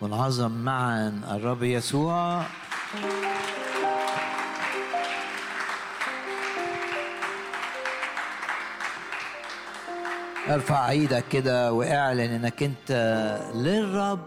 ونعظم 0.00 0.50
معا 0.50 1.20
الرب 1.30 1.62
يسوع. 1.62 2.42
ارفع 10.48 10.90
إيدك 10.90 11.24
كده 11.30 11.72
واعلن 11.72 12.20
انك 12.20 12.62
انت 12.62 12.90
للرب 13.54 14.20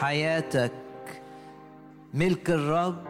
حياتك 0.00 0.72
ملك 2.14 2.50
الرب. 2.50 3.04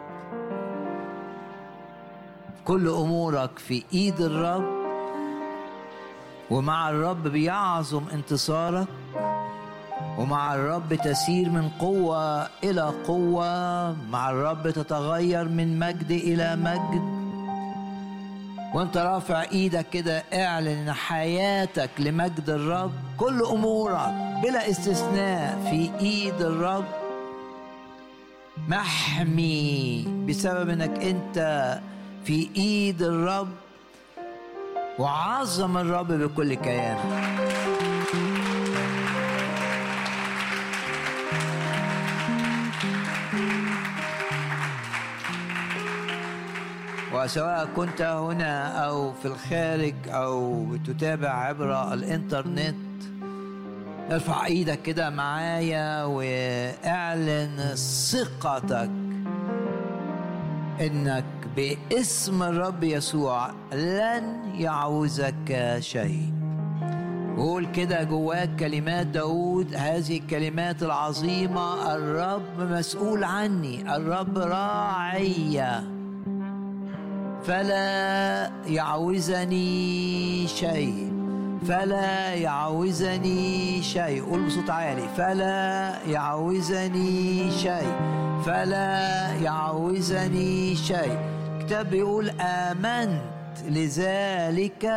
كل 2.65 2.87
أمورك 2.87 3.59
في 3.59 3.83
إيد 3.93 4.21
الرب. 4.21 4.79
ومع 6.49 6.89
الرب 6.89 7.27
بيعظم 7.27 8.03
انتصارك. 8.13 8.87
ومع 10.19 10.55
الرب 10.55 10.93
تسير 10.93 11.49
من 11.49 11.69
قوة 11.79 12.47
إلى 12.63 12.93
قوة 13.07 13.91
مع 13.91 14.29
الرب 14.29 14.69
تتغير 14.69 15.47
من 15.47 15.79
مجد 15.79 16.11
إلى 16.11 16.55
مجد. 16.55 17.19
وانت 18.73 18.97
رافع 18.97 19.41
إيدك 19.41 19.85
كده 19.89 20.23
اعلن 20.33 20.67
ان 20.67 20.93
حياتك 20.93 21.89
لمجد 21.99 22.49
الرب. 22.49 22.91
كل 23.17 23.41
أمورك 23.41 24.13
بلا 24.43 24.69
استثناء 24.69 25.69
في 25.69 25.91
إيد 25.99 26.41
الرب. 26.41 26.85
محمي 28.67 30.05
بسبب 30.27 30.69
إنك 30.69 31.03
أنت 31.03 31.37
في 32.25 32.49
إيد 32.55 33.01
الرب. 33.01 33.49
وعظم 34.99 35.77
الرب 35.77 36.11
بكل 36.11 36.53
كيانك 36.53 37.48
وسواء 47.23 47.69
كنت 47.75 48.01
هنا 48.01 48.85
أو 48.85 49.13
في 49.13 49.25
الخارج 49.25 49.95
أو 50.07 50.65
بتتابع 50.65 51.29
عبر 51.29 51.93
الإنترنت 51.93 52.75
ارفع 54.11 54.45
إيدك 54.45 54.81
كده 54.81 55.09
معايا 55.09 56.03
وإعلن 56.03 57.75
ثقتك 58.11 58.89
إنك 60.81 61.23
باسم 61.55 62.43
الرب 62.43 62.83
يسوع 62.83 63.49
لن 63.73 64.23
يعوزك 64.55 65.75
شيء. 65.79 66.33
قول 67.37 67.65
كده 67.65 68.03
جواك 68.03 68.55
كلمات 68.59 69.07
داود 69.07 69.75
هذه 69.75 70.17
الكلمات 70.17 70.83
العظيمة 70.83 71.95
الرب 71.95 72.59
مسؤول 72.59 73.23
عني 73.23 73.95
الرب 73.95 74.37
راعي. 74.37 75.98
فلا 77.49 78.51
يعوزني 78.67 80.47
شيء. 80.47 81.13
فلا 81.67 82.33
يعوزني 82.33 83.81
شيء. 83.83 84.23
قول 84.23 84.45
بصوت 84.45 84.69
عالي. 84.69 85.07
فلا 85.17 85.95
يعوزني 86.07 87.51
شيء. 87.51 87.91
فلا 88.45 89.33
يعوزني 89.33 90.75
شيء. 90.75 91.17
الكتاب 91.57 91.89
بيقول 91.89 92.29
آمنت 92.41 93.21
لذلك 93.69 94.91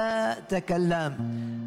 تكلمت. 0.48 1.16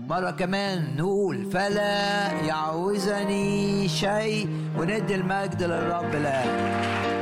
مرة 0.10 0.32
كمان 0.32 0.98
نقول 0.98 1.52
فلا 1.52 2.32
يعوزني 2.32 3.88
شيء. 3.88 4.50
وندي 4.78 5.16
المجد 5.16 5.64
للرب 5.64 6.16
الآن. 6.16 7.15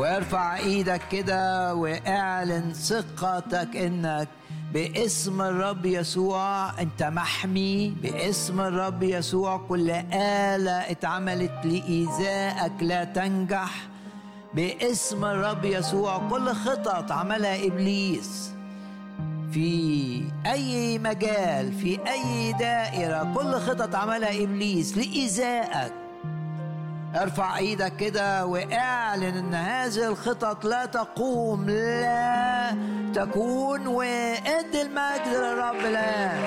وارفع 0.00 0.56
إيدك 0.56 1.00
كده 1.12 1.74
واعلن 1.74 2.72
ثقتك 2.72 3.76
انك 3.76 4.28
باسم 4.72 5.42
الرب 5.42 5.86
يسوع. 5.86 6.80
انت 6.80 7.02
محمي 7.02 7.94
باسم 8.02 8.60
الرب 8.60 9.02
يسوع. 9.02 9.56
كل 9.68 9.90
آلة 10.12 10.90
اتعملت 10.90 11.52
لإيذائك 11.64 12.72
لا 12.80 13.04
تنجح 13.04 13.88
باسم 14.54 15.24
الرب 15.24 15.64
يسوع. 15.64 16.28
كل 16.30 16.52
خطط 16.52 17.12
عملها 17.12 17.66
إبليس 17.66 18.50
في 19.52 20.22
أي 20.46 20.98
مجال 20.98 21.72
في 21.72 21.98
أي 22.10 22.52
دائرة. 22.52 23.32
كل 23.34 23.54
خطط 23.54 23.94
عملها 23.94 24.44
إبليس 24.44 24.96
لإيذائك. 24.96 25.92
ارفع 27.16 27.56
إيدك 27.58 27.96
كده 27.96 28.46
واعلن 28.46 29.36
ان 29.36 29.54
هذه 29.54 30.08
الخطط 30.08 30.64
لا 30.64 30.86
تقوم 30.86 31.70
لا 31.70 32.70
تكون 33.14 33.86
وأدي 33.86 34.82
المجد 34.82 35.28
للرب 35.28 35.80
الان 35.80 36.40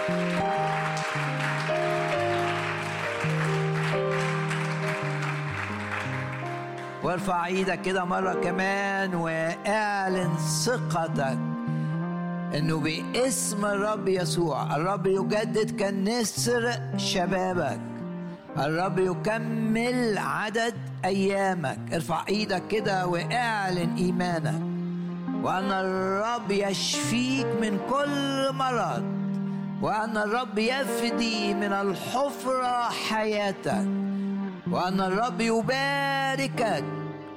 وارفع 7.04 7.46
إيدك 7.46 7.82
كده 7.82 8.06
مرة 8.06 8.34
كمان 8.34 9.16
واعلن 9.16 10.30
ثقتك 10.66 11.38
إنه 12.58 12.80
باسم 12.80 13.66
الرب 13.66 14.08
يسوع 14.08 14.76
الرب 14.76 15.08
يجدد 15.08 15.80
كالنسر 15.80 16.72
شبابك. 16.98 17.93
الرب 18.58 19.00
يكمل 19.00 20.18
عدد 20.18 20.74
أيامك. 21.06 21.78
ارفع 21.94 22.24
إيدك 22.30 22.68
كده 22.68 23.08
واعلن 23.08 23.96
إيمانك. 23.96 24.62
وأن 25.44 25.72
الرب 25.72 26.52
يشفيك 26.52 27.46
من 27.46 27.80
كل 27.90 28.54
مرض. 28.54 29.04
وأن 29.82 30.18
الرب 30.18 30.58
يفدي 30.58 31.54
من 31.54 31.74
الحفرة 31.74 32.90
حياتك. 33.10 33.88
وأن 34.72 35.02
الرب 35.02 35.42
يباركك. 35.42 36.84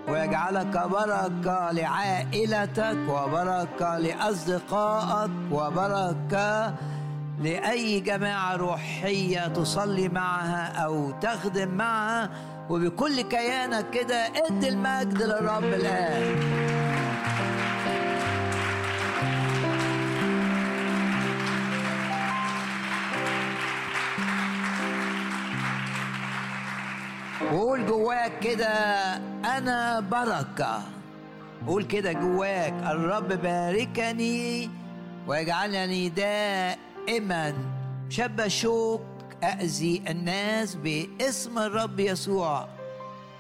ويجعلك 0.09 0.89
بركة 0.91 1.71
لعائلتك. 1.73 2.97
وبركة 3.09 3.99
لأصدقائك. 3.99 5.31
وبركة 5.53 6.75
لأي 7.41 8.01
جماعة 8.01 8.57
روحية 8.57 9.49
تصلي 9.49 10.09
معها 10.09 10.85
أو 10.85 11.11
تخدم 11.11 11.69
معها 11.69 12.31
وبكل 12.71 13.21
كيانك 13.21 13.91
كده 13.91 14.27
ادي 14.47 14.69
المجد 14.69 15.23
للرب 15.23 15.65
الآن. 15.65 16.37
وقول 27.53 27.87
جواك 27.87 28.39
كده 28.41 28.67
أنا 29.57 30.01
بركة. 30.01 30.83
قول 31.67 31.85
كده 31.85 32.13
جواك 32.13 32.73
الرب 32.73 33.29
باركني 33.29 34.71
ويجعلني 35.27 36.09
دائما 36.09 36.86
دائما 37.07 37.55
شب 38.09 38.49
شوك 38.49 39.01
أأذي 39.43 40.03
الناس 40.09 40.75
باسم 40.75 41.59
الرب 41.59 42.01
يسوع. 42.01 42.69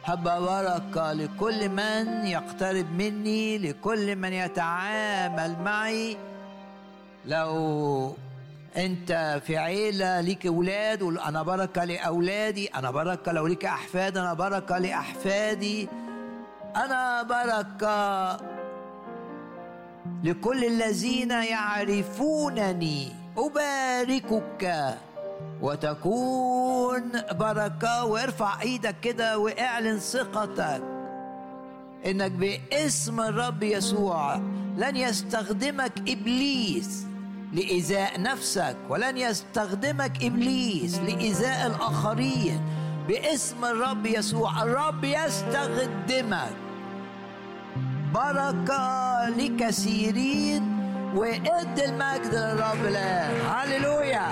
هب 0.04 0.22
بركة 0.22 1.12
لكل 1.12 1.68
من 1.68 2.26
يقترب 2.26 2.86
مني 2.92 3.58
لكل 3.58 4.16
من 4.16 4.32
يتعامل 4.32 5.56
معي. 5.64 6.16
لو 7.26 8.14
أنت 8.76 9.40
في 9.46 9.58
عيلة 9.58 10.20
ليك 10.20 10.46
أولاد 10.46 11.02
قول 11.02 11.18
أنا 11.18 11.42
بركة 11.42 11.84
لأولادي 11.84 12.66
أنا 12.66 12.90
بركة 12.90 13.32
لو 13.32 13.46
ليك 13.46 13.64
أحفاد 13.64 14.16
أنا 14.18 14.34
بركة 14.34 14.78
لأحفادي. 14.78 15.88
أنا 16.76 17.22
بركة 17.22 18.36
لكل 20.24 20.64
الذين 20.64 21.30
يعرفونني. 21.30 23.25
أباركك 23.38 24.94
وتكون 25.62 27.02
بركة 27.32 28.04
وارفع 28.04 28.62
إيدك 28.62 29.00
كده 29.02 29.38
وإعلن 29.38 29.98
ثقتك 29.98 30.82
إنك 32.06 32.30
باسم 32.30 33.20
الرب 33.20 33.62
يسوع 33.62 34.36
لن 34.76 34.96
يستخدمك 34.96 35.92
إبليس 36.08 37.06
لايذاء 37.52 38.20
نفسك 38.20 38.76
ولن 38.88 39.16
يستخدمك 39.16 40.24
إبليس 40.24 40.98
لايذاء 40.98 41.66
الآخرين 41.66 42.60
باسم 43.08 43.64
الرب 43.64 44.06
يسوع. 44.06 44.62
الرب 44.62 45.04
يستخدمك. 45.04 46.52
بركة 48.14 49.28
لكثيرين 49.28 50.75
وادي 51.14 51.84
المجد 51.84 52.34
للرب 52.34 52.84
الان 52.84 53.40
هللويا. 53.50 54.26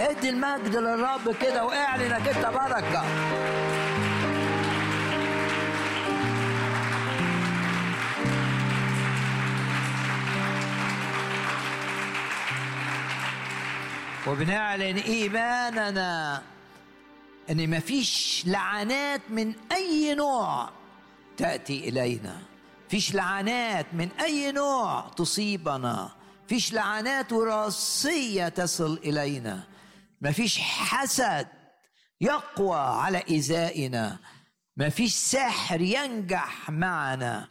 ادي 0.00 0.30
المجد 0.30 0.76
للرب 0.76 1.36
كده 1.42 1.64
وإعلن 1.64 2.12
انك 2.12 2.28
انت 2.28 2.46
بركة. 2.46 3.04
وبنعلن 14.26 14.96
إيماننا 14.96 16.42
أن 17.50 17.70
مفيش 17.70 18.42
لعنات 18.46 19.20
من 19.30 19.54
أي 19.72 20.14
نوع 20.14 20.70
تأتي 21.36 21.88
إلينا. 21.88 22.42
فيش 22.88 23.14
لعنات 23.14 23.86
من 23.92 24.08
أي 24.20 24.52
نوع 24.52 25.08
تصيبنا. 25.16 26.10
فيش 26.48 26.72
لعنات 26.72 27.32
وراثية 27.32 28.48
تصل 28.48 29.00
إلينا. 29.04 29.62
مفيش 30.22 30.58
حسد 30.58 31.48
يقوى 32.20 32.78
على 32.78 33.22
إيذائنا. 33.30 34.18
مفيش 34.76 35.14
سحر 35.14 35.80
ينجح 35.80 36.70
معنا. 36.70 37.48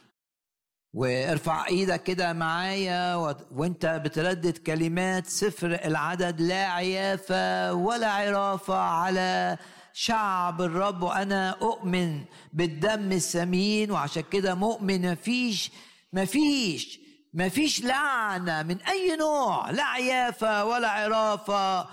وارفع 0.93 1.67
إيدك 1.67 2.03
كده 2.03 2.33
معايا 2.33 3.15
و... 3.15 3.35
وانت 3.51 3.85
بتردد 3.85 4.57
كلمات 4.57 5.27
سفر 5.27 5.79
العدد 5.85 6.41
لا 6.41 6.71
عيافة 6.71 7.73
ولا 7.73 8.11
عرافة 8.11 8.77
على 8.77 9.57
شعب 9.93 10.61
الرب 10.61 11.03
وأنا 11.03 11.49
أؤمن 11.49 12.23
بالدم 12.53 13.11
الثمين 13.11 13.91
وعشان 13.91 14.23
كده 14.31 14.55
مؤمن 14.55 15.11
مفيش 15.11 15.71
مفيش 16.13 16.99
مفيش 17.33 17.83
لعنة 17.83 18.63
من 18.63 18.81
أي 18.81 19.15
نوع 19.15 19.69
لا 19.71 19.83
عيافة 19.83 20.65
ولا 20.65 20.89
عرافة. 20.89 21.87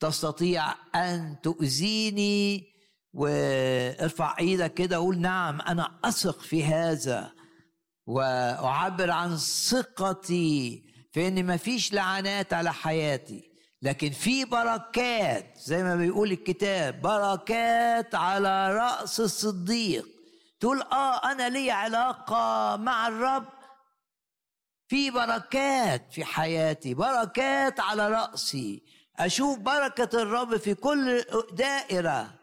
تستطيع 0.00 0.74
أن 0.94 1.36
تؤذيني 1.42 2.64
وارفع 3.12 4.38
إيدك 4.38 4.74
كده 4.74 5.00
وقول 5.00 5.18
نعم 5.18 5.60
أنا 5.60 5.98
أثق 6.04 6.40
في 6.40 6.64
هذا 6.64 7.32
وأعبر 8.06 9.10
عن 9.10 9.36
ثقتي 9.36 10.82
في 11.12 11.28
إن 11.28 11.46
مفيش 11.46 11.92
لعنات 11.92 12.52
على 12.52 12.72
حياتي. 12.72 13.55
لكن 13.82 14.10
في 14.10 14.44
بركات 14.44 15.58
زي 15.58 15.82
ما 15.82 15.96
بيقول 15.96 16.32
الكتاب 16.32 17.02
بركات 17.02 18.14
على 18.14 18.74
رأس 18.74 19.20
الصديق. 19.20 20.06
تقول 20.60 20.82
آه 20.82 21.32
أنا 21.32 21.48
لي 21.48 21.70
علاقة 21.70 22.76
مع 22.76 23.08
الرب. 23.08 23.44
في 24.88 25.10
بركات 25.10 26.12
في 26.12 26.24
حياتي 26.24 26.94
بركات 26.94 27.80
على 27.80 28.08
رأسي. 28.08 28.82
أشوف 29.16 29.58
بركة 29.58 30.22
الرب 30.22 30.56
في 30.56 30.74
كل 30.74 31.24
دائرة 31.52 32.34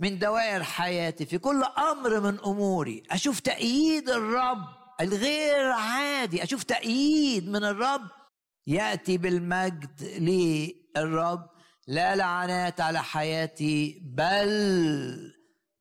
من 0.00 0.18
دوائر 0.18 0.62
حياتي 0.62 1.26
في 1.26 1.38
كل 1.38 1.64
أمر 1.64 2.20
من 2.20 2.38
أموري. 2.46 3.02
أشوف 3.10 3.40
تأييد 3.40 4.10
الرب 4.10 4.64
الغير 5.00 5.70
عادي. 5.72 6.42
أشوف 6.42 6.62
تأييد 6.62 7.48
من 7.48 7.64
الرب 7.64 8.21
يأتي 8.66 9.18
بالمجد 9.18 10.02
للرب 10.02 11.46
لا 11.86 12.16
لعنات 12.16 12.80
على 12.80 13.02
حياتي 13.02 14.00
بل 14.02 15.32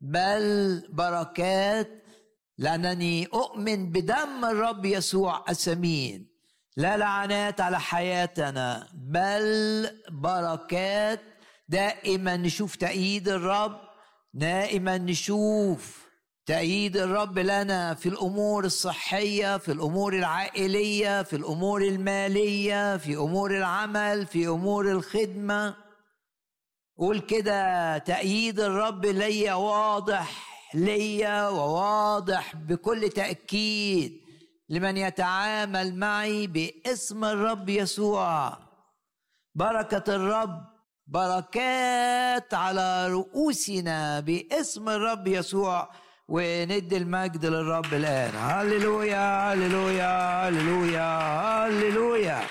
بل 0.01 0.83
بركات 0.93 2.03
لأنني 2.57 3.25
أؤمن 3.25 3.91
بدم 3.91 4.45
الرب 4.45 4.85
يسوع 4.85 5.45
الثمين 5.49 6.31
لا 6.77 6.97
لعنات 6.97 7.61
على 7.61 7.79
حياتنا 7.79 8.87
بل 8.93 9.87
بركات. 10.11 11.21
دائما 11.71 12.37
نشوف 12.37 12.75
تأييد 12.75 13.29
الرب 13.29 13.81
دائما 14.33 14.97
نشوف 14.97 16.00
تأييد 16.45 16.97
الرب 16.97 17.39
لنا 17.39 17.93
في 17.93 18.09
الأمور 18.09 18.65
الصحية 18.65 19.57
في 19.57 19.71
الأمور 19.71 20.13
العائلية 20.13 21.23
في 21.23 21.35
الأمور 21.35 21.81
المالية 21.81 22.97
في 22.97 23.15
أمور 23.15 23.57
العمل 23.57 24.25
في 24.25 24.47
أمور 24.47 24.91
الخدمة. 24.91 25.75
قول 26.97 27.19
كده 27.19 27.97
تأييد 27.97 28.59
الرب 28.59 29.05
ليا 29.05 29.53
واضح 29.53 30.51
ليا 30.73 31.49
وواضح 31.49 32.55
بكل 32.55 33.09
تأكيد 33.09 34.21
لمن 34.69 34.97
يتعامل 34.97 35.95
معي 35.95 36.47
باسم 36.47 37.25
الرب 37.25 37.69
يسوع. 37.69 38.57
بركة 39.55 40.15
الرب 40.15 40.71
بركات 41.07 42.53
على 42.53 43.07
رؤوسنا 43.07 44.19
باسم 44.19 44.89
الرب 44.89 45.27
يسوع. 45.27 45.89
وندي 46.31 46.97
المجد 46.97 47.45
للرب 47.45 47.93
الآن. 47.93 48.35
هللويا 48.35 49.53
هللويا 49.53 50.47
هللويا 50.47 51.07
هللويا. 51.67 52.41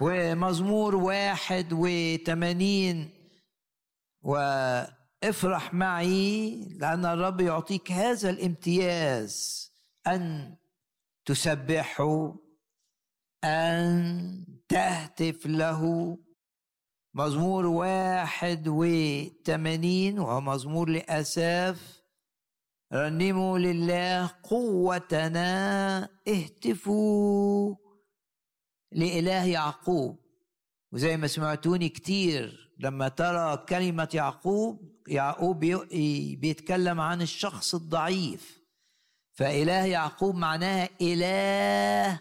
ومزمور 0.00 0.96
واحد 0.96 1.68
وثمانين 1.72 3.10
وافرح 4.22 5.74
معي 5.74 6.68
لأن 6.80 7.04
الرب 7.06 7.40
يعطيك 7.40 7.92
هذا 7.92 8.30
الامتياز 8.30 9.68
أن 10.06 10.56
تسبحه 11.24 12.34
أن 13.44 14.46
تهتف 14.68 15.46
له 15.46 15.82
مزمور 17.14 17.66
واحد 17.66 18.68
وثمانين 18.68 20.18
وهو 20.18 20.40
مزمور 20.40 20.88
لأساف 20.88 22.02
رنموا 22.92 23.58
لله 23.58 24.30
قوتنا 24.42 26.08
اهتفوا 26.28 27.74
لإله 28.92 29.44
يعقوب. 29.44 30.18
وزي 30.92 31.16
ما 31.16 31.26
سمعتوني 31.26 31.88
كتير 31.88 32.72
لما 32.78 33.08
ترى 33.08 33.56
كلمة 33.56 34.08
يعقوب 34.14 35.02
يعقوب 35.08 35.58
بيتكلم 36.40 37.00
عن 37.00 37.22
الشخص 37.22 37.74
الضعيف. 37.74 38.62
فإله 39.32 39.84
يعقوب 39.84 40.34
معناها 40.34 40.88
إله 41.00 42.20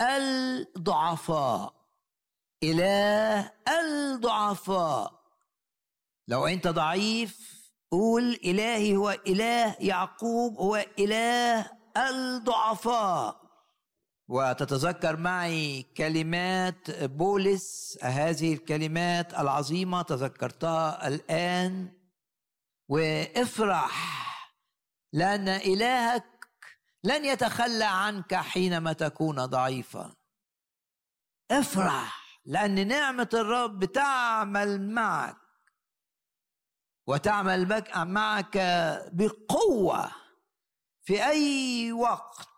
الضعفاء. 0.00 1.77
إله 2.62 3.52
الضعفاء. 3.68 5.18
لو 6.28 6.46
أنت 6.46 6.68
ضعيف 6.68 7.38
قول 7.90 8.32
إلهي 8.44 8.96
هو 8.96 9.10
إله 9.10 9.76
يعقوب 9.80 10.56
هو 10.56 10.86
إله 10.98 11.70
الضعفاء. 11.96 13.48
وتتذكر 14.28 15.16
معي 15.16 15.82
كلمات 15.82 16.90
بولس 17.04 17.98
هذه 18.02 18.54
الكلمات 18.54 19.34
العظيمة 19.34 20.02
تذكرتها 20.02 21.08
الآن. 21.08 21.92
وافرح 22.88 24.18
لأن 25.12 25.48
إلهك 25.48 26.48
لن 27.04 27.24
يتخلى 27.24 27.84
عنك 27.84 28.34
حينما 28.34 28.92
تكون 28.92 29.46
ضعيفا. 29.46 30.14
افرح. 31.50 32.27
لأن 32.48 32.88
نعمة 32.88 33.28
الرب 33.34 33.84
تعمل 33.84 34.90
معك 34.90 35.36
وتعمل 37.06 37.86
معك 37.96 38.58
بقوة 39.12 40.10
في 41.02 41.24
أي 41.24 41.92
وقت 41.92 42.48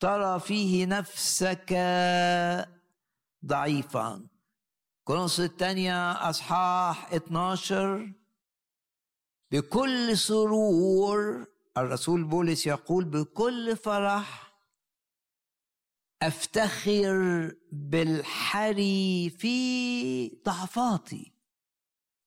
ترى 0.00 0.40
فيه 0.40 0.86
نفسك 0.86 1.72
ضعيفا. 3.46 4.26
كورنثوس 5.04 5.40
الثانية 5.40 6.30
أصحاح 6.30 7.12
12 7.12 8.12
بكل 9.50 10.18
سرور 10.18 11.46
الرسول 11.76 12.24
بولس 12.24 12.66
يقول 12.66 13.04
بكل 13.04 13.76
فرح 13.76 14.43
أفتخر 16.22 17.52
بالحري 17.72 19.30
في 19.30 20.28
ضعفاتي. 20.28 21.34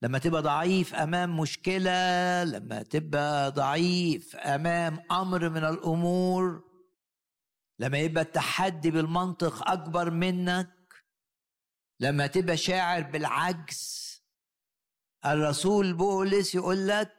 لما 0.02 0.18
تبقى 0.20 0.42
ضعيف 0.42 0.96
أمام 0.96 1.40
مشكلة 1.40 2.44
لما 2.44 2.84
تبقى 2.84 3.52
ضعيف 3.52 4.36
أمام 4.36 5.00
أمر 5.12 5.50
من 5.50 5.64
الأمور 5.66 6.64
لما 7.80 7.98
يبقى 7.98 8.24
التحدي 8.24 8.92
بالمنطق 8.92 9.70
أكبر 9.70 10.12
منك 10.12 10.74
لما 12.00 12.28
تبقى 12.28 12.58
شاعر 12.58 13.02
بالعجز 13.02 14.08
الرسول 15.26 15.94
بولس 15.94 16.56
يقول 16.56 16.88
لك 16.88 17.14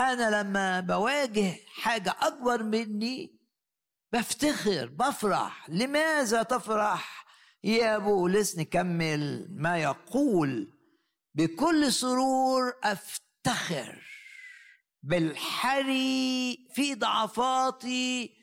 أنا 0.00 0.42
لما 0.42 0.80
بواجه 0.80 1.54
حاجة 1.66 2.14
أكبر 2.20 2.62
مني 2.62 3.39
بفتخر 4.12 4.86
بفرح. 4.86 5.70
لماذا 5.70 6.42
تفرح؟ 6.42 7.26
يا 7.64 7.98
بولس 7.98 8.58
نكمل 8.58 9.46
ما 9.50 9.78
يقول. 9.78 10.72
بكل 11.34 11.92
سرور 11.92 12.72
أفتخر. 12.84 14.02
بالحري 15.02 16.58
في 16.74 16.94
ضعفاتي 16.94 18.36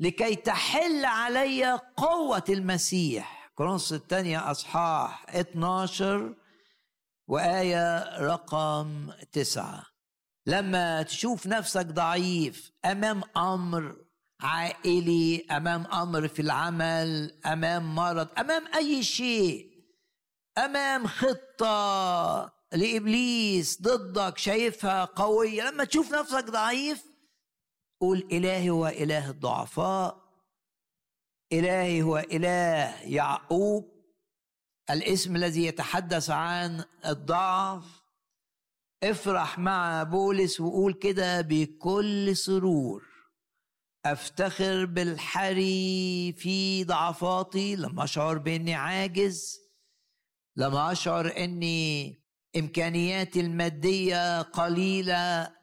لكي 0.00 0.36
تحل 0.36 1.04
علي 1.04 1.80
قوة 1.96 2.44
المسيح. 2.48 3.50
كرونس 3.54 3.92
الثانية 3.92 4.50
أصحاح 4.50 5.26
12 5.28 6.34
وآية 7.28 8.18
رقم 8.18 9.12
تسعة. 9.32 9.86
لما 10.46 11.02
تشوف 11.02 11.46
نفسك 11.46 11.86
ضعيف 11.86 12.72
أمام 12.84 13.22
أمر 13.36 14.03
عائلي 14.44 15.46
أمام 15.50 15.86
أمر 15.86 16.28
في 16.28 16.42
العمل 16.42 17.40
أمام 17.46 17.94
مرض 17.94 18.28
أمام 18.38 18.74
أي 18.74 19.02
شيء 19.02 19.74
أمام 20.58 21.06
خطة 21.06 22.52
لإبليس 22.72 23.82
ضدك 23.82 24.38
شايفها 24.38 25.04
قوية. 25.04 25.70
لما 25.70 25.84
تشوف 25.84 26.14
نفسك 26.14 26.50
ضعيف 26.50 27.04
قول 28.00 28.28
إلهي 28.32 28.70
هو 28.70 28.86
إله 28.86 29.30
الضعفاء 29.30 30.24
إلهي 31.52 32.02
هو 32.02 32.18
إله 32.18 33.02
يعقوب 33.02 33.94
الاسم 34.90 35.36
الذي 35.36 35.66
يتحدث 35.66 36.30
عن 36.30 36.84
الضعف. 37.06 37.84
افرح 39.02 39.58
مع 39.58 40.02
بولس 40.02 40.60
وقول 40.60 40.92
كده 40.92 41.40
بكل 41.40 42.36
سرور. 42.36 43.13
أفتخر 44.06 44.84
بالحري 44.84 46.32
في 46.38 46.84
ضعفاتي 46.84 47.76
لما 47.76 48.04
أشعر 48.04 48.38
بأني 48.38 48.74
عاجز 48.74 49.60
لما 50.56 50.92
أشعر 50.92 51.36
أني 51.36 52.14
إمكانياتي 52.56 53.40
المادية 53.40 54.42
قليلة 54.42 55.54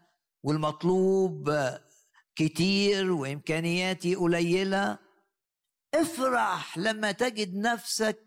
والمطلوب 0.43 1.51
كتير 2.35 3.11
وإمكانياتي 3.11 4.15
قليلة. 4.15 4.97
افرح 5.93 6.77
لما 6.77 7.11
تجد 7.11 7.55
نفسك 7.55 8.19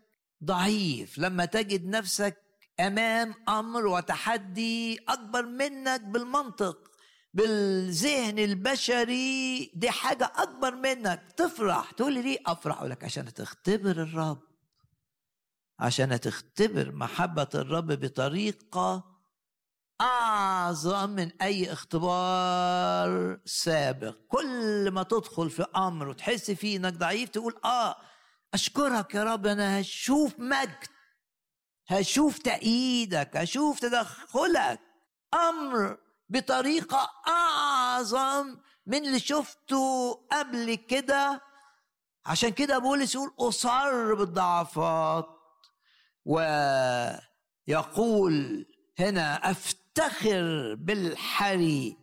ضعيف 0.43 1.17
لما 1.17 1.45
تجد 1.45 1.85
نفسك 1.85 2.37
أمام 2.79 3.33
أمر 3.49 3.87
وتحدي 3.87 4.99
أكبر 5.09 5.45
منك 5.45 6.01
بالمنطق. 6.01 6.94
بالذهن 7.35 8.39
البشري 8.39 9.65
دي 9.75 9.91
حاجة 9.91 10.31
أكبر 10.35 10.75
منك. 10.75 11.31
تفرح. 11.37 11.91
تقول 11.91 12.13
لي 12.13 12.21
ليه 12.21 12.37
أفرح؟ 12.45 12.83
لك 12.83 13.03
عشان 13.03 13.33
تختبر 13.33 13.91
الرب. 13.91 14.41
عشان 15.79 16.19
تختبر 16.19 16.91
محبة 16.91 17.47
الرب 17.55 17.87
بطريقة 17.91 19.15
أعظم 20.01 21.09
من 21.09 21.31
أي 21.41 21.73
اختبار 21.73 23.39
سابق. 23.45 24.15
كل 24.27 24.91
ما 24.91 25.03
تدخل 25.03 25.49
في 25.49 25.65
أمر 25.75 26.07
وتحس 26.07 26.51
فيه 26.51 26.77
إنك 26.77 26.93
ضعيف 26.93 27.29
تقول 27.29 27.55
آه 27.65 27.95
أشكرك 28.53 29.15
يا 29.15 29.23
رب. 29.23 29.47
أنا 29.47 29.81
هشوف 29.81 30.39
مجد. 30.39 30.87
هشوف 31.87 32.37
تأييدك. 32.37 33.37
هشوف 33.37 33.79
تدخلك. 33.79 34.79
أمر 35.33 36.04
بطريقة 36.29 37.09
أعظم 37.27 38.57
من 38.85 39.05
اللي 39.05 39.19
شفته 39.19 40.13
قبل 40.31 40.75
كده. 40.75 41.41
عشان 42.25 42.49
كده 42.49 42.77
بولس 42.77 43.15
يقول 43.15 43.33
أصر 43.39 44.13
بالضعفات 44.13 45.27
ويقول 47.67 48.65
هنا 48.99 49.51
أفتخر 49.51 50.75
بالحري 50.75 51.97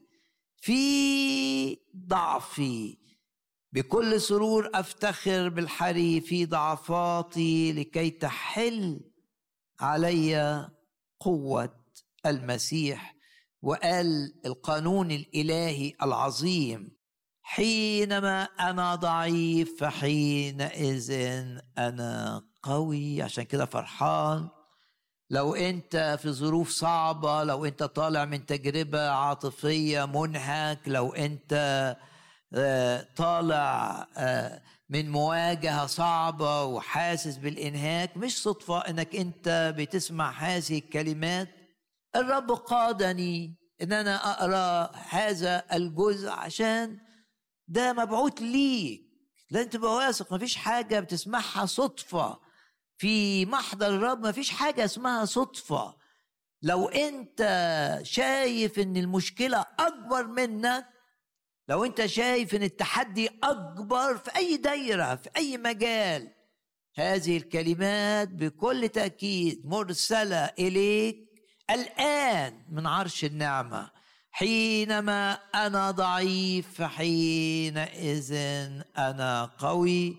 في 0.57 1.79
ضعفي. 1.97 2.99
بكل 3.73 4.21
سرور 4.21 4.71
أفتخر 4.75 5.49
بالحري 5.49 6.21
في 6.21 6.47
ضعفاتي 6.47 7.73
لكي 7.73 8.11
تحل 8.11 9.01
علي 9.81 10.69
قوة 11.21 11.85
المسيح. 12.27 13.15
وقال 13.63 14.35
القانون 14.47 15.11
الإلهي 15.11 15.93
العظيم 16.03 16.97
حينما 17.43 18.43
أنا 18.43 18.95
ضعيف 18.95 19.81
فحينئذ 19.81 21.11
أنا 21.79 22.43
قوي. 22.63 23.23
عشان 23.23 23.45
كده 23.45 23.65
فرحان. 23.67 24.49
لو 25.31 25.55
أنت 25.55 26.19
في 26.23 26.33
ظروف 26.33 26.71
صعبة 26.71 27.45
لو 27.45 27.65
أنت 27.65 27.83
طالع 27.83 28.25
من 28.25 28.47
تجربة 28.47 29.09
عاطفية 29.11 30.05
منهك 30.05 30.79
لو 30.87 31.13
أنت 31.13 31.53
آه، 32.55 33.07
طالع 33.17 34.07
آه، 34.17 34.63
من 34.89 35.11
مواجهة 35.11 35.87
صعبة 35.87 36.65
وحاسس 36.65 37.37
بالإنهاك 37.37 38.17
مش 38.17 38.43
صدفة 38.43 38.79
إنك 38.79 39.17
أنت 39.17 39.75
بتسمع 39.79 40.31
هذه 40.31 40.79
الكلمات. 40.79 41.62
الرب 42.17 42.51
قادني 42.51 43.57
إن 43.83 43.93
أنا 43.93 44.31
أقرأ 44.31 44.97
هذا 44.97 45.65
الجزء 45.73 46.29
عشان 46.29 46.99
ده 47.69 47.93
مبعوث 47.93 48.33
ليك. 48.43 49.03
لازم 49.51 49.69
تبقى 49.69 49.95
واثق 49.95 50.33
مفيش 50.33 50.57
حاجة 50.57 51.01
بتسمعها 51.01 51.67
صدفة. 51.67 52.41
في 52.99 53.47
محضر 53.47 53.87
الرب 53.87 54.27
مفيش 54.27 54.51
حاجة 54.51 54.85
اسمها 54.85 55.25
صدفة. 55.25 55.97
لو 56.63 56.89
أنت 56.89 57.41
شايف 58.03 58.79
إن 58.79 58.97
المشكلة 58.97 59.67
أكبر 59.79 60.27
منك 60.27 60.89
لو 61.69 61.85
أنت 61.85 62.07
شايف 62.07 62.55
إن 62.55 62.63
التحدي 62.63 63.31
أكبر 63.43 64.17
في 64.19 64.37
أي 64.37 64.57
دايرة 64.57 65.15
في 65.15 65.31
أي 65.37 65.59
مجال 65.59 66.35
هذه 66.97 67.37
الكلمات 67.37 68.29
بكل 68.29 68.89
تأكيد 68.89 69.67
مرسلة 69.67 70.45
إليك. 70.59 71.32
الآن 71.71 72.55
من 72.71 72.87
عرش 72.87 73.25
النعمة 73.25 73.91
حينما 74.31 75.33
أنا 75.55 75.91
ضعيف 75.91 76.69
فحينئذ 76.75 78.33
أنا 78.99 79.45
قوي. 79.59 80.17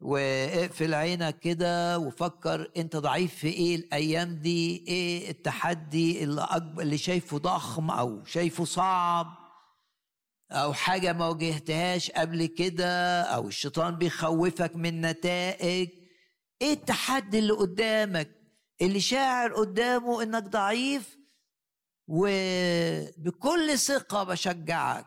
واقفل 0.00 0.94
عينك 0.94 1.38
كده 1.38 1.98
وفكر 1.98 2.70
أنت 2.76 2.96
ضعيف 2.96 3.34
في 3.34 3.48
إيه 3.48 3.76
الأيام 3.76 4.34
دي؟ 4.34 4.84
إيه 4.88 5.30
التحدي 5.30 6.24
اللي 6.24 6.46
اكبر 6.50 6.82
اللي 6.82 6.98
شايفه 6.98 7.38
ضخم 7.38 7.90
أو 7.90 8.24
شايفه 8.24 8.64
صعب؟ 8.64 9.26
أو 10.52 10.72
حاجة 10.72 11.12
ما 11.12 11.28
واجهتهاش 11.28 12.10
قبل 12.10 12.46
كده؟ 12.46 13.22
أو 13.22 13.48
الشيطان 13.48 13.96
بيخوفك 13.96 14.76
من 14.76 15.00
نتائج؟ 15.00 15.88
إيه 16.62 16.72
التحدي 16.72 17.38
اللي 17.38 17.52
قدامك؟ 17.52 18.30
اللي 18.80 19.00
شاعر 19.00 19.52
قدامه 19.54 20.22
إنك 20.22 20.42
ضعيف 20.42 21.18
وبكل 22.08 23.78
ثقة 23.78 24.24
بشجعك. 24.24 25.06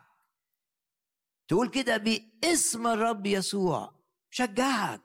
تقول 1.48 1.70
كده 1.70 1.96
باسم 1.96 2.86
الرب 2.86 3.26
يسوع 3.26 3.94
شجعك 4.30 5.00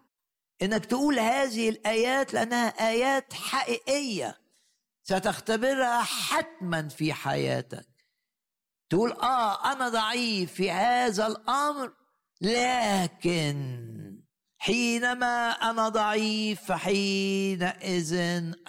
إنك 0.61 0.85
تقول 0.85 1.19
هذه 1.19 1.69
الآيات 1.69 2.33
لأنها 2.33 2.67
آيات 2.67 3.33
حقيقية 3.33 4.37
ستختبرها 5.03 6.01
حتما 6.03 6.87
في 6.87 7.13
حياتك. 7.13 7.87
تقول 8.89 9.11
آه 9.11 9.71
أنا 9.71 9.89
ضعيف 9.89 10.53
في 10.53 10.71
هذا 10.71 11.27
الأمر 11.27 11.93
لكن 12.41 14.20
حينما 14.63 15.51
أنا 15.51 15.89
ضعيف 15.89 16.61
فحينئذ 16.61 18.13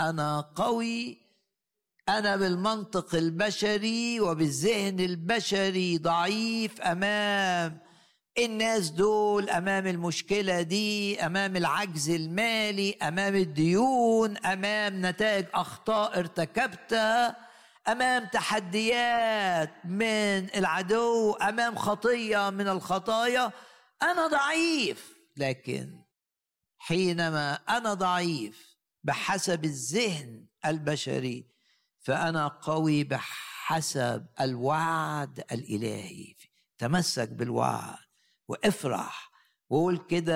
أنا 0.00 0.40
قوي. 0.56 1.18
أنا 2.08 2.36
بالمنطق 2.36 3.14
البشري 3.14 4.20
وبالذهن 4.20 5.00
البشري 5.00 5.98
ضعيف 5.98 6.80
أمام 6.80 7.78
الناس 8.38 8.88
دول 8.90 9.50
أمام 9.50 9.86
المشكلة 9.86 10.62
دي 10.62 11.20
أمام 11.26 11.56
العجز 11.56 12.10
المالي 12.10 12.96
أمام 13.02 13.34
الديون 13.34 14.36
أمام 14.36 15.06
نتائج 15.06 15.46
أخطاء 15.54 16.18
ارتكبتها 16.18 17.36
أمام 17.88 18.24
تحديات 18.24 19.70
من 19.84 20.54
العدو 20.56 21.32
أمام 21.32 21.76
خطية 21.76 22.50
من 22.50 22.68
الخطايا. 22.68 23.50
أنا 24.02 24.26
ضعيف. 24.26 25.11
لكن 25.36 26.02
حينما 26.78 27.54
أنا 27.54 27.94
ضعيف 27.94 28.76
بحسب 29.04 29.64
الذهن 29.64 30.46
البشري 30.66 31.46
فأنا 32.00 32.48
قوي 32.48 33.04
بحسب 33.04 34.26
الوعد 34.40 35.44
الإلهي. 35.52 36.34
تمسك 36.78 37.28
بالوعد 37.28 37.98
وافرح 38.48 39.32
وقول 39.70 39.98
كده 39.98 40.34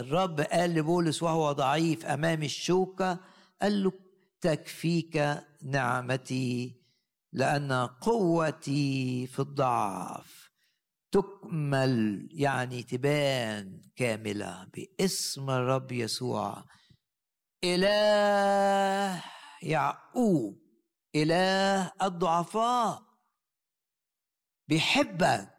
الرب 0.00 0.40
قال 0.40 0.74
لبولس 0.74 1.22
وهو 1.22 1.52
ضعيف 1.52 2.06
أمام 2.06 2.42
الشوكة 2.42 3.20
قال 3.62 3.84
له 3.84 3.92
تكفيك 4.40 5.44
نعمتي 5.62 6.80
لأن 7.32 7.72
قوتي 7.86 9.26
في 9.26 9.38
الضعف. 9.38 10.39
تكمل 11.12 12.28
يعني 12.32 12.82
تبان 12.82 13.90
كاملة 13.96 14.64
باسم 14.74 15.50
الرب 15.50 15.92
يسوع. 15.92 16.64
إله 17.64 19.22
يعقوب 19.62 20.62
إله 21.16 21.92
الضعفاء. 22.02 23.02
بيحبك 24.68 25.50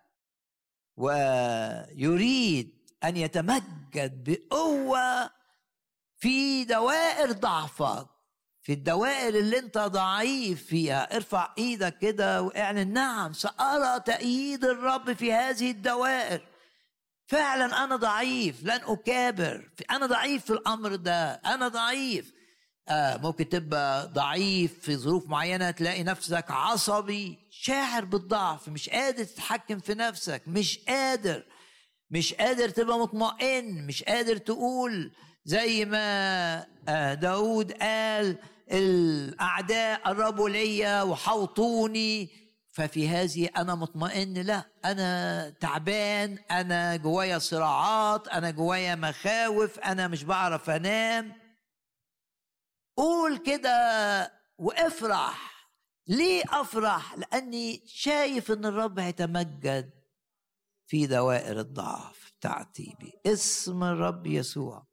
ويريد 0.98 2.90
أن 3.04 3.18
يتمجد 3.18 4.24
بقوة 4.30 5.32
في 6.18 6.64
دوائر 6.64 7.32
ضعفك. 7.32 8.21
في 8.64 8.74
الدوائر 8.74 9.36
اللي 9.36 9.60
انت 9.60 9.78
ضعيف 9.78 10.66
فيها. 10.66 11.16
ارفع 11.16 11.54
إيدك 11.58 11.98
كده 11.98 12.42
واعلن. 12.42 12.94
نعم 12.94 13.34
سأرى 13.34 14.00
تأييد 14.00 14.66
الرب 14.66 15.14
في 15.14 15.34
هذه 15.34 15.72
الدوائر. 15.72 16.42
فعلا 17.28 17.84
أنا 17.84 17.96
ضعيف 17.96 18.64
لن 18.64 18.80
أكابر. 18.84 19.70
أنا 19.92 20.06
ضعيف 20.06 20.46
في 20.46 20.54
الأمر 20.54 20.96
ده. 20.96 21.32
أنا 21.34 21.68
ضعيف. 21.68 22.34
آه 22.90 23.18
ممكن 23.18 23.50
تبقى 23.50 24.08
ضعيف 24.08 24.80
في 24.80 24.98
ظروف 24.98 25.28
معينة 25.28 25.72
تلاقي 25.72 26.04
نفسك 26.04 26.46
عصبي. 26.52 27.38
شاعر 27.52 28.06
بالضعف 28.06 28.70
مش 28.70 28.90
قادر 28.90 29.24
تتحكم 29.24 29.80
في 29.80 29.94
نفسك. 29.94 30.44
مش 30.48 30.80
قادر. 30.88 31.44
مش 32.10 32.34
قادر 32.34 32.70
تبقى 32.70 33.00
مطمئن. 33.00 33.88
مش 33.88 34.04
قادر 34.04 34.38
تقول. 34.38 35.12
زي 35.46 35.86
ما 35.86 36.68
آه 36.90 37.14
داود 37.14 37.72
قال 37.72 38.38
الأعداء 38.72 40.02
قربوا 40.02 40.50
ليا 40.50 41.04
وحوطوني. 41.04 42.42
ففي 42.74 43.10
هذه 43.10 43.50
أنا 43.58 43.76
مطمئن 43.76 44.34
لا 44.34 44.66
أنا 44.86 45.50
تعبان 45.50 46.38
أنا 46.52 46.96
جوايا 46.96 47.40
صراعات 47.40 48.28
أنا 48.28 48.52
جوايا 48.52 48.96
مخاوف 48.96 49.80
أنا 49.80 50.08
مش 50.08 50.24
بعرف 50.24 50.70
أنام. 50.70 51.34
قول 52.98 53.38
كده 53.38 53.72
وافرح. 54.58 55.52
ليه 56.08 56.44
أفرح؟ 56.50 57.16
لأني 57.18 57.84
شايف 57.86 58.52
إن 58.52 58.66
الرب 58.66 59.00
هيتمجد 59.00 59.92
في 60.88 61.08
دوائر 61.08 61.60
الضعف 61.60 62.34
بتاعتي. 62.40 62.96
باسم 63.00 63.84
الرب 63.84 64.28
يسوع. 64.28 64.91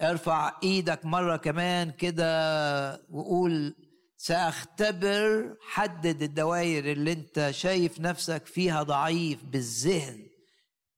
ارفع 0.00 0.58
إيدك 0.62 1.04
مرة 1.04 1.36
كمان 1.36 1.90
كده 1.90 3.06
وقول 3.10 3.74
سأختبر 4.16 5.56
حدد 5.60 6.22
الدوائر 6.22 6.92
اللي 6.92 7.12
انت 7.12 7.48
شايف 7.50 8.00
نفسك 8.00 8.46
فيها 8.46 8.82
ضعيف 8.82 9.44
بالذهن 9.44 10.26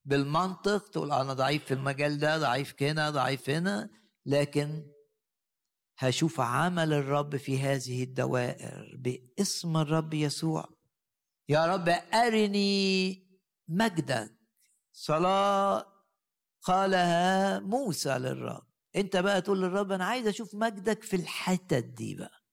بالمنطق 0.05 0.89
تقول 0.89 1.13
أنا 1.13 1.33
ضعيف 1.33 1.65
في 1.65 1.75
المجال 1.75 2.19
ده 2.19 2.39
ضعيف 2.39 2.83
هنا 2.83 3.11
ضعيف 3.11 3.51
هنا 3.51 3.91
لكن 4.27 4.83
هشوف 5.99 6.41
عمل 6.41 6.93
الرب 6.93 7.37
في 7.37 7.61
هذه 7.61 8.03
الدوائر 8.03 8.97
باسم 8.99 9.77
الرب 9.77 10.15
يسوع. 10.15 10.69
يا 11.49 11.67
رب 11.67 11.89
أرني 12.15 13.23
مجدك. 13.69 14.35
صلاة 14.93 15.87
قالها 16.63 17.59
موسى 17.61 18.19
للرب. 18.19 18.67
انت 18.97 19.17
بقى 19.17 19.41
تقول 19.43 19.63
للرب 19.63 19.93
أنا 19.93 20.04
عايز 20.04 20.26
أشوف 20.26 20.54
مجدك 20.54 21.02
في 21.02 21.17
الحتت 21.17 21.85
دي 21.85 22.15
بقى. 22.15 22.45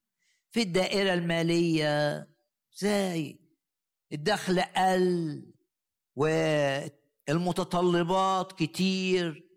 في 0.51 0.61
الدائرة 0.61 1.13
المالية 1.13 2.27
زي 2.73 3.39
الدخل 4.13 4.61
قل 4.61 5.43
والمتطلبات 7.29 8.51
كتير. 8.59 9.47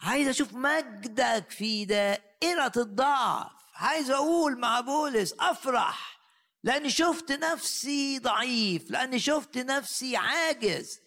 عايز 0.00 0.28
أشوف 0.28 0.54
مجدك 0.54 1.50
في 1.50 1.84
دائرة 1.84 2.72
الضعف. 2.76 3.52
عايز 3.74 4.10
أقول 4.10 4.58
مع 4.58 4.80
بولس 4.80 5.34
أفرح 5.40 6.16
لأني 6.64 6.90
شفت 6.90 7.32
نفسي 7.32 8.18
ضعيف 8.18 8.90
لأني 8.90 9.18
شفت 9.18 9.58
نفسي 9.58 10.16
عاجز. 10.16 11.00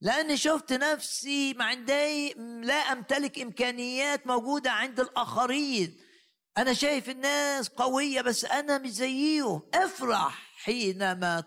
لأني 0.00 0.36
شفت 0.36 0.72
نفسي 0.72 1.54
ما 1.54 1.64
عندي 1.64 2.34
لا 2.62 2.74
أمتلك 2.74 3.38
إمكانيات 3.38 4.26
موجودة 4.26 4.70
عند 4.70 5.00
الآخرين. 5.00 6.00
أنا 6.58 6.72
شايف 6.72 7.08
الناس 7.08 7.68
قوية 7.68 8.20
بس 8.20 8.44
أنا 8.44 8.78
مش 8.78 8.90
زيهم. 8.90 9.62
افرح 9.74 10.52
حينما 10.64 11.44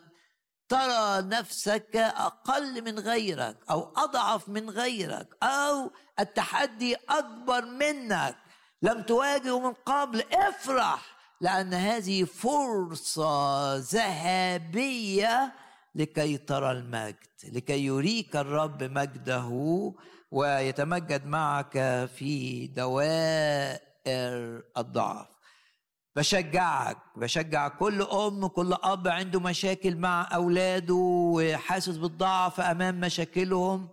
ترى 0.70 1.22
نفسك 1.22 1.96
أقل 1.96 2.84
من 2.84 3.00
غيرك 3.00 3.58
أو 3.70 3.94
أضعف 3.98 4.50
من 4.50 4.70
غيرك 4.70 5.28
أو 5.44 5.92
التحدي 6.20 6.96
أكبر 7.10 7.66
منك. 7.66 8.38
لم 8.82 9.02
تواجهه 9.04 9.60
من 9.60 9.74
قبل. 9.74 10.24
افرح 10.34 11.18
لأن 11.42 11.74
هذه 11.74 12.24
فرصة 12.24 13.76
ذهبية 13.76 15.54
لكي 15.98 16.38
ترى 16.38 16.72
المجد 16.72 17.16
لكي 17.54 17.86
يريك 17.86 18.36
الرب 18.36 18.84
مجده 18.84 19.48
ويتمجد 20.32 21.26
معك 21.26 21.74
في 22.16 22.68
دوائر 22.68 24.64
الضعف. 24.78 25.28
بشجعك 26.16 26.98
بشجع 27.16 27.68
كل 27.68 28.02
أم 28.02 28.48
كل 28.48 28.74
أب 28.84 29.08
عنده 29.08 29.40
مشاكل 29.40 29.96
مع 29.96 30.30
أولاده 30.36 30.94
وحاسس 31.34 31.98
بالضعف 31.98 32.60
أمام 32.60 33.00
مشاكلهم. 33.00 33.90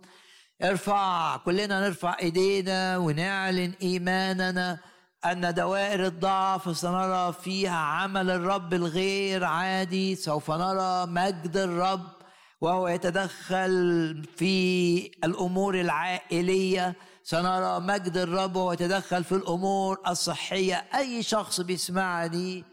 ارفع 0.63 1.37
كلنا 1.37 1.87
نرفع 1.87 2.17
إيدينا 2.23 2.97
ونعلن 2.97 3.73
إيماننا 3.83 4.79
أن 5.25 5.55
دوائر 5.55 6.07
الضعف 6.07 6.77
سنرى 6.77 7.33
فيها 7.33 7.77
عمل 7.77 8.31
الرب 8.31 8.75
الغير 8.75 9.45
عادي 9.45 10.15
سوف 10.15 10.51
نرى 10.51 11.07
مجد 11.07 11.57
الرب 11.57 12.09
وهو 12.61 12.89
يتدخل 12.89 14.23
في 14.37 15.07
الأمور 15.25 15.81
العائلية. 15.81 16.95
سنرى 17.23 17.81
مجد 17.81 18.17
الرب 18.17 18.57
وهو 18.57 18.73
يتدخل 18.73 19.25
في 19.25 19.33
الأمور 19.33 20.01
الصحية. 20.09 20.85
أي 20.95 21.23
شخص 21.23 21.61
بيسمعني 21.61 22.65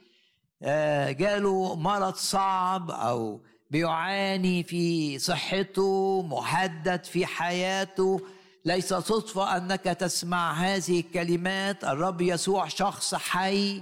آه، 0.64 1.12
جاله 1.12 1.76
مرض 1.76 2.16
صعب 2.16 2.92
أو 2.92 3.42
بيعاني 3.72 4.64
في 4.64 5.20
صحته 5.20 6.22
مهدد 6.22 7.04
في 7.04 7.26
حياته 7.26 8.22
ليس 8.66 8.94
صدفة 8.94 9.58
أنك 9.58 9.84
تسمع 9.84 10.54
هذه 10.54 11.00
الكلمات. 11.00 11.84
الرب 11.84 12.22
يسوع 12.22 12.68
شخص 12.68 13.16
حي 13.16 13.82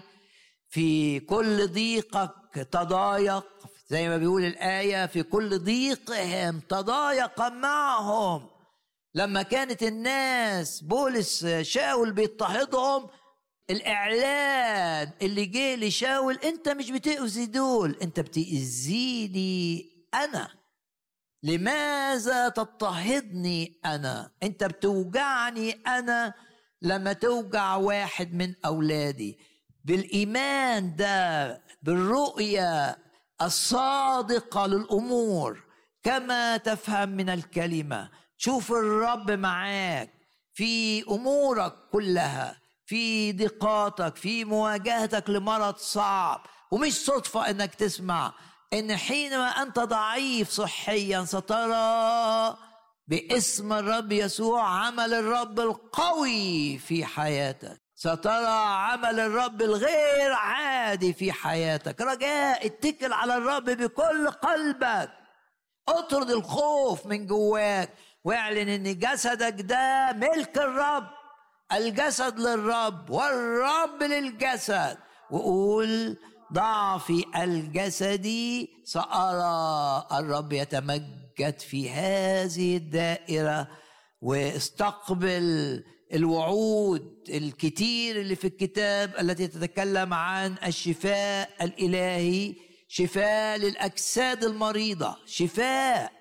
في 0.70 1.20
كل 1.20 1.68
ضيقك 1.68 2.68
تضايق. 2.72 3.46
زي 3.88 4.10
ما 4.10 4.18
بيقول 4.18 4.46
الآية 4.46 5.06
في 5.06 5.24
كل 5.24 5.60
ضيقهم 5.60 6.60
تضايق 6.60 7.42
معهم. 7.42 8.50
لما 9.16 9.42
كانت 9.42 9.84
الناس 9.84 10.82
بولس 10.82 11.46
شاول 11.46 12.12
بيضطهدهم 12.12 13.08
الإعلان 13.70 15.12
اللي 15.22 15.46
جه 15.46 15.76
لشاول 15.76 16.40
أنت 16.44 16.70
مش 16.70 16.92
بتأذي 16.92 17.46
دول 17.46 17.98
أنت 18.02 18.20
بتأذيني 18.20 19.86
أنا. 20.14 20.59
لماذا 21.44 22.50
تضطهدني 22.50 23.80
أنا؟ 23.86 24.32
أنت 24.44 24.64
بتوجعني 24.64 25.72
أنا 25.72 26.34
لما 26.82 27.14
توجع 27.14 27.76
واحد 27.76 28.34
من 28.34 28.54
أولادي. 28.66 29.40
بالإيمان 29.86 30.96
ده 30.96 31.62
بالرؤية 31.84 32.98
الصادقة 33.42 34.68
للأمور 34.68 35.64
كما 36.04 36.58
تفهم 36.58 37.10
من 37.10 37.30
الكلمة. 37.30 38.10
شوف 38.38 38.72
الرب 38.72 39.32
معاك 39.32 40.14
في 40.54 41.04
أمورك 41.04 41.74
كلها 41.92 42.60
في 42.86 43.32
ضيقاتك 43.32 44.16
في 44.16 44.46
مواجهتك 44.46 45.30
لمرض 45.30 45.76
صعب. 45.76 46.42
ومش 46.72 46.94
صدفة 46.94 47.50
إنك 47.50 47.76
تسمع 47.76 48.34
إن 48.74 48.98
حينما 48.98 49.48
أنت 49.48 49.80
ضعيف 49.80 50.50
صحيا 50.50 51.26
سترى 51.26 52.58
باسم 53.08 53.74
الرب 53.74 54.12
يسوع 54.12 54.64
عمل 54.64 55.14
الرب 55.14 55.60
القوي 55.60 56.78
في 56.78 57.06
حياتك. 57.06 57.82
سترى 57.96 58.58
عمل 58.66 59.20
الرب 59.20 59.62
الغير 59.62 60.34
عادي 60.34 61.14
في 61.14 61.32
حياتك. 61.32 62.02
رجاء 62.02 62.66
اتكل 62.66 63.14
على 63.14 63.36
الرب 63.38 63.64
بكل 63.66 64.30
قلبك. 64.30 65.12
اطرد 65.88 66.30
الخوف 66.30 67.06
من 67.06 67.28
جواك. 67.28 67.94
واعلن 68.24 68.70
إن 68.70 69.00
جسدك 69.00 69.62
ده 69.62 70.14
ملك 70.14 70.58
الرب. 70.58 71.08
الجسد 71.74 72.40
للرب 72.40 73.10
والرب 73.10 74.04
للجسد. 74.04 74.98
وقول 75.32 76.18
ضعفي 76.54 77.26
الجسدي 77.36 78.70
سأرى 78.86 80.08
الرب 80.12 80.54
يتمجد 80.54 81.60
في 81.60 81.90
هذه 81.90 82.78
الدائرة 82.78 83.68
واستقبل 84.22 85.84
الوعود 86.14 87.24
الكتير 87.30 88.22
اللي 88.22 88.36
في 88.36 88.48
الكتاب 88.48 89.16
التي 89.20 89.48
تتكلم 89.48 90.14
عن 90.14 90.56
الشفاء 90.66 91.50
الإلهي 91.62 92.56
شفاء 92.88 93.58
للأجساد 93.58 94.44
المريضة 94.44 95.18
شفاء 95.26 96.12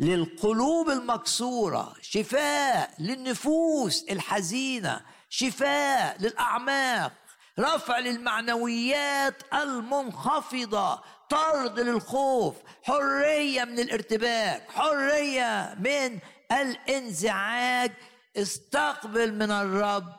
للقلوب 0.00 0.90
المكسورة 0.90 1.94
شفاء 2.02 2.90
للنفوس 2.98 4.04
الحزينة 4.10 5.00
شفاء 5.28 6.16
للأعماق. 6.22 7.12
رفع 7.58 7.98
للمعنويات 7.98 9.42
المنخفضة 9.54 11.00
طرد 11.30 11.80
للخوف 11.80 12.54
حرية 12.82 13.64
من 13.64 13.78
الارتباك 13.78 14.70
حرية 14.70 15.76
من 15.80 16.18
الانزعاج. 16.52 17.92
استقبل 18.36 19.34
من 19.34 19.50
الرب 19.50 20.12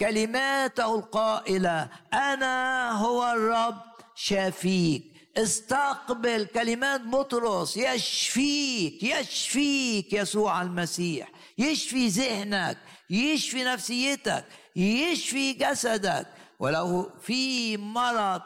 كلماته 0.00 0.94
القائلة 0.94 1.88
أنا 2.12 2.90
هو 2.92 3.32
الرب 3.32 3.82
شافيك. 4.14 5.12
استقبل 5.36 6.44
كلمات 6.44 7.00
بطرس 7.00 7.76
يشفيك 7.76 9.02
يشفيك 9.02 10.12
يسوع 10.12 10.62
المسيح. 10.62 11.28
يشفي 11.58 12.08
ذهنك 12.08 12.78
يشفي 13.10 13.64
نفسيتك 13.64 14.44
يشفي 14.76 15.52
جسدك. 15.52 16.26
ولو 16.58 17.10
في 17.20 17.76
مرض 17.76 18.42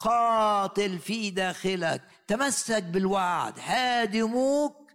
قاتل 0.00 0.98
في 0.98 1.30
داخلك. 1.30 2.02
تمسك 2.26 2.82
بالوعد. 2.82 3.58
هادموك 3.58 4.88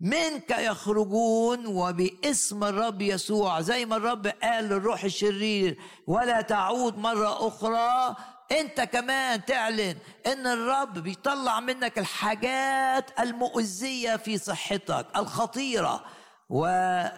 منك 0.00 0.50
يخرجون 0.50 1.66
وباسم 1.66 2.64
الرب 2.64 3.02
يسوع. 3.02 3.60
زي 3.60 3.86
ما 3.86 3.96
الرب 3.96 4.26
قال 4.26 4.64
للروح 4.64 5.04
الشرير 5.04 5.78
ولا 6.06 6.40
تعود 6.40 6.98
مرة 6.98 7.48
أخرى. 7.48 8.16
أنت 8.52 8.80
كمان 8.80 9.44
تعلن 9.44 9.96
إن 10.26 10.46
الرب 10.46 10.98
بيطلع 10.98 11.60
منك 11.60 11.98
الحاجات 11.98 13.20
المؤذية 13.20 14.16
في 14.16 14.38
صحتك 14.38 15.06
الخطيرة. 15.16 16.04
وثق 16.48 17.14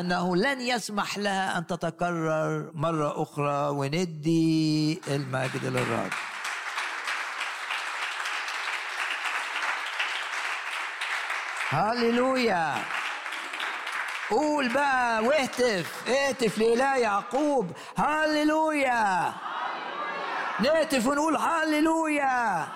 أنه 0.00 0.36
لن 0.36 0.60
يسمح 0.60 1.18
لها 1.18 1.58
أن 1.58 1.66
تتكرر 1.66 2.70
مرة 2.74 3.22
أخرى 3.22 3.68
وندي 3.68 5.00
المجد 5.08 5.64
للرب. 5.64 6.12
هللويا. 11.68 12.74
قول 14.30 14.68
بقى 14.68 15.24
واهتف 15.24 16.08
اهتف 16.08 16.58
لإله 16.58 16.96
يعقوب. 16.96 17.72
هللويا. 17.96 19.32
نهتف 20.60 21.06
ونقول 21.06 21.36
هللويا. 21.36 22.66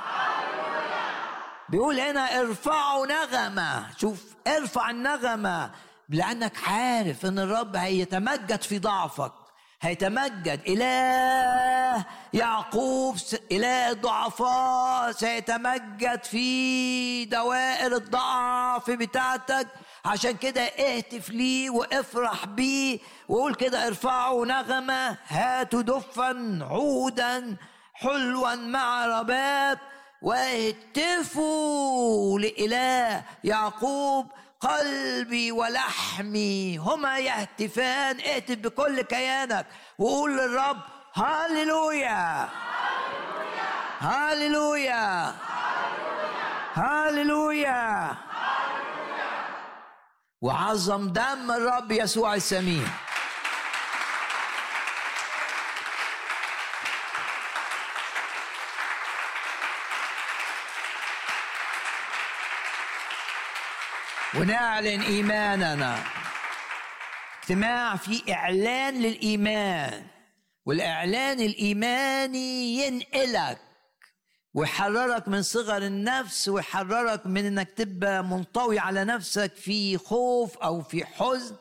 بيقول 1.69 2.01
هنا 2.01 2.41
ارفعوا 2.41 3.07
نغمة. 3.07 3.87
شوف 3.97 4.19
ارفع 4.47 4.91
النغمة. 4.91 5.71
لأنك 6.11 6.53
عارف 6.69 7.27
أن 7.27 7.39
الرب 7.39 7.77
هيتمجد 7.77 8.63
في 8.63 8.79
ضعفك. 8.79 9.33
هيتمجد. 9.81 10.61
إله 10.69 12.05
يعقوب 12.33 13.17
إله 13.53 13.91
الضعفاء 13.91 15.13
سيتمجد 15.13 16.25
في 16.25 17.25
دوائر 17.25 17.97
الضعف 17.97 18.91
بتاعتك. 18.91 19.67
عشان 20.05 20.37
كده 20.37 20.61
اهتف 20.63 21.31
ليه 21.31 21.71
وافرح 21.71 22.45
بيه 22.47 22.99
وقول 23.29 23.55
كده 23.55 23.87
ارفعوا 23.87 24.47
نغمة. 24.47 25.17
هاتوا 25.29 25.83
دفا 25.83 26.59
عودا 26.71 27.57
حلوا 27.95 28.55
مع 28.55 29.07
رباب 29.07 29.79
واهتفوا 31.01 32.39
لإله 32.39 33.23
يعقوب 33.45 34.27
قلبي 34.61 35.53
ولحمي 35.53 36.79
هما 36.79 37.19
يهتفان. 37.19 38.21
اهتف 38.21 38.55
بكل 38.55 39.01
كيانك 39.01 39.67
وقول 39.99 40.37
للرب 40.37 40.81
هاليلويا 41.15 42.49
هاليلويا 44.01 45.35
هاليلويا 46.75 48.17
وعظم 50.43 51.09
دم 51.09 51.51
الرب 51.51 51.93
يسوع 51.93 52.35
السمين. 52.35 52.89
ونعلن 64.39 65.01
إيماننا. 65.01 65.99
اجتماع 67.43 67.97
في 67.97 68.33
إعلان 68.33 69.03
للإيمان 69.03 70.07
والإعلان 70.67 71.41
الإيماني 71.41 72.79
ينقلك 72.79 73.59
ويحررك 74.55 75.29
من 75.29 75.43
صغر 75.43 75.83
النفس 75.83 76.49
ويحررك 76.49 77.27
من 77.27 77.47
إنك 77.47 77.71
تبقى 77.71 78.25
منطوي 78.25 78.79
على 78.79 79.05
نفسك 79.05 79.55
في 79.55 79.99
خوف 79.99 80.59
أو 80.59 80.83
في 80.83 81.07
حزن. 81.07 81.57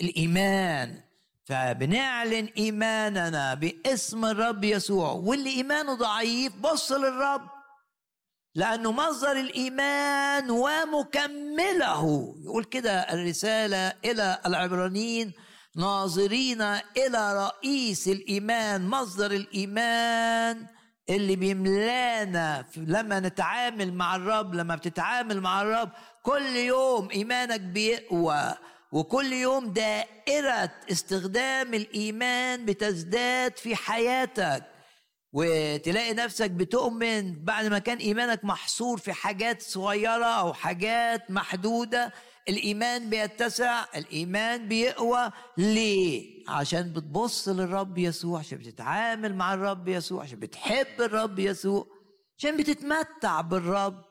الإيمان 0.00 1.00
فبنعلن 1.44 2.48
إيماننا 2.58 3.54
باسم 3.54 4.24
الرب 4.24 4.64
يسوع 4.64 5.12
واللي 5.12 5.50
إيمانه 5.50 5.94
ضعيف 5.94 6.56
بص 6.56 6.92
للرب. 6.92 7.57
لأنه 8.58 8.92
مصدر 8.92 9.32
الإيمان 9.32 10.50
ومكمله. 10.50 12.34
يقول 12.44 12.64
كده 12.64 12.92
الرسالة 13.00 13.92
إلى 14.04 14.38
العبرانيين 14.46 15.32
ناظرين 15.76 16.62
إلى 16.96 17.46
رئيس 17.46 18.08
الإيمان 18.08 18.88
مصدر 18.88 19.30
الإيمان 19.30 20.66
اللي 21.10 21.36
بيملانا 21.36 22.64
لما 22.76 23.20
نتعامل 23.20 23.92
مع 23.94 24.16
الرب 24.16 24.54
لما 24.54 24.74
بتتعامل 24.76 25.40
مع 25.40 25.62
الرب 25.62 25.90
كل 26.22 26.56
يوم 26.56 27.08
إيمانك 27.10 27.60
بيقوى 27.60 28.54
وكل 28.92 29.32
يوم 29.32 29.72
دائرة 29.72 30.70
استخدام 30.92 31.74
الإيمان 31.74 32.64
بتزداد 32.64 33.56
في 33.56 33.76
حياتك. 33.76 34.62
وتلاقي 35.32 36.14
نفسك 36.14 36.50
بتؤمن 36.50 37.44
بعد 37.44 37.66
ما 37.66 37.78
كان 37.78 37.98
إيمانك 37.98 38.44
محصور 38.44 38.98
في 38.98 39.12
حاجات 39.12 39.62
صغيرة 39.62 40.24
أو 40.24 40.52
حاجات 40.52 41.30
محدودة 41.30 42.12
الإيمان 42.48 43.10
بيتسع 43.10 43.84
الإيمان 43.96 44.68
بيقوى. 44.68 45.30
ليه؟ 45.58 46.44
عشان 46.48 46.92
بتبص 46.92 47.48
للرب 47.48 47.98
يسوع 47.98 48.38
عشان 48.38 48.58
بتتعامل 48.58 49.34
مع 49.34 49.54
الرب 49.54 49.88
يسوع 49.88 50.22
عشان 50.22 50.38
بتحب 50.40 51.00
الرب 51.00 51.38
يسوع 51.38 51.86
عشان 52.38 52.56
بتتمتع 52.56 53.40
بالرب. 53.40 54.04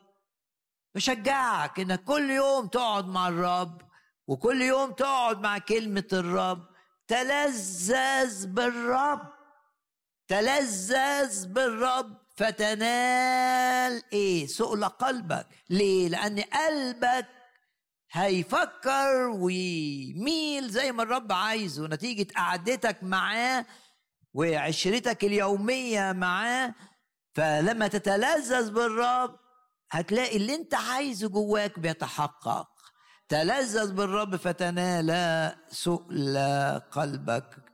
بشجعك 0.94 1.80
انك 1.80 2.04
كل 2.04 2.30
يوم 2.30 2.66
تقعد 2.66 3.06
مع 3.06 3.28
الرب 3.28 3.82
وكل 4.26 4.62
يوم 4.62 4.92
تقعد 4.92 5.40
مع 5.40 5.58
كلمة 5.58 6.08
الرب. 6.12 6.62
تلذذ 7.08 8.46
بالرب. 8.46 9.37
تلذذ 10.28 11.46
بالرب 11.46 12.16
فتنال. 12.36 14.02
إيه؟ 14.12 14.46
سؤل 14.46 14.84
قلبك. 14.84 15.46
ليه؟ 15.70 16.08
لأن 16.08 16.40
قلبك 16.40 17.26
هيفكر 18.12 19.28
ويميل 19.28 20.70
زي 20.70 20.92
ما 20.92 21.02
الرب 21.02 21.32
عايزه. 21.32 21.86
نتيجة 21.86 22.32
قعدتك 22.36 23.02
معاه 23.02 23.66
وعشرتك 24.34 25.24
اليومية 25.24 26.12
معاه. 26.12 26.74
فلما 27.34 27.88
تتلذذ 27.88 28.70
بالرب 28.70 29.38
هتلاقي 29.90 30.36
اللي 30.36 30.54
انت 30.54 30.74
عايزه 30.74 31.28
جواك 31.28 31.78
بيتحقق. 31.78 32.68
تلذذ 33.28 33.92
بالرب 33.92 34.36
فتنال 34.36 35.10
سؤل 35.70 36.38
قلبك. 36.92 37.67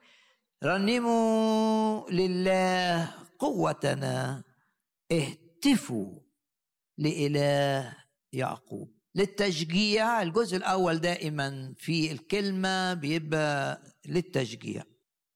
رنموا 0.64 2.10
لله 2.10 3.14
قوتنا. 3.38 4.42
اهتفوا 5.12 6.20
لإله 6.98 7.96
يعقوب. 8.32 8.94
للتشجيع 9.14 10.22
الجزء 10.22 10.56
الأول 10.56 10.98
دائما 10.98 11.74
في 11.78 12.12
الكلمة 12.12 12.94
بيبقى 12.94 13.82
للتشجيع. 14.06 14.82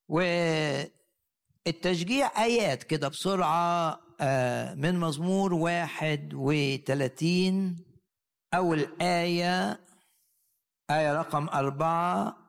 والتشجيع 0.09 0.91
آيات 2.45 2.83
كده 2.83 3.09
بسرعة 3.09 4.01
آه، 4.21 4.75
من 4.75 5.01
مزمور 5.01 5.55
واحد 5.55 6.35
وثلاثين 6.35 7.85
أول 8.55 8.89
آية 9.01 9.81
آية 10.91 11.13
رقم 11.13 11.49
أربعة. 11.49 12.48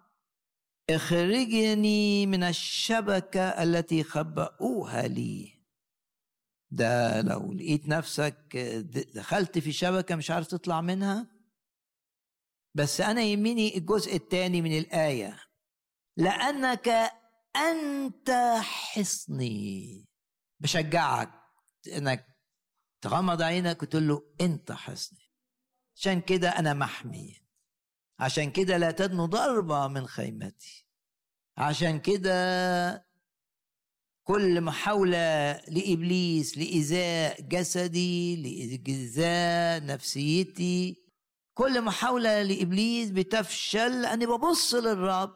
اخرجني 0.89 2.25
من 2.25 2.43
الشبكة 2.43 3.63
التي 3.63 4.03
خبأوها 4.03 5.07
لي. 5.07 5.59
ده 6.71 7.21
لو 7.21 7.53
لقيت 7.53 7.87
نفسك 7.87 8.57
دخلت 9.15 9.59
في 9.59 9.71
شبكة 9.71 10.15
مش 10.15 10.31
عارف 10.31 10.47
تطلع 10.47 10.81
منها. 10.81 11.27
بس 12.75 13.01
أنا 13.01 13.21
يهمني 13.21 13.77
الجزء 13.77 14.15
الثاني 14.15 14.61
من 14.61 14.77
الآية. 14.77 15.39
لأنك 16.17 16.89
أنت 17.55 18.31
حصني. 18.61 20.05
بشجعك 20.59 21.31
إنك 21.87 22.25
تغمض 23.01 23.41
عينك 23.41 23.83
وتقول 23.83 24.07
له 24.07 24.21
أنت 24.41 24.71
حصني. 24.71 25.31
عشان 25.95 26.21
كده 26.21 26.49
أنا 26.49 26.73
محمي. 26.73 27.48
عشان 28.19 28.51
كده 28.51 28.77
لا 28.77 28.91
تدنو 28.91 29.25
ضربة 29.25 29.87
من 29.87 30.07
خيمتي. 30.07 30.85
عشان 31.57 31.99
كده 31.99 33.09
كل 34.23 34.61
محاولة 34.61 35.51
لإبليس 35.67 36.57
لإيذاء 36.57 37.41
جسدي 37.41 38.35
لإيذاء 38.35 39.85
نفسيتي 39.85 41.03
كل 41.53 41.81
محاولة 41.81 42.41
لإبليس 42.43 43.09
بتفشل 43.09 44.05
أني 44.05 44.25
ببص 44.25 44.73
للرب 44.73 45.35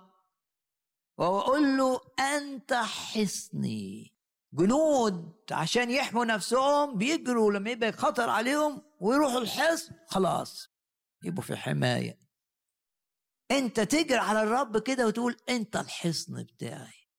وأقول 1.18 1.78
له 1.78 2.02
أنت 2.20 2.74
حصني. 2.74 4.14
جنود 4.54 5.34
عشان 5.52 5.90
يحموا 5.92 6.26
نفسهم 6.26 6.98
بيجروا 6.98 7.52
لما 7.52 7.70
يبقى 7.72 7.92
خطر 7.92 8.30
عليهم 8.30 8.82
ويروحوا 9.00 9.40
الحصن 9.40 9.92
خلاص 10.08 10.70
يبقوا 11.24 11.44
في 11.44 11.56
حماية. 11.56 12.23
انت 13.52 13.80
تجري 13.80 14.18
على 14.18 14.44
الرب 14.44 14.78
كده 14.84 15.08
وتقول 15.08 15.38
انت 15.50 15.76
الحصن 15.76 16.44
بتاعي. 16.44 17.10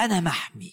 أنا 0.00 0.20
محمي. 0.20 0.72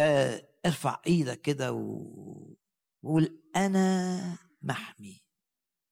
آه 0.00 0.48
ارفع 0.66 1.02
إيدك 1.06 1.40
كده 1.40 1.72
وقول 1.72 3.42
أنا 3.56 4.38
محمي. 4.62 5.22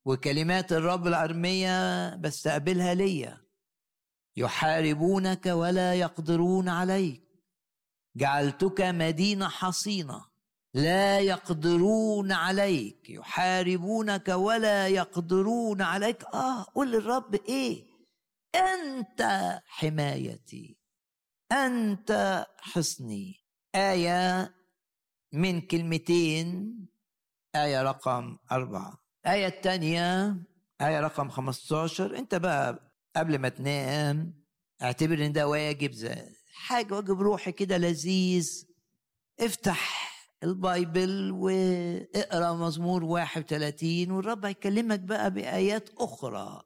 وكلمات 0.07 0.73
الرب 0.73 1.07
العرمية 1.07 2.15
بستقبلها 2.17 2.95
ليا. 2.95 3.49
يحاربونك 4.37 5.47
ولا 5.47 5.95
يقدرون 5.95 6.69
عليك. 6.69 7.29
جعلتك 8.17 8.81
مدينة 8.81 9.49
حصينة. 9.49 10.28
لا 10.79 11.21
يقدرون 11.21 12.33
عليك 12.33 13.11
يحاربونك 13.11 14.29
ولا 14.29 14.89
يقدرون 14.89 15.83
عليك. 15.83 16.25
آه 16.25 16.65
قول 16.75 16.93
للرب 16.93 17.35
إيه؟ 17.35 17.85
أنت 18.55 19.23
حمايتي 19.67 20.77
أنت 21.53 22.47
حصني. 22.59 23.35
آية 23.75 24.55
من 25.33 25.61
كلمتين 25.61 26.75
آية 27.57 27.83
رقم 27.83 28.37
أربعة. 28.53 28.99
آية 29.27 29.47
الثانية 29.47 30.37
آية 30.81 31.01
رقم 31.01 31.29
15 31.29 32.19
أنت 32.19 32.35
بقى 32.35 32.93
قبل 33.17 33.39
ما 33.39 33.49
تنام 33.49 34.45
اعتبر 34.83 35.27
إن 35.27 35.33
ده 35.33 35.49
واجب 35.49 35.93
زي 35.93 36.17
حاجة 36.55 36.95
واجب 36.95 37.21
روحي 37.21 37.53
كده 37.53 37.77
لذيذ. 37.79 38.65
افتح 39.41 39.98
البايبل 40.43 41.33
واقرأ 41.33 42.53
مزمور 42.53 43.05
31 43.05 44.11
والرب 44.11 44.45
هيكلمك 44.45 45.01
بقى 45.01 45.31
بآيات 45.31 45.91
أخرى. 45.99 46.63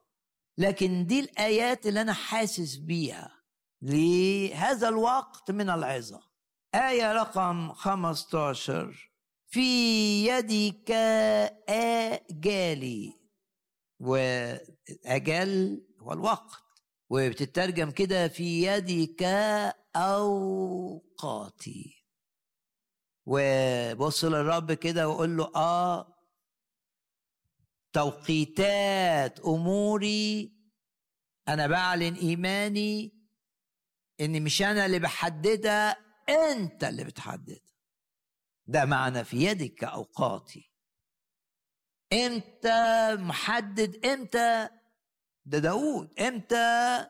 لكن 0.57 1.05
دي 1.05 1.19
الآيات 1.19 1.87
اللي 1.87 2.01
أنا 2.01 2.13
حاسس 2.13 2.75
بيها. 2.75 3.31
لهذا 3.81 4.89
الوقت 4.89 5.51
من 5.51 5.69
العظة. 5.69 6.21
آية 6.75 7.13
رقم 7.13 7.73
15 7.73 9.11
في 9.47 9.61
يدك 10.27 10.91
آجالي. 11.69 13.13
واجل 13.99 15.85
هو 16.01 16.13
الوقت. 16.13 16.63
وبتترجم 17.09 17.91
كده 17.91 18.27
في 18.27 18.67
يدك 18.67 19.23
أوقاتي. 19.95 22.02
وبص 23.25 24.23
للرب 24.25 24.71
كده 24.73 25.09
وقول 25.09 25.37
له 25.37 25.51
آه 25.55 26.13
توقيتات 27.93 29.39
أموري 29.39 30.53
أنا 31.47 31.67
بعلن 31.67 32.13
إيماني 32.15 33.13
إن 34.21 34.43
مش 34.43 34.61
أنا 34.61 34.85
اللي 34.85 34.99
بحددها 34.99 35.97
أنت 36.29 36.83
اللي 36.83 37.03
بتحددها. 37.03 37.73
ده 38.67 38.85
معنى 38.85 39.23
في 39.23 39.37
يدك 39.45 39.83
اوقاتي 39.83 40.71
انت 42.13 42.67
محدد؟ 43.19 44.05
إمتى؟ 44.05 44.69
ده 45.45 45.59
داود. 45.59 46.19
إمتى؟ 46.19 47.07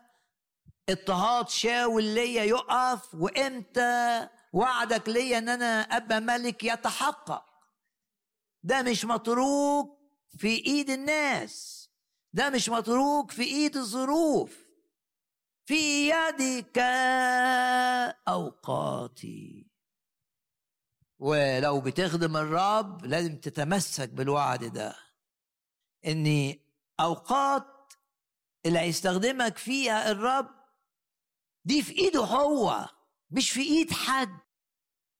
اضطهاد 0.88 1.48
شاول 1.48 2.04
ليا 2.04 2.44
يقف 2.44 3.14
وإمتى؟ 3.14 4.28
وعدك 4.54 5.08
ليا 5.08 5.38
إن 5.38 5.48
أنا 5.48 5.80
أبقى 5.80 6.20
ملك 6.20 6.64
يتحقق. 6.64 7.44
ده 8.62 8.82
مش 8.82 9.04
متروك 9.04 9.98
في 10.38 10.48
إيد 10.48 10.90
الناس. 10.90 11.84
ده 12.32 12.50
مش 12.50 12.68
متروك 12.68 13.30
في 13.30 13.42
إيد 13.42 13.76
الظروف. 13.76 14.58
في 15.66 16.08
يدك 16.10 16.78
أوقاتي. 18.28 19.70
ولو 21.18 21.80
بتخدم 21.80 22.36
الرب 22.36 23.04
لازم 23.04 23.36
تتمسك 23.36 24.08
بالوعد 24.08 24.64
ده. 24.64 24.96
إن 26.06 26.54
أوقات 27.00 27.92
اللي 28.66 28.78
هيستخدمك 28.78 29.58
فيها 29.58 30.10
الرب 30.10 30.50
دي 31.64 31.82
في 31.82 31.92
إيده 31.92 32.20
هو 32.20 32.88
مش 33.30 33.50
في 33.50 33.60
إيد 33.60 33.92
حد. 33.92 34.43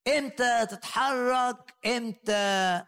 إمتى 0.09 0.67
تتحرك؟ 0.67 1.75
إمتى 1.87 2.83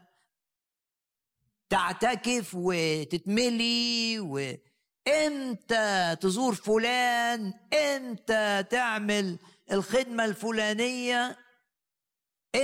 تعتكف 1.70 2.50
وتتملي؟ 2.54 4.20
وإمتى 4.20 6.16
تزور 6.20 6.54
فلان؟ 6.54 7.52
إمتى 7.74 8.62
تعمل 8.62 9.38
الخدمة 9.72 10.24
الفلانية؟ 10.24 11.38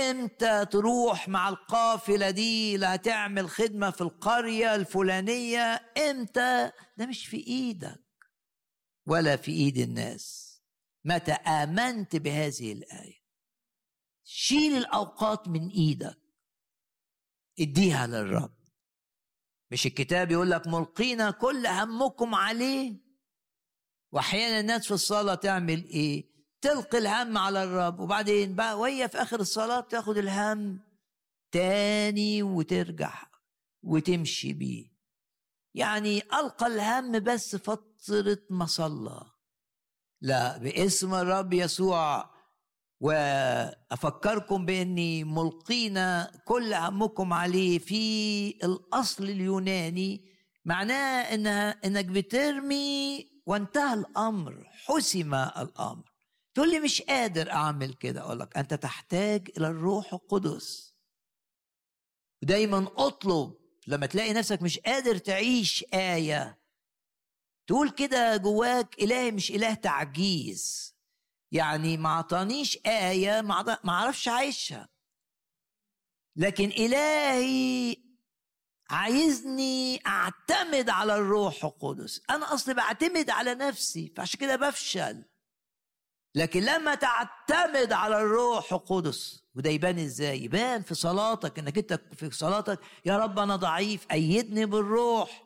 إمتى 0.09 0.65
تروح 0.65 1.27
مع 1.29 1.49
القافلة 1.49 2.29
دي 2.29 2.75
اللي 2.75 2.85
هتعمل 2.85 3.49
خدمة 3.49 3.91
في 3.91 4.01
القرية 4.01 4.75
الفلانية؟ 4.75 5.93
إمتى؟ 6.09 6.71
ده 6.97 7.05
مش 7.05 7.27
في 7.27 7.37
إيدك 7.47 8.03
ولا 9.07 9.35
في 9.35 9.51
إيد 9.51 9.77
الناس. 9.77 10.53
متى 11.05 11.31
آمنت 11.31 12.15
بهذه 12.15 12.71
الآية؟ 12.73 13.22
شيل 14.35 14.77
الأوقات 14.77 15.47
من 15.47 15.67
إيدك. 15.69 16.19
اديها 17.59 18.07
للرب. 18.07 18.53
مش 19.71 19.85
الكتاب 19.85 20.31
يقول 20.31 20.51
لك 20.51 20.67
ملقينا 20.67 21.31
كل 21.31 21.67
همكم 21.67 22.35
عليه؟ 22.35 22.95
وأحيانا 24.11 24.59
الناس 24.59 24.87
في 24.87 24.93
الصلاة 24.93 25.35
تعمل 25.35 25.83
إيه؟ 25.85 26.33
تلقي 26.61 26.97
الهم 26.97 27.37
على 27.37 27.63
الرب 27.63 27.99
وبعدين 27.99 28.55
بقى 28.55 28.79
وهي 28.79 29.09
في 29.09 29.21
آخر 29.21 29.39
الصلاة 29.39 29.79
تاخد 29.81 30.17
الهم 30.17 30.79
تاني 31.51 32.43
وترجع 32.43 33.27
وتمشي 33.83 34.53
بيه. 34.53 34.93
يعني 35.75 36.19
ألقى 36.19 36.67
الهم 36.67 37.19
بس 37.19 37.55
فترة 37.55 38.39
ما 38.49 38.65
صلى. 38.65 39.31
لا 40.21 40.57
باسم 40.57 41.13
الرب 41.13 41.53
يسوع 41.53 42.32
وأفكركم 43.03 44.65
بأني 44.65 45.23
ملقينا 45.23 46.31
كل 46.45 46.73
همكم 46.73 47.33
عليه 47.33 47.79
في 47.79 48.49
الأصل 48.63 49.23
اليوناني 49.23 50.25
معناه 50.65 51.33
انها 51.33 51.69
انك 51.85 52.05
بترمي 52.05 53.27
وانتهى 53.45 53.93
الأمر 53.93 54.67
حسم 54.85 55.33
الأمر. 55.33 56.03
تقول 56.53 56.71
لي 56.71 56.79
مش 56.79 57.01
قادر 57.01 57.51
أعمل 57.51 57.93
كده 57.93 58.21
أقول 58.21 58.39
لك 58.39 58.57
أنت 58.57 58.73
تحتاج 58.73 59.49
إلى 59.57 59.67
الروح 59.67 60.13
القدس. 60.13 60.93
ودايما 62.43 62.87
أطلب 62.97 63.53
لما 63.87 64.05
تلاقي 64.05 64.33
نفسك 64.33 64.61
مش 64.61 64.79
قادر 64.79 65.17
تعيش 65.17 65.85
آية 65.93 66.59
تقول 67.67 67.89
كده 67.89 68.37
جواك 68.37 68.95
إلهي 69.01 69.31
مش 69.31 69.51
إله 69.51 69.73
تعجيز. 69.73 70.92
يعني 71.53 71.97
ما 71.97 72.09
عطانيش 72.09 72.79
آية 72.85 73.41
ما 73.41 73.89
أعرفش 73.89 74.27
أعيشها 74.27 74.89
لكن 76.35 76.69
إلهي 76.69 77.95
عايزني 78.89 80.01
أعتمد 80.07 80.89
على 80.89 81.15
الروح 81.15 81.65
القدس. 81.65 82.21
أنا 82.29 82.53
أصلي 82.53 82.73
بعتمد 82.73 83.29
على 83.29 83.55
نفسي 83.55 84.13
فعشان 84.17 84.39
كده 84.39 84.55
بفشل. 84.55 85.25
لكن 86.35 86.63
لما 86.63 86.95
تعتمد 86.95 87.93
على 87.93 88.17
الروح 88.17 88.73
القدس 88.73 89.43
وده 89.55 89.69
يبان 89.69 89.99
إزاي؟ 89.99 90.43
يبان 90.43 90.81
في 90.81 90.95
صلاتك 90.95 91.59
إنك 91.59 91.77
أنت 91.77 91.93
في 92.15 92.31
صلاتك 92.31 92.79
يا 93.05 93.17
رب 93.17 93.39
أنا 93.39 93.55
ضعيف 93.55 94.05
أيدني 94.11 94.65
بالروح. 94.65 95.42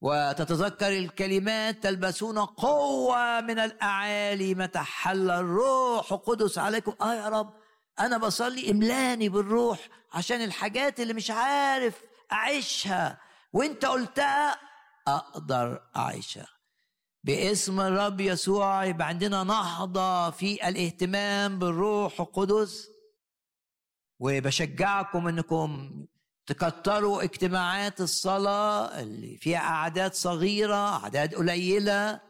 وتتذكر 0.00 0.88
الكلمات 0.88 1.82
تلبسون 1.82 2.38
قوة 2.38 3.40
من 3.40 3.58
الأعالي 3.58 4.54
متى 4.54 4.78
حل 4.78 5.30
الروح. 5.30 6.12
القدس 6.12 6.58
عليكم. 6.58 6.94
آه 7.00 7.14
يا 7.14 7.28
رب 7.28 7.54
أنا 8.00 8.18
بصلي 8.18 8.70
إملاني 8.70 9.28
بالروح 9.28 9.88
عشان 10.12 10.44
الحاجات 10.44 11.00
اللي 11.00 11.14
مش 11.14 11.30
عارف 11.30 12.02
أعيشها. 12.32 13.20
وأنت 13.52 13.84
قلتها 13.84 14.56
أقدر 15.08 15.82
أعيشها. 15.96 16.46
باسم 17.24 17.80
الرب 17.80 18.20
يسوع 18.20 18.84
يبقى 18.84 19.08
عندنا 19.08 19.44
نهضة 19.44 20.30
في 20.30 20.68
الاهتمام 20.68 21.58
بالروح 21.58 22.20
القدس. 22.20 22.88
وبشجعكم 24.18 25.28
إنكم 25.28 25.90
تكتروا 26.46 27.22
اجتماعات 27.22 28.00
الصلاة 28.00 29.00
اللي 29.00 29.36
فيها 29.36 29.58
أعداد 29.58 30.14
صغيرة 30.14 30.96
أعداد 30.96 31.34
قليلة. 31.34 32.20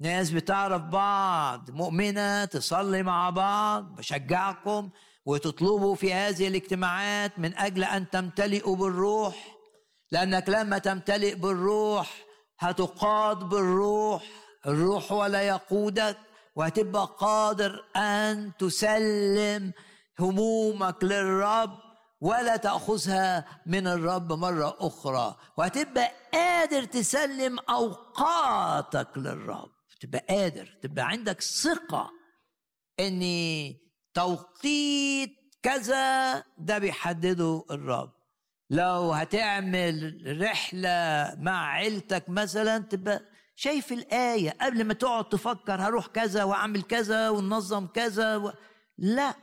ناس 0.00 0.30
بتعرف 0.30 0.82
بعض 0.82 1.70
مؤمنة 1.70 2.44
تصلي 2.44 3.02
مع 3.02 3.30
بعض 3.30 3.94
بشجعكم 3.94 4.90
وتطلبوا 5.26 5.94
في 5.94 6.14
هذه 6.14 6.48
الاجتماعات 6.48 7.38
من 7.38 7.58
أجل 7.58 7.84
أن 7.84 8.10
تمتلئوا 8.10 8.76
بالروح. 8.76 9.56
لأنك 10.10 10.48
لما 10.48 10.78
تمتلئ 10.78 11.34
بالروح 11.34 12.14
هتقاد 12.58 13.38
بالروح. 13.38 14.22
الروح 14.66 15.12
ولا 15.12 15.42
يقودك 15.42 16.16
وهتبقى 16.56 17.16
قادر 17.18 17.84
أن 17.96 18.52
تسلم 18.58 19.72
همومك 20.20 21.04
للرب. 21.04 21.87
ولا 22.20 22.56
تأخذها 22.56 23.44
من 23.66 23.86
الرب 23.86 24.32
مرة 24.32 24.76
أخرى. 24.80 25.36
وهتبقى 25.56 26.10
قادر 26.32 26.84
تسلم 26.84 27.58
أوقاتك 27.58 29.08
للرب. 29.16 29.70
تبقى 30.00 30.24
قادر 30.28 30.78
تبقى 30.82 31.08
عندك 31.08 31.40
ثقة 31.40 32.10
إن 33.00 33.22
توقيت 34.14 35.30
كذا 35.62 36.38
ده 36.58 36.78
بيحدده 36.78 37.64
الرب. 37.70 38.12
لو 38.70 39.12
هتعمل 39.12 40.22
رحلة 40.42 41.34
مع 41.38 41.66
عيلتك 41.66 42.24
مثلا 42.28 42.78
تبقى 42.78 43.20
شايف 43.56 43.92
الآية. 43.92 44.56
قبل 44.60 44.84
ما 44.84 44.94
تقعد 44.94 45.28
تفكر 45.28 45.80
هروح 45.80 46.06
كذا 46.06 46.44
وأعمل 46.44 46.82
كذا 46.82 47.28
وننظم 47.28 47.86
كذا 47.86 48.36
و... 48.36 48.52
لا. 48.98 49.34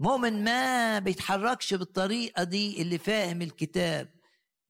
مؤمن 0.00 0.44
ما 0.44 0.98
بيتحركش 0.98 1.74
بالطريقة 1.74 2.42
دي 2.44 2.82
اللي 2.82 2.98
فاهم 2.98 3.42
الكتاب. 3.42 4.08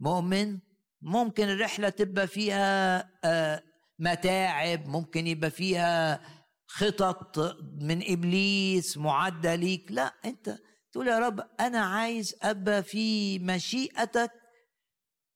مؤمن 0.00 0.58
ممكن 1.02 1.48
الرحلة 1.48 1.88
تبقى 1.88 2.26
فيها 2.26 2.98
آه، 3.24 3.62
متاعب 3.98 4.86
ممكن 4.88 5.26
يبقى 5.26 5.50
فيها 5.50 6.20
خطط 6.66 7.38
من 7.80 8.12
إبليس 8.12 8.96
معدة 8.96 9.54
ليك. 9.54 9.92
لا 9.92 10.14
أنت 10.24 10.58
تقول 10.92 11.08
يا 11.08 11.18
رب 11.18 11.40
أنا 11.60 11.80
عايز 11.80 12.34
أبقى 12.42 12.82
في 12.82 13.38
مشيئتك 13.38 14.30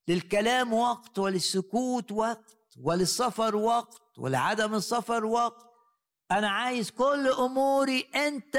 للكلام 0.08 0.72
وقت 0.72 1.18
وللسكوت 1.18 2.12
وقت 2.12 2.56
وللسفر 2.80 3.56
وقت 3.56 3.94
ولعدم 4.18 4.74
السفر 4.74 5.24
وقت. 5.24 5.71
أنا 6.38 6.50
عايز 6.50 6.90
كل 6.90 7.28
أموري 7.28 8.00
أنت 8.00 8.56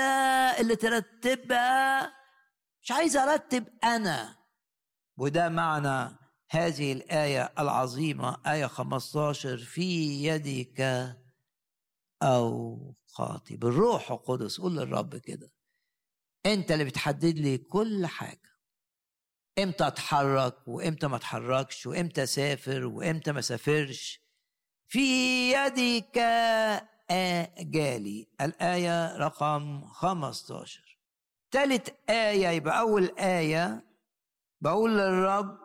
اللي 0.60 0.76
ترتبها. 0.76 2.14
مش 2.82 2.92
عايز 2.92 3.18
أرتب 3.18 3.68
أنا. 3.84 4.36
وده 5.18 5.50
معنى 5.50 6.16
هذه 6.50 6.94
الآية 6.94 7.54
العظيمة 7.60 8.38
آية 8.48 8.66
15 8.66 9.58
في 9.58 9.84
يدك 10.24 10.82
أو 12.22 12.78
خاطي 13.08 13.56
بالروح 13.58 14.12
القدس 14.12 14.60
قول 14.60 14.78
للرب 14.78 15.16
كده. 15.16 15.52
أنت 16.46 16.72
اللي 16.72 16.84
بتحدد 16.86 17.40
لي 17.40 17.58
كل 17.58 18.06
حاجة. 18.06 18.54
إمتى 19.60 19.88
أتحرك 19.88 20.68
وإمتى 20.68 21.08
ما 21.08 21.16
أتحركش 21.16 21.86
وإمتى 21.86 22.24
أسافر 22.24 22.86
وإمتى 22.86 23.32
ما 23.32 23.40
أسافرش. 23.40 24.20
في 24.88 25.52
يدك 25.54 26.18
آجالي 27.14 28.28
الآية 28.42 29.18
رقم 29.18 29.86
15 29.88 31.00
ثالث 31.52 31.90
آية 32.10 32.48
يبقى 32.48 32.80
أول 32.80 33.16
آية. 33.20 33.84
بقول 34.62 34.98
للرب 34.98 35.60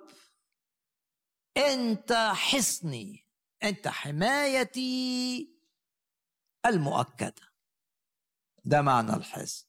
أنت 1.56 2.12
حصني. 2.34 3.26
أنت 3.62 3.88
حمايتي 3.88 5.48
المؤكدة. 6.66 7.48
ده 8.64 8.82
معنى 8.82 9.14
الحصن. 9.14 9.66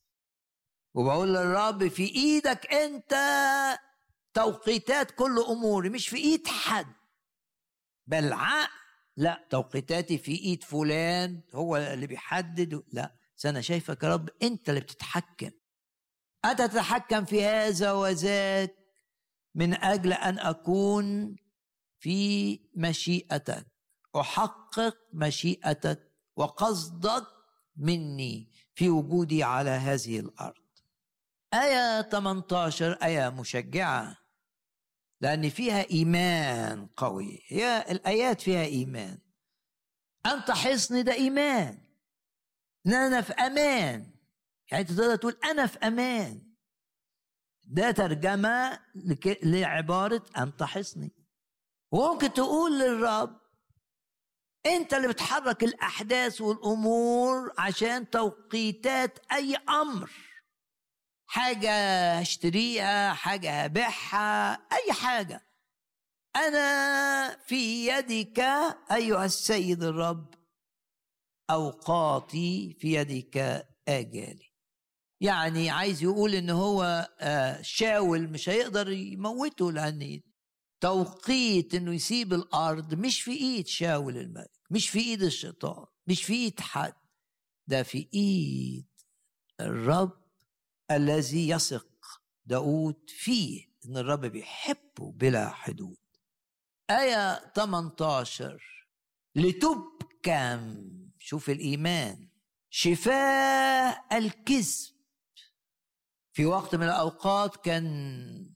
وبقول 0.94 1.28
للرب 1.34 1.88
في 1.88 2.04
إيدك 2.04 2.74
أنت 2.74 3.14
توقيتات 4.34 5.12
كل 5.12 5.40
أموري 5.50 5.90
مش 5.90 6.08
في 6.10 6.18
إيد 6.18 6.48
حد. 6.48 6.94
بل 8.08 8.34
عقل 8.34 8.80
لا 9.20 9.48
توقيتاتي 9.50 10.18
في 10.18 10.32
إيد 10.32 10.64
فلان 10.64 11.42
هو 11.56 11.78
اللي 11.78 12.08
بيحدد. 12.08 12.84
لا 12.94 13.16
أنا 13.46 13.62
شايفك 13.62 14.04
يا 14.04 14.14
رب 14.14 14.30
أنت 14.44 14.70
اللي 14.70 14.80
بتتحكم. 14.82 15.52
انت 16.46 16.62
تتحكم 16.62 17.26
في 17.26 17.46
هذا 17.46 17.92
وذاك 17.92 18.76
من 19.56 19.74
أجل 19.74 20.14
أن 20.14 20.40
أكون 20.40 21.36
في 22.00 22.60
مشيئتك. 22.76 23.68
أحقق 24.16 24.98
مشيئتك 25.14 26.12
وقصدك 26.36 27.28
مني 27.76 28.52
في 28.76 28.90
وجودي 28.90 29.44
على 29.44 29.70
هذه 29.70 30.20
الأرض. 30.20 30.70
آية 31.54 32.02
18 32.02 32.92
آية 32.94 33.30
مشجعة. 33.30 34.18
لأن 35.22 35.50
فيها 35.50 35.90
إيمان 35.92 36.88
قوي. 36.98 37.44
هي 37.48 37.86
الآيات 37.92 38.42
فيها 38.42 38.64
إيمان. 38.64 39.18
أنت 40.26 40.52
حصن 40.52 41.04
ده 41.04 41.14
إيمان. 41.14 41.78
إن 42.88 42.94
أنا 42.94 43.22
في 43.22 43.34
أمان. 43.34 44.12
يعني 44.72 44.84
تقدر 44.84 45.16
تقول 45.16 45.38
أنا 45.46 45.66
في 45.66 45.78
أمان. 45.80 46.50
ده 47.64 47.92
ترجمة 47.92 48.80
لعبارة 49.44 50.24
أنت 50.38 50.64
حصني 50.64 51.12
وممكن 51.92 52.34
تقول 52.34 52.80
للرب 52.80 53.40
أنت 54.66 54.94
اللي 54.94 55.08
بتحرك 55.08 55.64
الأحداث 55.64 56.42
والأمور 56.42 57.54
عشان 57.58 58.10
توقيتات 58.10 59.20
أي 59.32 59.56
أمر. 59.56 60.12
حاجة 61.32 61.72
هشتريها 62.20 63.14
حاجة 63.14 63.64
هبيعها 63.64 64.54
أي 64.54 64.94
حاجة. 64.94 65.42
أنا 66.36 67.38
في 67.48 67.88
يدك 67.88 68.40
أيها 68.92 69.26
السيد 69.26 69.84
الرب 69.84 70.34
أوقاتي 71.50 72.78
في 72.80 72.94
يدك 72.94 73.68
آجالي. 73.88 74.50
يعني 75.22 75.70
عايز 75.70 76.04
يقول 76.04 76.36
إن 76.36 76.50
هو 76.50 77.10
آه، 77.20 77.62
شاول 77.62 78.30
مش 78.30 78.50
هيقدر 78.50 78.92
يموته 78.92 79.72
لأن 79.72 80.22
توقيت 80.82 81.76
إنه 81.76 81.94
يسيب 81.94 82.34
الأرض 82.34 82.94
مش 82.94 83.22
في 83.22 83.32
إيد 83.32 83.68
شاول 83.68 84.18
الملك 84.18 84.60
مش 84.70 84.90
في 84.90 85.00
إيد 85.00 85.24
الشيطان 85.24 85.86
مش 86.08 86.24
في 86.24 86.34
إيد 86.34 86.60
حد 86.60 86.94
ده 87.68 87.84
في 87.84 88.10
إيد 88.14 88.88
الرب. 89.60 90.19
الذي 90.92 91.50
يثق 91.50 91.88
داود 92.46 93.10
فيه 93.10 93.70
إن 93.86 93.98
الرب 93.98 94.26
بيحبه 94.26 95.12
بلا 95.12 95.50
حدود. 95.50 95.98
آية 96.90 97.52
18 97.54 98.88
لتبكم 99.36 100.90
شوف 101.20 101.50
الإيمان. 101.50 102.30
شفاء 102.70 104.18
الكذب. 104.18 105.00
في 106.34 106.46
وقت 106.46 106.76
من 106.76 106.84
الأوقات 106.84 107.56
كان 107.56 108.56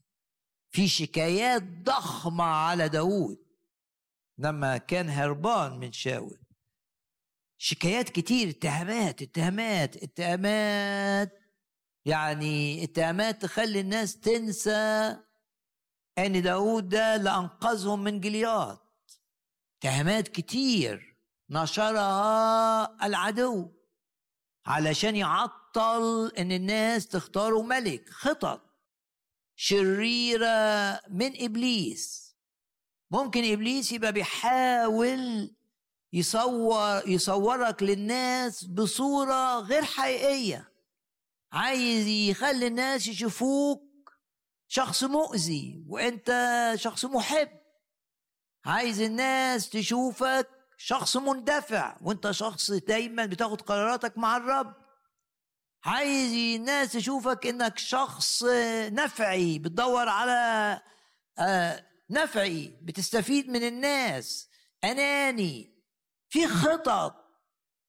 في 0.70 0.88
شكايات 0.88 1.62
ضخمة 1.62 2.44
على 2.44 2.88
داود. 2.88 3.38
لما 4.38 4.76
كان 4.76 5.10
هربان 5.10 5.78
من 5.78 5.92
شاول. 5.92 6.40
شكايات 7.58 8.08
كتير. 8.08 8.48
اتهامات 8.48 9.22
اتهامات 9.22 9.96
اتهامات. 9.96 11.43
يعني 12.04 12.84
اتهامات 12.84 13.42
تخلي 13.42 13.80
الناس 13.80 14.20
تنسى 14.20 15.16
ان 16.18 16.42
داود 16.42 16.88
ده 16.88 17.16
اللي 17.16 17.30
انقذهم 17.30 18.04
من 18.04 18.20
جليات 18.20 18.78
اتهامات 19.78 20.28
كتير. 20.28 21.14
نشرها 21.50 23.06
العدو 23.06 23.70
علشان 24.66 25.16
يعطل 25.16 26.32
إن 26.38 26.52
الناس 26.52 27.08
تختاروا 27.08 27.62
ملك. 27.62 28.08
خطط 28.08 28.60
شريرة 29.56 31.00
من 31.10 31.32
إبليس. 31.44 32.34
ممكن 33.10 33.52
إبليس 33.52 33.92
يبقى 33.92 34.12
بيحاول 34.12 35.54
يصور 36.12 37.08
يصورك 37.08 37.82
للناس 37.82 38.64
بصورة 38.64 39.58
غير 39.60 39.82
حقيقية. 39.82 40.73
عايز 41.54 42.06
يخلي 42.06 42.66
الناس 42.66 43.06
يشوفوك 43.06 44.10
شخص 44.68 45.04
مؤذي 45.04 45.84
وانت 45.88 46.30
شخص 46.74 47.04
محب. 47.04 47.48
عايز 48.64 49.00
الناس 49.00 49.68
تشوفك 49.70 50.48
شخص 50.76 51.16
مندفع 51.16 51.96
وانت 52.02 52.30
شخص 52.30 52.70
دايما 52.70 53.26
بتاخد 53.26 53.60
قراراتك 53.60 54.18
مع 54.18 54.36
الرب. 54.36 54.74
عايز 55.84 56.32
الناس 56.60 56.92
تشوفك 56.92 57.46
انك 57.46 57.78
شخص 57.78 58.44
نفعي 58.88 59.58
بتدور 59.58 60.08
على 60.08 60.80
آه، 61.38 61.86
نفعي 62.10 62.78
بتستفيد 62.82 63.48
من 63.48 63.62
الناس. 63.62 64.48
أناني 64.84 65.82
في 66.28 66.46
خطط. 66.46 67.23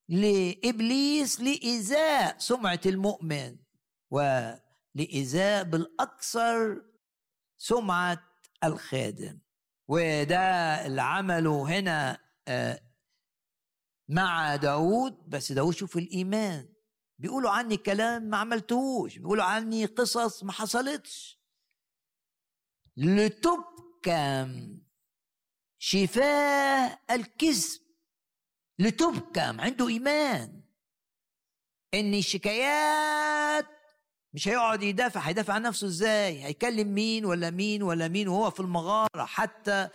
لإبليس 0.09 1.41
لإيذاء 1.41 2.37
سمعة 2.37 2.79
المؤمن 2.85 3.57
ولإيذاء 4.11 5.63
بالأكثر 5.63 6.81
سمعة 7.57 8.23
الخادم. 8.63 9.39
وده 9.87 10.39
اللي 10.85 11.01
عمله 11.01 11.79
هنا 11.79 12.17
آه، 12.47 12.81
مع 14.09 14.55
داود. 14.55 15.29
بس 15.29 15.51
داود 15.51 15.75
شوف 15.75 15.97
الإيمان. 15.97 16.73
بيقولوا 17.19 17.49
عني 17.49 17.77
كلام 17.77 18.23
ما 18.23 18.37
عملتهوش. 18.37 19.17
بيقولوا 19.17 19.43
عني 19.43 19.85
قصص 19.85 20.43
ما 20.43 20.51
حصلتش. 20.51 21.39
لتبكم 22.97 24.79
شفاء 25.77 27.01
الكذب. 27.11 27.84
لتبكم 28.79 29.61
عنده 29.61 29.87
إيمان 29.87 30.61
إن 31.93 32.13
الشكايات 32.13 33.65
مش 34.33 34.47
هيقعد 34.47 34.83
يدافع 34.83 35.19
هيدافع 35.19 35.53
عن 35.53 35.61
نفسه 35.61 35.87
إزاي؟ 35.87 36.43
هيكلم 36.43 36.93
مين 36.93 37.25
ولا 37.25 37.49
مين 37.49 37.83
ولا 37.83 38.07
مين 38.07 38.27
وهو 38.27 38.49
في 38.51 38.59
المغارة 38.59 39.25
حتى 39.25 39.89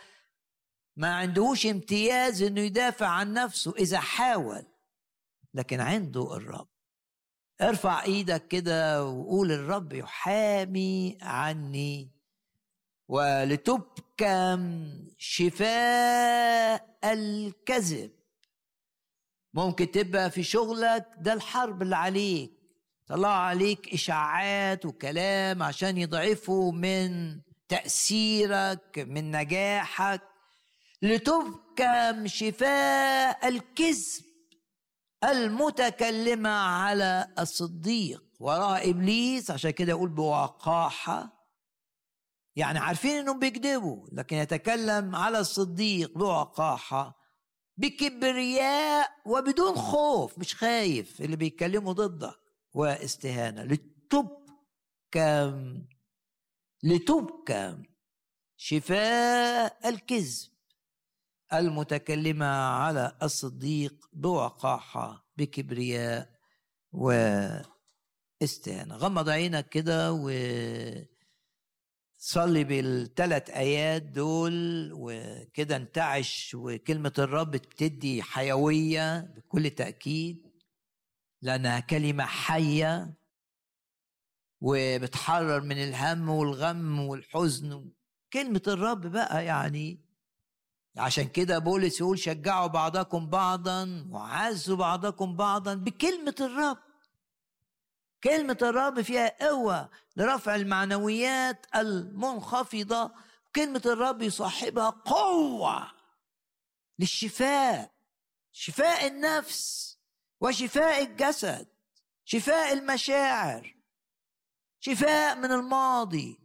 ما 0.96 1.14
عندهوش 1.14 1.66
امتياز 1.66 2.42
إنه 2.42 2.60
يدافع 2.60 3.06
عن 3.06 3.32
نفسه 3.32 3.74
إذا 3.78 4.00
حاول 4.00 4.66
لكن 5.54 5.80
عنده 5.80 6.36
الرب. 6.36 6.68
ارفع 7.60 8.02
إيدك 8.02 8.48
كده 8.48 9.04
وقول 9.04 9.52
الرب 9.52 9.92
يحامي 9.92 11.18
عني 11.22 12.10
ولتبكم 13.08 14.90
شفاء 15.18 16.98
الكذب. 17.04 18.19
ممكن 19.54 19.90
تبقى 19.90 20.30
في 20.30 20.42
شغلك 20.42 21.06
ده 21.18 21.32
الحرب 21.32 21.82
اللي 21.82 21.96
عليك. 21.96 22.50
طلع 23.06 23.28
عليك 23.28 23.94
إشاعات 23.94 24.86
وكلام 24.86 25.62
عشان 25.62 25.98
يضعفوا 25.98 26.72
من 26.72 27.40
تأثيرك 27.68 29.04
من 29.08 29.30
نجاحك 29.36 30.22
لتبكم 31.02 32.26
شفاء 32.26 33.48
الكذب 33.48 34.24
المتكلمة 35.24 36.50
على 36.50 37.26
الصديق. 37.38 38.22
وراء 38.40 38.90
إبليس 38.90 39.50
عشان 39.50 39.70
كده 39.70 39.90
يقول 39.90 40.08
بوقاحة. 40.08 41.40
يعني 42.56 42.78
عارفين 42.78 43.16
إنهم 43.18 43.38
بيكذبوا 43.38 44.06
لكن 44.12 44.36
يتكلم 44.36 45.16
على 45.16 45.38
الصديق 45.38 46.18
بوقاحة. 46.18 47.19
بكبرياء 47.80 49.10
وبدون 49.26 49.74
خوف. 49.74 50.38
مش 50.38 50.54
خايف. 50.54 51.20
اللي 51.20 51.36
بيتكلموا 51.36 51.92
ضدك. 51.92 52.40
واستهانة. 52.74 53.62
لتبكم 53.62 54.40
لتبكم 56.82 57.82
شفاء 58.56 59.88
الكذب. 59.88 60.50
المتكلمة 61.52 62.46
على 62.46 63.16
الصديق 63.22 64.08
بوقاحة 64.12 65.26
بكبرياء 65.36 66.30
واستهانة. 66.92 67.66
غمض 68.96 69.28
عينك 69.28 69.68
كده 69.68 70.12
و 70.12 70.30
صلي 72.22 72.64
بالثلاث 72.64 73.50
آيات 73.50 74.02
دول 74.02 74.90
وكده 74.92 75.76
انتعش 75.76 76.54
وكلمة 76.54 77.12
الرب 77.18 77.50
بتدي 77.50 78.22
حيوية 78.22 79.20
بكل 79.20 79.70
تأكيد 79.70 80.46
لأنها 81.42 81.80
كلمة 81.80 82.24
حية 82.24 83.14
وبتحرر 84.60 85.60
من 85.60 85.76
الهم 85.82 86.28
والغم 86.28 87.00
والحزن. 87.00 87.90
كلمة 88.32 88.62
الرب 88.66 89.06
بقى 89.06 89.44
يعني 89.44 90.04
عشان 90.96 91.28
كده 91.28 91.58
بولس 91.58 92.00
يقول 92.00 92.18
شجعوا 92.18 92.66
بعضكم 92.66 93.26
بعضا 93.30 94.06
وعزوا 94.10 94.76
بعضكم 94.76 95.36
بعضا 95.36 95.74
بكلمة 95.74 96.34
الرب. 96.40 96.78
كلمة 98.24 98.58
الرب 98.62 99.00
فيها 99.02 99.46
قوة 99.48 99.90
لرفع 100.16 100.54
المعنويات 100.54 101.66
المنخفضة. 101.74 103.14
كلمة 103.56 103.82
الرب 103.86 104.22
يصاحبها 104.22 104.90
قوة 104.90 105.92
للشفاء 106.98 107.92
شفاء 108.52 109.06
النفس 109.06 109.96
وشفاء 110.40 111.02
الجسد 111.02 111.68
شفاء 112.24 112.72
المشاعر 112.72 113.76
شفاء 114.80 115.36
من 115.36 115.52
الماضي 115.52 116.40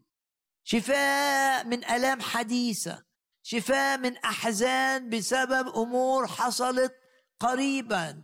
شفاء 0.63 1.65
من 1.65 1.85
آلام 1.85 2.21
حديثة 2.21 3.05
شفاء 3.43 3.97
من 3.97 4.17
أحزان 4.17 5.09
بسبب 5.09 5.67
أمور 5.67 6.27
حصلت 6.27 6.95
قريبا. 7.39 8.23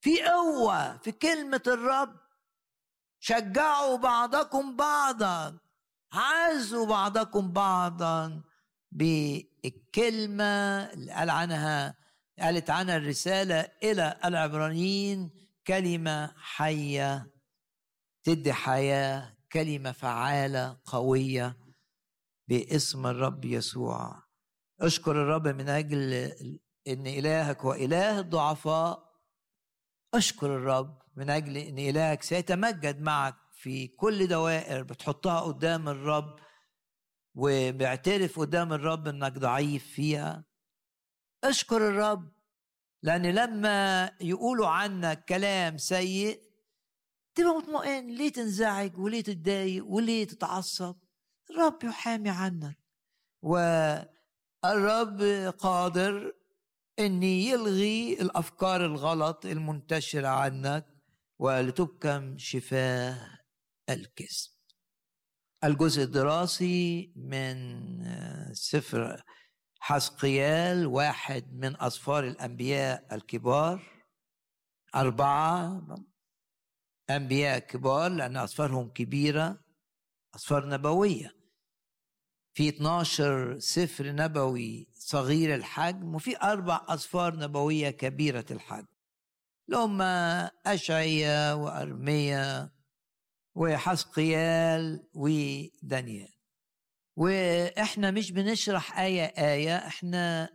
في 0.00 0.22
قوة 0.22 0.96
في 0.96 1.12
كلمة 1.12 1.62
الرب 1.66 2.19
شجعوا 3.20 3.96
بعضكم 3.96 4.76
بعضا 4.76 5.58
عزوا 6.12 6.86
بعضكم 6.86 7.52
بعضا 7.52 8.42
بالكلمة 8.92 10.44
اللي 10.92 11.12
قال 11.12 11.30
عنها 11.30 11.94
قالت 12.38 12.70
عنها 12.70 12.96
الرسالة 12.96 13.68
إلى 13.82 14.20
العبرانيين 14.24 15.30
كلمة 15.66 16.34
حية 16.36 17.30
تدي 18.24 18.52
حياة 18.52 19.36
كلمة 19.52 19.92
فعالة 19.92 20.80
قوية 20.84 21.56
باسم 22.48 23.06
الرب 23.06 23.44
يسوع. 23.44 24.22
اشكر 24.80 25.12
الرب 25.12 25.48
من 25.48 25.68
أجل 25.68 26.14
إن 26.88 27.06
إلهك 27.06 27.60
هو 27.60 27.72
اله 27.72 28.20
الضعفاء 28.20 29.10
اشكر 30.14 30.56
الرب 30.56 30.98
من 31.16 31.30
أجل 31.30 31.56
إن 31.56 31.78
إلهك 31.78 32.22
سيتمجد 32.22 33.00
معك 33.00 33.36
في 33.52 33.88
كل 33.88 34.26
دوائر 34.26 34.82
بتحطها 34.82 35.40
قدام 35.40 35.88
الرب 35.88 36.36
وبيعترف 37.34 38.40
قدام 38.40 38.72
الرب 38.72 39.08
إنك 39.08 39.32
ضعيف 39.38 39.86
فيها. 39.86 40.44
أشكر 41.44 41.88
الرب 41.88 42.32
لأن 43.02 43.26
لما 43.26 44.10
يقولوا 44.20 44.68
عنك 44.68 45.24
كلام 45.24 45.78
سيء 45.78 46.40
تبقى 47.34 47.54
مطمئن 47.54 48.06
ليه 48.06 48.32
تنزعج 48.32 48.98
وليه 48.98 49.20
تتضايق 49.22 49.86
وليه 49.86 50.26
تتعصب؟ 50.26 50.96
الرب 51.50 51.84
يحامي 51.84 52.30
عنك 52.30 52.78
و 53.42 53.56
الرب 54.64 55.22
قادر 55.58 56.34
ان 56.98 57.22
يلغي 57.22 58.12
الأفكار 58.20 58.86
الغلط 58.86 59.46
المنتشرة 59.46 60.28
عنك 60.28 60.86
ولتبكم 61.40 62.38
شفاه 62.38 63.38
الكذب 63.90 64.50
الجزء 65.64 66.02
الدراسي 66.02 67.12
من 67.16 67.56
سفر 68.52 69.22
حسقيال 69.80 70.86
واحد 70.86 71.54
من 71.54 71.82
أسفار 71.82 72.24
الأنبياء 72.24 73.14
الكبار. 73.14 73.82
أربعة 74.94 75.82
أنبياء 77.10 77.58
كبار 77.58 78.10
لأن 78.10 78.36
أسفارهم 78.36 78.88
كبيرة 78.88 79.64
أسفار 80.34 80.68
نبوية. 80.68 81.36
في 82.54 82.68
12 82.68 83.58
سفر 83.58 84.12
نبوي 84.12 84.88
صغير 84.94 85.54
الحجم 85.54 86.14
وفي 86.14 86.42
أربع 86.42 86.86
أسفار 86.88 87.36
نبوية 87.36 87.90
كبيرة 87.90 88.46
الحجم. 88.50 88.89
لهم 89.70 90.02
أشعية 90.66 91.54
وأرمية 91.54 92.72
وحسقيال 93.54 95.08
ودانيال. 95.14 96.34
وإحنا 97.16 98.10
مش 98.10 98.32
بنشرح 98.32 98.98
آية 98.98 99.24
آية 99.24 99.76
إحنا 99.76 100.48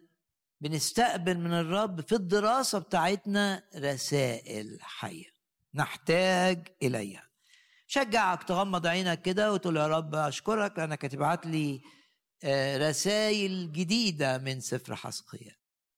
بنستقبل 0.62 1.38
من 1.40 1.54
الرب 1.54 2.02
في 2.02 2.16
الدراسة 2.16 2.80
بتاعتنا 2.80 3.64
رسائل 3.76 4.78
حية 4.82 5.36
نحتاج 5.76 6.68
إليها. 6.84 7.30
شجعك 7.88 8.44
تغمض 8.44 8.88
عينك 8.88 9.22
كده 9.22 9.54
وتقول 9.54 9.78
يا 9.78 9.88
رب 9.88 10.16
أشكرك 10.16 10.80
لأنك 10.80 11.06
هتبعت 11.06 11.46
لي 11.46 11.82
آه، 12.44 12.90
رسائل 12.90 13.72
جديدة 13.72 14.38
من 14.38 14.60
سفر 14.60 14.96
حسقية 14.96 15.52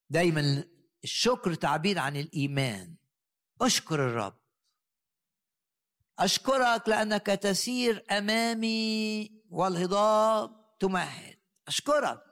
دايما 0.09 0.63
الشكر 1.03 1.53
تعبير 1.53 1.99
عن 1.99 2.17
الإيمان. 2.17 2.95
أشكر 3.61 3.95
الرب. 3.95 4.33
أشكرك 6.19 6.89
لأنك 6.89 7.25
تسير 7.25 8.05
أمامي 8.11 9.31
والهضاب 9.49 10.77
تمهد. 10.79 11.37
أشكرك. 11.67 12.23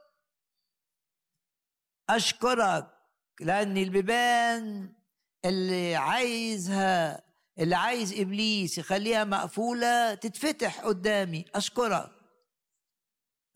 أشكرك 2.09 2.87
لأن 3.39 3.77
البيبان 3.77 4.93
اللي 5.45 5.95
عايزها 5.95 7.25
اللي 7.59 7.75
عايز 7.75 8.19
إبليس 8.19 8.77
يخليها 8.77 9.23
مقفولة 9.23 10.13
تتفتح 10.13 10.79
قدامي. 10.81 11.45
أشكرك. 11.55 12.11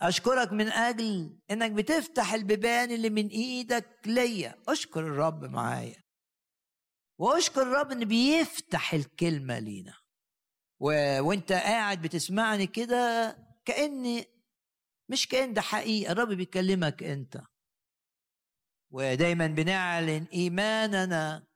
أشكرك 0.01 0.51
من 0.51 0.67
أجل 0.67 1.39
إنك 1.51 1.71
بتفتح 1.71 2.33
البيبان 2.33 2.91
اللي 2.91 3.09
من 3.09 3.27
إيدك 3.27 3.99
ليا. 4.05 4.55
أشكر 4.67 4.99
الرب 4.99 5.45
معايا. 5.45 6.08
وأشكر 7.19 7.61
الرب 7.61 7.91
إن 7.91 8.05
بيفتح 8.05 8.93
الكلمة 8.93 9.59
لينا. 9.59 9.93
و... 10.79 10.85
وإنت 11.21 11.51
قاعد 11.51 12.01
بتسمعني 12.01 12.67
كده 12.67 13.37
كأن 13.65 14.23
مش 15.09 15.27
كأن 15.27 15.53
ده 15.53 15.61
حقيقة 15.61 16.11
الرب 16.11 16.27
بيكلمك 16.27 17.03
أنت. 17.03 17.41
ودايما 18.91 19.47
بنعلن 19.47 20.25
إيماننا 20.33 21.47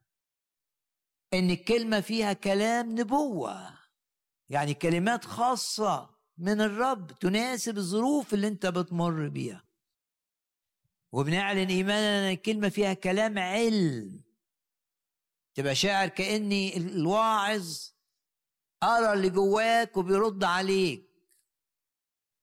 إن 1.34 1.50
الكلمة 1.50 2.02
فيها 2.02 2.34
كلام 2.34 3.00
نبوة. 3.00 3.80
يعني 4.50 4.74
كلمات 4.74 5.26
خاصة 5.26 6.16
من 6.38 6.62
الرب 6.62 7.12
تناسب 7.20 7.78
الظروف 7.78 8.34
اللي 8.34 8.48
إنت 8.48 8.66
بتمر 8.66 9.28
بيها. 9.28 9.64
وبنعلن 11.12 11.68
إيماننا 11.68 12.28
إن 12.28 12.34
الكلمة 12.34 12.70
فيها 12.70 12.94
كلام 12.94 13.40
علم. 13.40 14.23
تبقى 15.56 15.76
شاعر 15.76 16.08
كأني 16.08 16.78
الواعظ 16.78 17.78
قرا 18.82 19.14
اللي 19.14 19.30
جواك 19.30 19.98
وبيرد 19.98 20.44
عليك. 20.44 21.10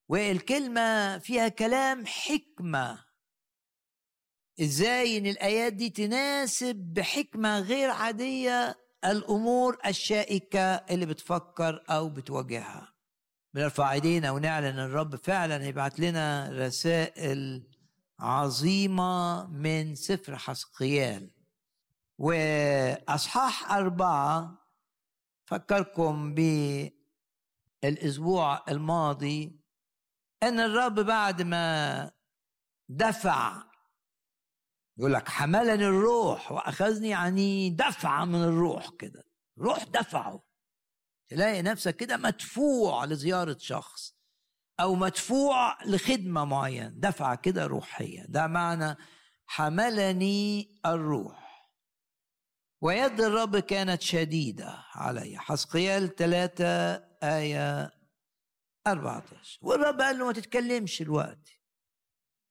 والكلمة 0.08 1.18
فيها 1.18 1.48
كلام 1.48 2.06
حكمة. 2.06 3.04
إزاي 4.60 5.18
إن 5.18 5.26
الآيات 5.26 5.72
دي 5.72 5.90
تناسب 5.90 6.76
بحكمة 6.76 7.60
غير 7.60 7.90
عادية 7.90 8.78
الأمور 9.04 9.78
الشائكة 9.86 10.60
اللي 10.74 11.06
بتفكر 11.06 11.84
أو 11.90 12.08
بتواجهها. 12.08 12.92
بنرفع 13.54 13.92
ايدينا 13.92 14.30
ونعلن 14.30 14.78
الرب 14.78 15.16
فعلا 15.16 15.62
هيبعت 15.62 16.00
لنا 16.00 16.50
رسائل 16.52 17.66
عظيمة 18.18 19.46
من 19.46 19.94
سفر 19.94 20.36
حسقيال. 20.36 21.30
وأصحاح 22.20 23.72
أربعة 23.72 24.58
فكركم 25.44 26.34
بالأسبوع 27.82 28.64
الماضي 28.68 29.60
أن 30.42 30.60
الرب 30.60 30.94
بعد 30.94 31.42
ما 31.42 32.10
دفع 32.88 33.62
يقول 34.98 35.12
لك 35.12 35.28
حملني 35.28 35.86
الروح 35.86 36.52
وأخذني 36.52 37.08
يعني 37.08 37.70
دفعة 37.70 38.24
من 38.24 38.42
الروح 38.42 38.90
كده 38.98 39.24
روح 39.58 39.84
دفعه. 39.84 40.42
تلاقي 41.28 41.62
نفسك 41.62 41.96
كده 41.96 42.16
مدفوع 42.16 43.04
لزيارة 43.04 43.56
شخص 43.58 44.14
أو 44.80 44.94
مدفوع 44.94 45.84
لخدمة 45.84 46.44
معينة 46.44 46.88
دفعة 46.88 47.34
كده 47.34 47.66
روحية. 47.66 48.24
ده 48.28 48.46
معنى 48.46 48.96
حملني 49.46 50.68
الروح. 50.86 51.39
ويد 52.82 53.20
الرب 53.20 53.58
كانت 53.58 54.02
شديدة 54.02 54.84
علي. 54.94 55.38
حسقيال 55.38 56.16
ثلاثة 56.16 56.94
آية 57.22 57.90
14 58.86 59.58
والرب 59.62 60.00
قال 60.00 60.18
له 60.18 60.26
ما 60.26 60.32
تتكلمش 60.32 61.02
الوقت 61.02 61.48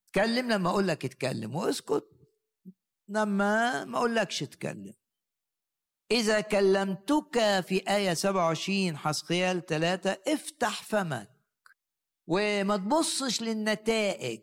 اتكلم 0.10 0.52
لما 0.52 0.70
أقول 0.70 0.88
لك 0.88 1.06
اتكلم 1.06 1.56
واسكت 1.56 2.10
لما 3.10 3.86
ما 3.86 3.98
اقولكش 3.98 4.44
اتكلم. 4.44 4.94
إذا 6.12 6.42
كلمتك 6.42 7.60
في 7.68 7.84
آية 7.96 8.14
27 8.14 8.98
حسقيال 8.98 9.66
3 9.66 10.18
افتح 10.28 10.84
فمك 10.84 11.40
وما 12.28 12.78
تبصش 12.78 13.42
للنتائج. 13.42 14.42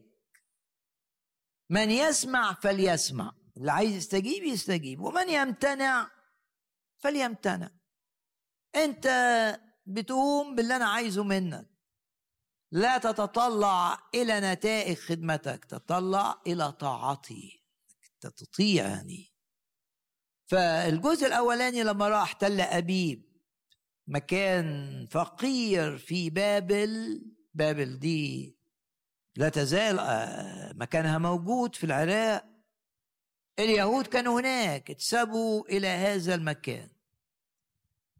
من 1.70 1.90
يسمع 1.90 2.52
فليسمع. 2.54 3.32
اللي 3.56 3.72
عايز 3.72 3.94
يستجيب 3.94 4.42
يستجيب 4.44 5.00
ومن 5.00 5.28
يمتنع 5.28 6.10
فليمتنع. 6.98 7.70
انت 8.76 9.06
بتقوم 9.86 10.54
باللي 10.54 10.76
أنا 10.76 10.86
عايزه 10.86 11.24
منك. 11.24 11.70
لا 12.72 12.98
تتطلع 12.98 13.98
إلى 14.14 14.40
نتائج 14.40 14.96
خدمتك 14.96 15.64
تطلع 15.64 16.42
إلى 16.46 16.72
طاعتي. 16.72 17.64
انت 18.14 18.34
تطيعني. 18.38 19.32
فالجزء 20.46 21.26
الأولاني 21.26 21.82
لما 21.82 22.08
راح 22.08 22.32
تل 22.32 22.60
أبيب 22.60 23.36
مكان 24.06 25.06
فقير 25.10 25.98
في 25.98 26.30
بابل. 26.30 27.22
بابل 27.54 27.98
دي 27.98 28.56
لا 29.36 29.48
تزال 29.48 29.98
آه، 29.98 30.72
مكانها 30.72 31.18
موجود 31.18 31.74
في 31.74 31.84
العراق. 31.84 32.55
اليهود 33.58 34.06
كانوا 34.06 34.40
هناك 34.40 34.90
اتسابوا 34.90 35.68
إلى 35.68 35.86
هذا 35.86 36.34
المكان. 36.34 36.88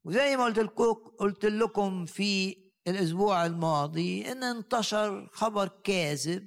وزي 0.04 0.36
ما 0.36 0.44
قلت 0.44 0.58
لكم 0.58 0.94
قلت 1.18 1.44
لكم 1.44 2.06
في 2.06 2.56
الأسبوع 2.88 3.46
الماضي 3.46 4.32
إن 4.32 4.42
انتشر 4.44 5.28
خبر 5.32 5.68
كاذب 5.84 6.46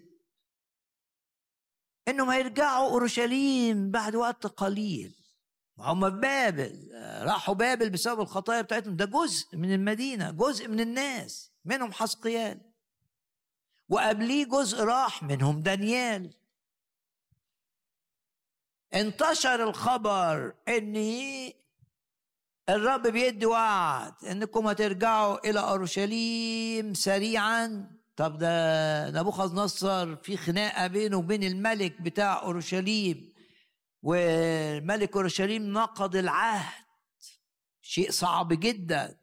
إنهم 2.08 2.30
هيرجعوا 2.30 2.90
أورشليم 2.90 3.92
بعد 3.92 4.16
وقت 4.16 4.48
قليل. 4.48 5.16
هم 5.78 6.10
في 6.10 6.16
بابل 6.16 6.90
راحوا 7.24 7.56
بابل 7.56 7.90
بسبب 7.90 8.22
الخطايا 8.22 8.62
بتاعتهم. 8.62 8.96
ده 8.96 9.06
جزء 9.06 9.58
من 9.58 9.74
المدينة 9.74 10.32
جزء 10.32 10.68
من 10.68 10.80
الناس 10.80 11.52
منهم 11.66 11.92
حسقيال. 11.92 12.62
وقبليه 13.90 14.46
جزء 14.46 14.84
راح 14.84 15.24
منهم 15.24 15.62
دانيال. 15.62 16.39
انتشر 18.94 19.64
الخبر 19.70 20.54
إن 20.68 20.96
الرب 22.70 23.08
بيدي 23.08 23.46
وعد 23.46 24.14
إنكم 24.26 24.68
هترجعوا 24.68 25.50
إلى 25.50 25.60
أورشليم 25.60 26.94
سريعا. 26.94 27.92
طب 28.16 28.38
ده 28.38 29.12
نبوخذ 29.12 29.56
نصر 29.56 30.16
في 30.16 30.38
خناقة 30.38 30.88
بينه 30.88 31.18
وبين 31.18 31.44
الملك 31.44 32.02
بتاع 32.02 32.42
أورشليم 32.42 33.34
وملك 34.04 35.16
أورشليم 35.16 35.74
نقض 35.74 36.16
العهد. 36.16 36.84
شيء 37.82 38.12
صعب 38.12 38.60
جدا. 38.60 39.20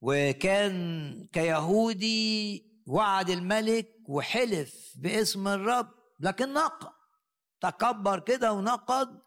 وكان 0.00 1.28
كيهودي 1.32 2.64
وعد 2.86 3.30
الملك 3.30 3.88
وحلف 4.08 4.92
باسم 4.96 5.48
الرب 5.48 5.90
لكن 6.20 6.52
نقض. 6.52 6.99
تكبر 7.60 8.20
كده 8.20 8.52
ونقض 8.52 9.20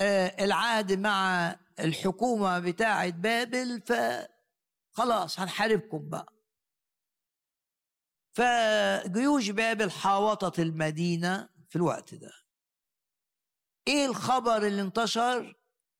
آه، 0.00 0.44
العهد 0.44 0.92
مع 0.92 1.56
الحكومة 1.80 2.58
بتاعة 2.58 3.10
بابل 3.10 3.82
فخلاص 3.82 5.40
هنحاربكم 5.40 6.08
بقى. 6.08 6.32
فجيوش 8.36 9.50
بابل 9.50 9.90
حاوطت 9.90 10.60
المدينة 10.60 11.48
في 11.68 11.76
الوقت 11.76 12.14
ده. 12.14 12.30
إيه 13.88 14.06
الخبر 14.06 14.66
اللي 14.66 14.82
انتشر؟ 14.82 15.54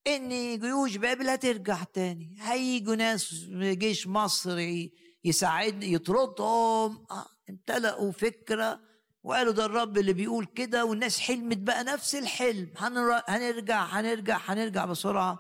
إن 0.06 0.58
جيوش 0.58 0.96
بابل 0.96 1.28
هترجع 1.28 1.82
تاني. 1.84 2.36
هيجوا 2.40 2.94
ناس 2.94 3.34
جيش 3.54 4.06
مصري 4.06 4.92
يساعد 5.24 5.82
يطردهم. 5.82 7.06
آه 7.10 7.26
امتلأوا 7.50 8.12
فكرة 8.12 8.80
وقالوا 9.22 9.52
ده 9.52 9.64
الرب 9.64 9.98
اللي 9.98 10.12
بيقول 10.12 10.46
كده 10.46 10.84
والناس 10.84 11.20
حلمت 11.20 11.58
بقى 11.58 11.84
نفس 11.84 12.14
الحلم. 12.14 12.72
هنرجع 12.76 13.84
هنرجع 13.84 14.38
هنرجع 14.38 14.84
بسرعة. 14.84 15.38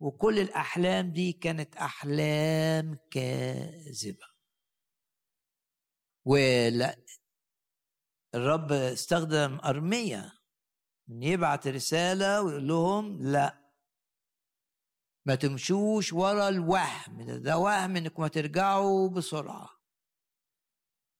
وكل 0.00 0.38
الأحلام 0.38 1.12
دي 1.12 1.32
كانت 1.32 1.76
أحلام 1.76 2.98
كاذبة. 3.10 4.26
ولا 6.24 6.96
الرب 8.34 8.72
استخدم 8.72 9.58
أرمية 9.64 10.32
إن 11.10 11.22
يبعت 11.22 11.66
رسالة 11.66 12.42
ويقول 12.42 12.68
لهم 12.68 13.22
لا. 13.22 13.64
ما 15.26 15.34
تمشوش 15.34 16.12
ورا 16.12 16.48
الوهم. 16.48 17.22
ده, 17.26 17.36
ده 17.38 17.58
وهم 17.58 17.96
إنكم 17.96 18.22
هترجعوا 18.22 19.08
بسرعة. 19.08 19.70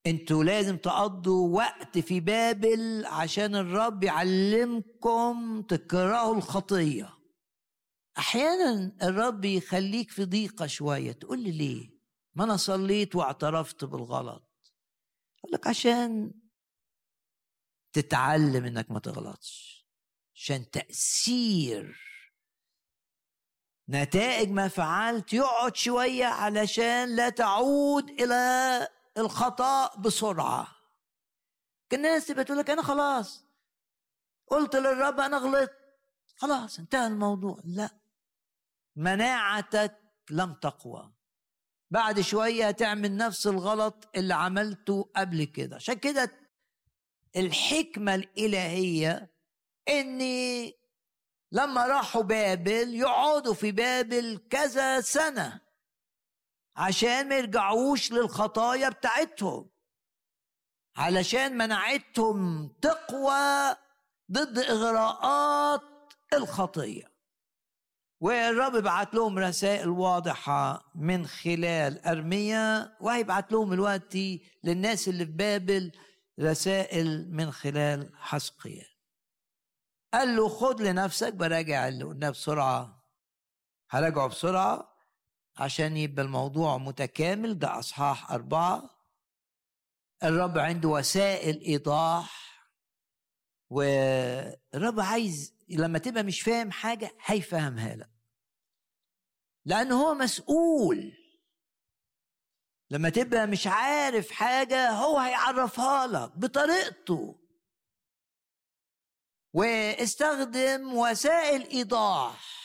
أنتوا 0.07 0.45
لازم 0.45 0.77
تقضوا 0.77 1.57
وقت 1.57 1.99
في 1.99 2.21
بابل 2.21 3.07
عشان 3.07 3.57
الرب 3.57 4.05
يعلمكم 4.05 5.63
تكرهوا 5.63 6.35
الخطية. 6.37 7.19
أحيانا 8.19 8.97
الرب 9.03 9.45
يخليك 9.45 10.11
في 10.11 10.25
ضيقة 10.25 10.67
شوية 10.67 11.13
تقول 11.13 11.43
لي 11.43 11.53
ليه؟ 11.53 11.91
ما 12.35 12.45
أنا 12.45 12.57
صليت 12.57 13.17
واعترفت 13.17 13.85
بالغلط. 13.85 14.51
أقول 15.39 15.53
لك 15.53 15.67
عشان 15.67 16.33
تتعلم 17.93 18.65
إنك 18.65 18.91
ما 18.91 18.99
تغلطش 18.99 19.85
عشان 20.35 20.71
تأثير 20.71 22.01
نتائج 23.89 24.51
ما 24.51 24.69
فعلت 24.69 25.33
يقعد 25.33 25.77
شوية 25.77 26.25
علشان 26.25 27.17
لا 27.17 27.29
تعود 27.29 28.11
إلى 28.11 28.89
الخطأ 29.19 29.97
بسرعة. 29.97 30.67
الناس 31.93 32.27
تبقى 32.27 32.45
تقول 32.45 32.59
لك 32.59 32.71
أنا 32.71 32.83
خلاص. 32.83 33.45
قلت 34.47 34.77
للرب 34.77 35.21
أنا 35.21 35.37
غلطت. 35.37 35.79
خلاص 36.37 36.79
انتهى 36.79 37.07
الموضوع. 37.07 37.59
لا. 37.65 37.91
مناعتك 38.97 39.99
لم 40.31 40.55
تقوى. 40.55 41.13
بعد 41.91 42.21
شوية 42.21 42.71
تعمل 42.71 43.17
نفس 43.17 43.47
الغلط 43.47 44.09
اللي 44.17 44.35
عملته 44.35 45.11
قبل 45.17 45.45
كده. 45.45 45.77
عشان 45.77 45.95
كده 45.95 46.31
الحكمة 47.37 48.15
الإلهية 48.15 49.35
إني 49.89 50.75
لما 51.53 51.87
راحوا 51.87 52.23
بابل 52.23 52.95
يقعدوا 52.95 53.55
في 53.55 53.73
بابل 53.73 54.41
كذا 54.51 55.01
سنة. 55.01 55.61
عشان 56.77 57.29
ما 57.29 57.37
يرجعوش 57.37 58.13
للخطايا 58.13 58.89
بتاعتهم 58.89 59.71
علشان 60.97 61.59
مناعتهم 61.59 62.69
تقوى 62.69 63.77
ضد 64.33 64.59
إغراءات 64.59 65.81
الخطية. 66.33 67.15
والرب 68.21 68.77
بعت 68.77 69.15
لهم 69.15 69.39
رسائل 69.39 69.89
واضحة 69.89 70.91
من 70.95 71.27
خلال 71.27 72.07
أرمية 72.07 72.97
وهيبعت 73.01 73.53
لهم 73.53 73.73
الوقت 73.73 74.17
للناس 74.65 75.09
اللي 75.09 75.27
في 75.27 75.33
بابل 75.33 75.93
رسائل 76.41 77.31
من 77.31 77.51
خلال 77.51 78.11
حسقيال. 78.17 78.89
قال 80.15 80.37
له 80.37 80.49
خد 80.49 80.81
لنفسك. 80.81 81.33
براجع 81.35 81.89
اللي 81.89 82.05
قلناه 82.05 82.31
بسرعة. 82.31 83.05
هراجعه 83.91 84.29
بسرعة. 84.29 84.94
عشان 85.57 85.97
يبقى 85.97 86.25
الموضوع 86.25 86.79
متكامل 86.79 87.59
ده 87.59 87.79
أصحاح 87.79 88.31
أربعة. 88.33 88.91
الرب 90.23 90.59
عنده 90.59 90.89
وسائل 90.89 91.61
إيضاح 91.61 92.45
والرب 93.71 95.01
عايز 95.01 95.55
لما 95.69 95.99
تبقى 95.99 96.23
مش 96.23 96.41
فاهم 96.43 96.71
حاجة 96.71 97.17
هيفهمها 97.25 97.97
لك. 97.97 98.11
لأن 99.65 99.93
هو 99.93 100.15
مسؤول. 100.15 101.13
لما 102.91 103.09
تبقى 103.09 103.47
مش 103.47 103.67
عارف 103.67 104.31
حاجة 104.31 104.91
هو 104.91 105.19
هيعرفها 105.19 106.07
لك 106.07 106.39
بطريقته. 106.39 107.41
واستخدم 109.53 110.95
وسائل 110.95 111.63
إيضاح. 111.71 112.64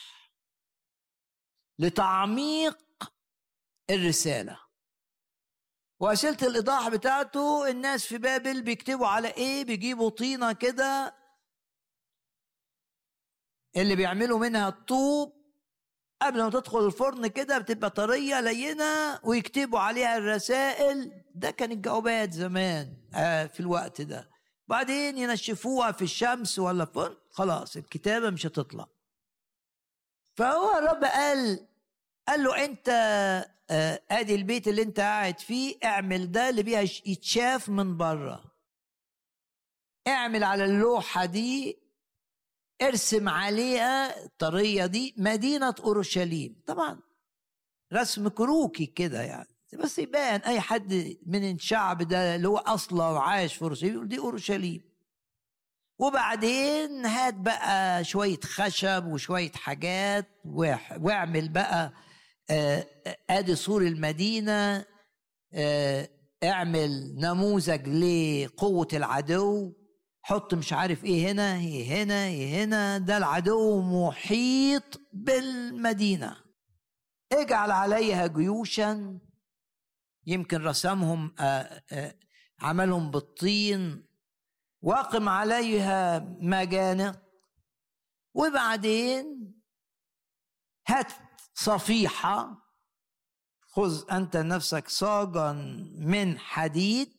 لتعميق 1.80 2.78
الرسالة. 3.90 4.60
وسيله 6.00 6.36
الإيضاح 6.42 6.88
بتاعته 6.88 7.68
الناس 7.70 8.06
في 8.06 8.18
بابل 8.18 8.62
بيكتبوا 8.62 9.06
على 9.06 9.28
إيه؟ 9.28 9.64
بيجيبوا 9.64 10.10
طينة 10.10 10.52
كده 10.52 11.14
اللي 13.76 13.96
بيعملوا 13.96 14.38
منها 14.38 14.68
الطوب. 14.68 15.40
قبل 16.22 16.42
ما 16.42 16.50
تدخل 16.50 16.86
الفرن 16.86 17.26
كده 17.26 17.58
بتبقى 17.58 17.90
طرية 17.90 18.40
لينة 18.40 19.20
ويكتبوا 19.24 19.78
عليها 19.78 20.16
الرسائل. 20.16 21.24
ده 21.34 21.50
كان 21.50 21.72
الجوابات 21.72 22.32
زمان 22.32 22.96
آه 23.14 23.46
في 23.46 23.60
الوقت 23.60 24.00
ده. 24.00 24.30
بعدين 24.68 25.18
ينشفوها 25.18 25.92
في 25.92 26.02
الشمس 26.02 26.58
ولا 26.58 26.84
في 26.84 27.16
خلاص 27.30 27.76
الكتابة 27.76 28.30
مش 28.30 28.46
هتطلع. 28.46 28.86
فهو 30.36 30.78
الرب 30.78 31.04
قال 31.04 31.66
قال 32.30 32.42
له 32.44 32.64
انت 32.64 32.88
آه، 33.70 34.02
ادي 34.10 34.34
البيت 34.34 34.68
اللي 34.68 34.82
انت 34.82 35.00
قاعد 35.00 35.40
فيه 35.40 35.76
اعمل 35.84 36.32
ده 36.32 36.48
اللي 36.48 36.62
بيها 36.62 36.80
يتشاف 36.80 37.68
من 37.68 37.96
بره. 37.96 38.44
اعمل 40.08 40.44
على 40.44 40.64
اللوحة 40.64 41.24
دي 41.24 41.78
ارسم 42.82 43.28
عليها 43.28 44.24
الطريه 44.24 44.86
دي 44.86 45.14
مدينة 45.16 45.74
أورشليم. 45.80 46.62
طبعا 46.66 47.00
رسم 47.92 48.28
كروكي 48.28 48.86
كده 48.86 49.22
يعني. 49.22 49.48
بس 49.78 49.98
يبان 49.98 50.40
أي 50.40 50.60
حد 50.60 51.16
من 51.26 51.50
الشعب 51.54 52.02
ده 52.02 52.34
اللي 52.36 52.48
هو 52.48 52.58
أصلا 52.58 53.04
وعايش 53.04 53.54
في 53.54 53.62
أورشليم 53.62 53.92
يقول 53.94 54.08
دي 54.08 54.18
أورشليم. 54.18 54.82
وبعدين 55.98 57.06
هات 57.06 57.34
بقى 57.34 58.04
شوية 58.04 58.40
خشب 58.44 59.06
وشوية 59.06 59.52
حاجات 59.52 60.26
واعمل 60.44 61.48
بقى 61.48 61.92
آدي 63.30 63.54
سور 63.56 63.82
المدينة 63.82 64.86
آه، 65.52 66.08
اعمل 66.44 67.14
نموذج 67.18 67.88
لقوة 67.88 68.88
العدو. 68.92 69.72
حط 70.22 70.54
مش 70.54 70.72
عارف 70.72 71.04
إيه 71.04 71.30
هنا 71.32 71.54
إيه 71.56 72.02
هنا 72.02 72.24
إيه 72.26 72.64
هنا. 72.64 72.98
ده 72.98 73.16
العدو 73.16 73.82
محيط 73.82 75.00
بالمدينة. 75.12 76.36
اجعل 77.32 77.70
عليها 77.70 78.26
جيوشا. 78.26 79.18
يمكن 80.26 80.62
رسمهم 80.62 81.34
آه، 81.38 81.82
آه، 81.92 82.14
عملهم 82.60 83.10
بالطين. 83.10 84.06
واقم 84.82 85.28
عليها 85.28 86.18
مجانق 86.40 87.22
وبعدين 88.34 89.54
هات 90.88 91.12
صفيحة. 91.64 92.56
خذ 93.72 94.12
أنت 94.12 94.36
نفسك 94.36 94.88
صاجا 94.88 95.52
من 95.98 96.38
حديد 96.38 97.12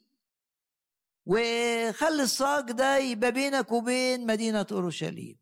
وخلي 1.26 2.24
الصاج 2.24 2.72
ده 2.72 2.98
يبقى 2.98 3.32
بينك 3.32 3.72
وبين 3.72 4.26
مدينة 4.26 4.66
أورشليم. 4.72 5.40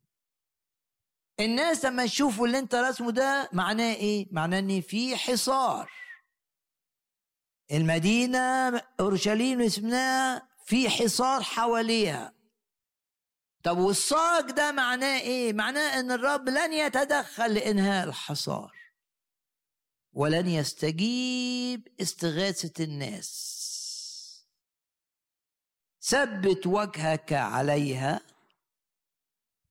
الناس 1.40 1.86
لما 1.86 2.04
يشوفوا 2.04 2.48
اللي 2.48 2.60
أنت 2.60 2.76
رسمه 2.76 3.12
ده 3.12 3.50
معناه 3.54 3.94
إيه؟ 3.94 4.28
معناه 4.32 4.60
إن 4.60 4.82
في 4.82 5.16
حصار. 5.16 5.92
المدينة 7.72 8.78
أورشليم 9.00 9.62
اسمها 9.62 10.48
في 10.66 10.90
حصار 10.90 11.44
حواليها. 11.44 12.34
طب 13.64 13.78
والصاج 13.78 14.52
ده 14.52 14.72
معناه 14.72 15.20
إيه؟ 15.20 15.54
معناه 15.54 16.00
إن 16.00 16.12
الرب 16.12 16.50
لن 16.50 16.74
يتدخل 16.74 17.54
لإنهاء 17.54 18.08
الحصار. 18.08 18.79
ولن 20.20 20.48
يستجيب 20.48 21.88
استغاثة 22.02 22.84
الناس. 22.84 23.30
ثبت 26.02 26.68
وجهك 26.68 27.34
عليها. 27.34 28.22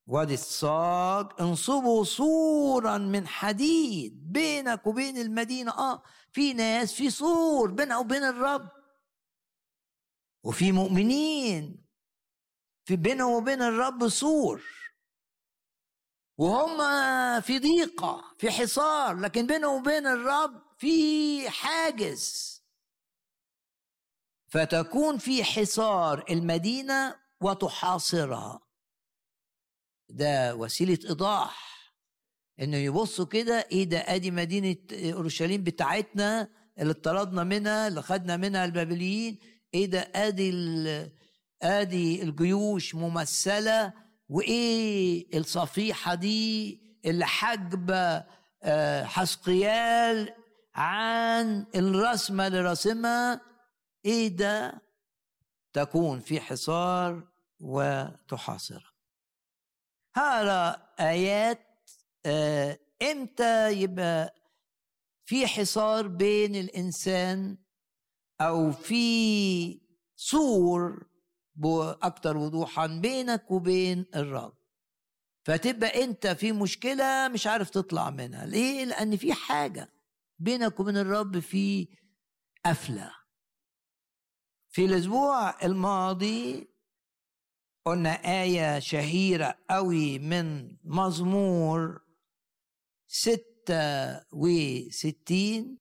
وادي 0.06 0.34
الصاج 0.34 1.26
انصبوا 1.40 2.04
سورا 2.04 2.98
من 2.98 3.26
حديد. 3.26 4.32
بينك 4.32 4.86
وبين 4.86 5.18
المدينة 5.18 5.72
آه 5.72 6.02
في 6.32 6.52
ناس 6.52 6.92
في 6.92 7.10
سور 7.10 7.70
بينها 7.70 7.96
وبين 7.98 8.24
الرب. 8.24 8.68
وفي 10.42 10.72
مؤمنين 10.72 11.84
في 12.84 12.96
بينهم 12.96 13.32
وبين 13.32 13.62
الرب 13.62 14.08
سور 14.08 14.77
وهم 16.38 16.78
في 17.40 17.58
ضيقة 17.58 18.24
في 18.38 18.50
حصار 18.50 19.16
لكن 19.20 19.46
بينهم 19.46 19.80
وبين 19.80 20.06
الرب 20.06 20.62
في 20.78 21.50
حاجز. 21.50 22.58
فتكون 24.48 25.18
في 25.18 25.44
حصار 25.44 26.24
المدينة 26.30 27.16
وتحاصرها. 27.40 28.60
ده 30.08 30.54
وسيلة 30.56 30.98
إيضاح 31.08 31.78
إنه 32.60 32.76
يبصوا 32.76 33.24
كده 33.24 33.66
إيه 33.72 33.84
ده 33.84 33.98
أدي 34.14 34.30
مدينة 34.30 34.76
أورشليم 34.92 35.64
بتاعتنا 35.64 36.48
اللي 36.78 36.90
اطردنا 36.90 37.44
منها 37.44 37.88
اللي 37.88 38.02
خدنا 38.02 38.36
منها 38.36 38.64
البابليين. 38.64 39.38
إيه 39.74 39.86
ده 39.86 40.12
أدي 40.14 40.50
أدي 41.62 42.22
الجيوش 42.22 42.94
ممثلة 42.94 44.07
وإيه 44.28 45.38
الصفيحة 45.38 46.14
دي 46.14 46.80
اللي 47.04 47.26
حاجبة 47.26 48.24
آه، 48.62 49.04
حسقيال 49.04 50.34
عن 50.74 51.66
الرسمة 51.74 52.46
اللي 52.46 52.60
رسمها 52.60 53.40
إيه 54.04 54.28
ده؟ 54.28 54.82
تكون 55.72 56.20
في 56.20 56.40
حصار 56.40 57.28
وتحاصر. 57.60 58.94
هذا 60.16 60.88
آيات 61.00 61.60
آه، 62.26 62.78
إمتى 63.02 63.72
يبقى 63.72 64.34
في 65.24 65.46
حصار 65.46 66.08
بين 66.08 66.56
الإنسان 66.56 67.58
أو 68.40 68.72
في 68.72 69.80
سور 70.16 71.06
أكثر 72.02 72.36
وضوحا 72.36 72.86
بينك 72.86 73.50
وبين 73.50 74.06
الرب. 74.14 74.58
فتبقى 75.44 76.04
أنت 76.04 76.26
في 76.26 76.52
مشكلة 76.52 77.28
مش 77.28 77.46
عارف 77.46 77.70
تطلع 77.70 78.10
منها. 78.10 78.46
ليه؟ 78.46 78.84
لأن 78.84 79.16
في 79.16 79.32
حاجة 79.32 79.92
بينك 80.38 80.80
وبين 80.80 80.96
الرب 80.96 81.38
في 81.38 81.88
قفلة. 82.64 83.12
في 84.70 84.84
الأسبوع 84.84 85.64
الماضي 85.64 86.68
قلنا 87.86 88.42
آية 88.42 88.78
شهيرة 88.78 89.58
قوي 89.70 90.18
من 90.18 90.76
مزمور 90.84 92.00
ستة 93.06 94.20
وستين. 94.32 95.78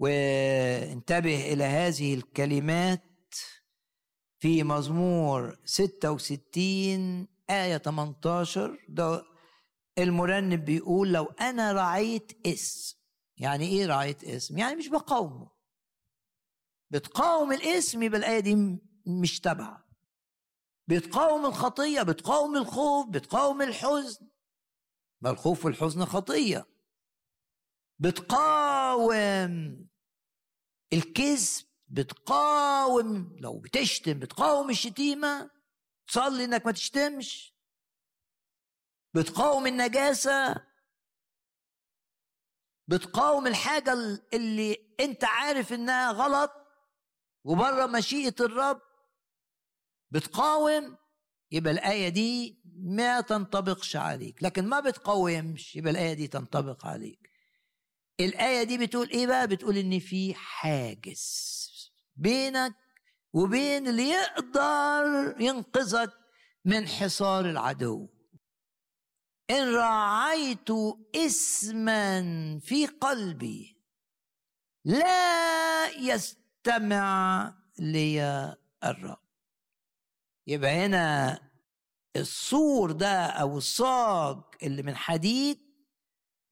وانتبه 0.00 1.52
إلى 1.52 1.64
هذه 1.64 2.14
الكلمات. 2.14 3.34
في 4.38 4.62
مزمور 4.64 5.58
66 5.64 7.28
آية 7.50 7.78
18 7.78 8.84
ده 8.88 9.22
المرنم 9.98 10.56
بيقول 10.56 11.12
لو 11.12 11.24
أنا 11.24 11.72
رعيت 11.72 12.46
اسم 12.46 12.98
يعني 13.36 13.66
إيه 13.68 13.86
رعيت 13.86 14.24
اسم؟ 14.24 14.58
يعني 14.58 14.76
مش 14.76 14.88
بقاومه. 14.88 15.50
بتقاوم 16.90 17.52
الاسم 17.52 18.02
يبقى 18.02 18.18
الآية 18.18 18.40
دي 18.40 18.78
مش 19.06 19.40
تبع 19.40 19.84
بتقاوم 20.86 21.46
الخطية 21.46 22.02
بتقاوم 22.02 22.56
الخوف 22.56 23.08
بتقاوم 23.08 23.62
الحزن. 23.62 24.28
ما 25.20 25.30
الخوف 25.30 25.64
والحزن 25.64 26.04
خطية. 26.04 26.66
بتقاوم 27.98 29.12
الكذب. 30.92 31.67
بتقاوم 31.88 33.36
لو 33.40 33.58
بتشتم 33.58 34.18
بتقاوم 34.18 34.70
الشتيمة 34.70 35.50
تصلي 36.06 36.44
إنك 36.44 36.66
ما 36.66 36.72
تشتمش. 36.72 37.54
بتقاوم 39.14 39.66
النجاسة. 39.66 40.66
بتقاوم 42.88 43.46
الحاجة 43.46 43.92
اللي 44.34 44.76
أنت 45.00 45.24
عارف 45.24 45.72
إنها 45.72 46.12
غلط 46.12 46.52
وبره 47.44 47.86
مشيئة 47.86 48.34
الرب. 48.40 48.80
بتقاوم. 50.10 50.96
يبقى 51.50 51.72
الآية 51.72 52.08
دي 52.08 52.62
ما 52.74 53.20
تنطبقش 53.20 53.96
عليك. 53.96 54.42
لكن 54.42 54.66
ما 54.68 54.80
بتقاومش 54.80 55.76
يبقى 55.76 55.90
الآية 55.90 56.14
دي 56.14 56.28
تنطبق 56.28 56.86
عليك. 56.86 57.30
الآية 58.20 58.62
دي 58.62 58.78
بتقول 58.78 59.10
إيه 59.10 59.26
بقى؟ 59.26 59.48
بتقول 59.48 59.76
إن 59.76 59.98
في 59.98 60.34
حاجز. 60.34 61.57
بينك 62.18 62.74
وبين 63.32 63.88
اللي 63.88 64.08
يقدر 64.08 65.34
ينقذك 65.40 66.12
من 66.64 66.88
حصار 66.88 67.50
العدو. 67.50 68.08
إن 69.50 69.74
راعيت 69.74 70.68
اسما 71.16 72.20
في 72.60 72.86
قلبي 72.86 73.76
لا 74.84 75.88
يستمع 75.90 77.54
لي 77.78 78.22
الرب 78.84 79.18
يبقى 80.46 80.70
هنا 80.70 81.38
السور 82.16 82.92
ده 82.92 83.26
أو 83.26 83.58
الصاج 83.58 84.36
اللي 84.62 84.82
من 84.82 84.96
حديد 84.96 85.58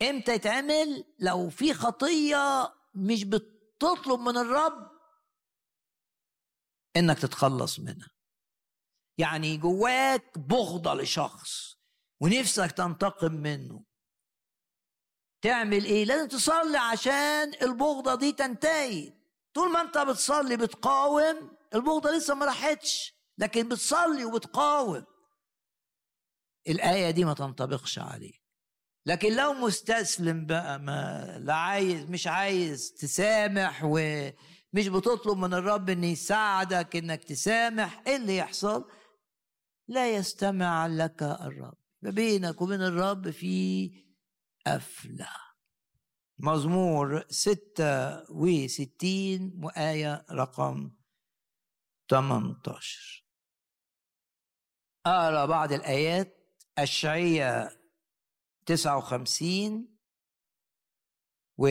إمتى 0.03 0.35
يتعمل؟ 0.35 1.05
لو 1.19 1.49
في 1.49 1.75
خطية 1.75 2.73
مش 2.95 3.25
بتطلب 3.25 4.21
من 4.21 4.37
الرب 4.37 4.91
إنك 6.97 7.19
تتخلص 7.19 7.79
منها. 7.79 8.09
يعني 9.19 9.57
جواك 9.57 10.39
بغضة 10.39 10.95
لشخص 10.95 11.77
ونفسك 12.23 12.73
تنتقم 12.73 13.33
منه. 13.33 13.85
تعمل 15.43 15.85
إيه؟ 15.85 16.05
لازم 16.05 16.29
تصلي 16.29 16.79
عشان 16.79 17.55
البغضة 17.63 18.15
دي 18.15 18.33
تنتهي. 18.33 19.13
طول 19.55 19.73
ما 19.73 19.81
أنت 19.81 19.99
بتصلي 19.99 20.57
بتقاوم 20.57 21.57
البغضة 21.75 22.11
لسه 22.11 22.35
ما 22.35 22.47
راحتش 22.47 23.15
لكن 23.39 23.69
بتصلي 23.69 24.25
وبتقاوم. 24.25 25.05
الآية 26.69 27.11
دي 27.11 27.25
ما 27.25 27.35
تنطبقش 27.35 27.99
عليك. 27.99 28.43
لكن 29.07 29.37
لو 29.37 29.53
مستسلم 29.53 30.47
بقى 30.47 30.79
ما 30.79 31.39
لا 31.39 31.55
عايز 31.55 32.05
مش 32.11 32.27
عايز 32.27 32.93
تسامح 32.93 33.85
و 33.85 33.99
مش 34.73 34.89
بتطلب 34.89 35.39
من 35.39 35.55
الرب 35.55 35.91
ان 35.91 36.05
يساعدك 36.05 36.97
إنك 36.97 37.25
تسامح 37.25 38.03
إيه 38.07 38.17
اللي 38.17 38.37
يحصل 38.37 38.91
لا 39.89 40.15
يستمع 40.17 40.87
لك 40.87 41.23
الرب. 41.23 41.77
بينك 42.03 42.61
وبين 42.63 42.83
الرب 42.83 43.31
في 43.31 43.91
قفلة 44.67 45.29
مزمور 46.39 47.25
ستة 47.31 48.23
وستين 48.33 49.61
وآية 49.65 50.27
رقم 50.31 50.91
18 52.11 53.27
أقرأ 55.07 55.47
بعض 55.47 55.73
الآيات 55.73 56.55
أشعية 56.79 57.71
59 58.67 59.89
و 61.59 61.69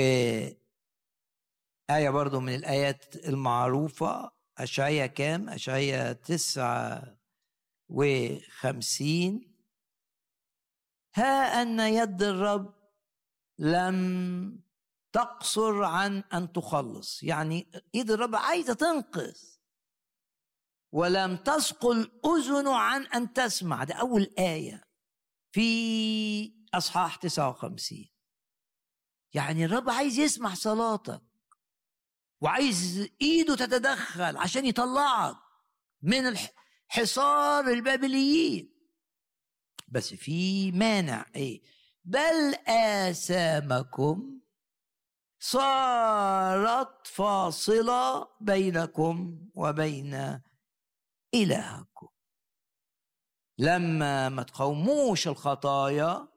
آية 1.89 2.09
برضو 2.09 2.39
من 2.39 2.55
الآيات 2.55 3.15
المعروفة 3.15 4.31
أشعية 4.57 5.05
كام؟ 5.05 5.49
أشعية 5.49 6.11
تسعة 6.11 7.17
وخمسين. 7.89 9.55
ها 11.15 11.61
أن 11.61 11.79
يد 11.79 12.23
الرب 12.23 12.73
لم 13.59 14.63
تقصر 15.13 15.83
عن 15.83 16.23
أن 16.33 16.53
تخلص. 16.53 17.23
يعني 17.23 17.71
إيد 17.95 18.11
الرب 18.11 18.35
عايزة 18.35 18.73
تنقذ 18.73 19.37
ولم 20.93 21.37
تثقل 21.37 22.11
أذن 22.25 22.67
عن 22.67 23.05
أن 23.05 23.33
تسمع. 23.33 23.83
ده 23.83 23.95
أول 23.95 24.33
آية 24.39 24.83
في 25.51 26.53
أصحاح 26.73 27.15
59 27.15 28.05
يعني 29.33 29.65
الرب 29.65 29.89
عايز 29.89 30.19
يسمع 30.19 30.53
صلاتك 30.53 31.21
وعايز 32.41 33.09
ايده 33.21 33.55
تتدخل 33.55 34.37
عشان 34.37 34.65
يطلعك 34.65 35.35
من 36.01 36.37
حصار 36.87 37.67
البابليين. 37.67 38.75
بس 39.87 40.13
في 40.13 40.71
مانع 40.71 41.25
إيه؟ 41.35 41.61
بل 42.03 42.55
آثامكم 42.67 44.39
صارت 45.39 47.07
فاصلة 47.07 48.27
بينكم 48.41 49.39
وبين 49.55 50.41
إلهكم. 51.33 52.07
لما 53.57 54.29
ما 54.29 54.43
تقوموش 54.43 55.27
الخطايا 55.27 56.27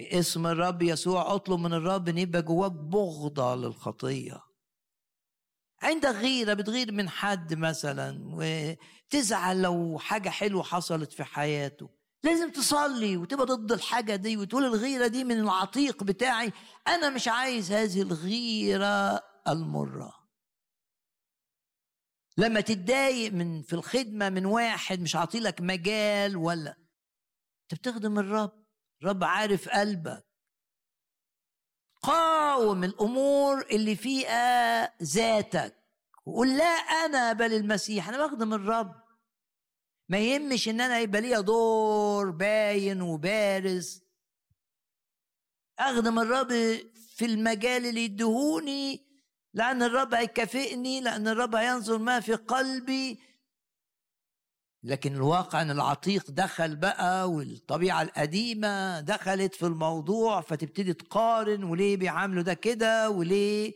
باسم 0.00 0.46
الرب 0.46 0.82
يسوع 0.82 1.34
اطلب 1.34 1.60
من 1.60 1.72
الرب 1.72 2.08
إن 2.08 2.18
يبقى 2.18 2.42
جواك 2.42 2.72
بغضة 2.72 3.54
للخطية. 3.54 4.40
عندك 5.82 6.08
غيرة 6.08 6.54
بتغير 6.54 6.92
من 6.92 7.08
حد 7.08 7.54
مثلا 7.54 8.20
وتزعل 8.24 9.62
لو 9.62 9.98
حاجة 9.98 10.28
حلوة 10.28 10.62
حصلت 10.62 11.12
في 11.12 11.24
حياته. 11.24 11.90
لازم 12.24 12.50
تصلي 12.52 13.16
وتبقى 13.16 13.46
ضد 13.46 13.72
الحاجة 13.72 14.16
دي 14.16 14.36
وتقول 14.36 14.64
الغيرة 14.64 15.06
دي 15.06 15.24
من 15.24 15.40
العتيق 15.40 16.04
بتاعي. 16.04 16.52
أنا 16.86 17.10
مش 17.10 17.28
عايز 17.28 17.72
هذه 17.72 18.02
الغيرة 18.02 19.20
المرة. 19.48 20.12
لما 22.38 22.60
تتضايق 22.60 23.32
من 23.32 23.62
في 23.62 23.72
الخدمة 23.72 24.28
من 24.28 24.46
واحد 24.46 25.00
مش 25.00 25.16
عاطيلك 25.16 25.60
مجال 25.60 26.36
ولا. 26.36 26.76
أنت 27.62 27.80
بتخدم 27.80 28.18
الرب. 28.18 28.59
الرب 29.02 29.24
عارف 29.24 29.68
قلبك. 29.68 30.26
قاوم 32.02 32.84
الأمور 32.84 33.60
اللي 33.70 33.96
فيها 33.96 34.96
ذاتك. 35.02 35.76
وقول 36.26 36.58
لا 36.58 36.64
أنا 36.64 37.32
بل 37.32 37.54
المسيح 37.54 38.08
أنا 38.08 38.26
بخدم 38.26 38.54
الرب 38.54 39.02
ما 40.08 40.18
يهمش 40.18 40.68
إن 40.68 40.80
أنا 40.80 40.98
يبقى 40.98 41.20
ليا 41.20 41.40
دور 41.40 42.30
باين 42.30 43.02
وبارز. 43.02 44.02
اخدم 45.78 46.18
الرب 46.18 46.48
في 47.16 47.24
المجال 47.24 47.86
اللي 47.86 48.04
يدهوني 48.04 49.06
لأن 49.54 49.82
الرب 49.82 50.14
هيكافئني 50.14 51.00
لأن 51.00 51.28
الرب 51.28 51.54
هينظر 51.54 51.98
ما 51.98 52.20
في 52.20 52.34
قلبي. 52.34 53.20
لكن 54.82 55.14
الواقع 55.14 55.62
إن 55.62 55.70
العتيق 55.70 56.30
دخل 56.30 56.76
بقى 56.76 57.30
والطبيعة 57.30 58.02
القديمة 58.02 59.00
دخلت 59.00 59.54
في 59.54 59.66
الموضوع 59.66 60.40
فتبتدي 60.40 60.92
تقارن 60.92 61.64
وليه 61.64 61.96
بيعاملوا 61.96 62.42
ده 62.42 62.54
كده 62.54 63.10
وليه 63.10 63.74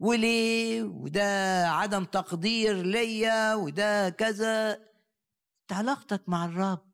وليه 0.00 0.82
وده 0.82 1.22
عدم 1.68 2.04
تقدير 2.04 2.82
ليا 2.82 3.54
وده 3.54 4.08
كذا. 4.10 4.78
علاقتك 5.70 6.22
مع 6.28 6.44
الرب 6.44 6.92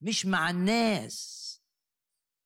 مش 0.00 0.26
مع 0.26 0.50
الناس. 0.50 1.40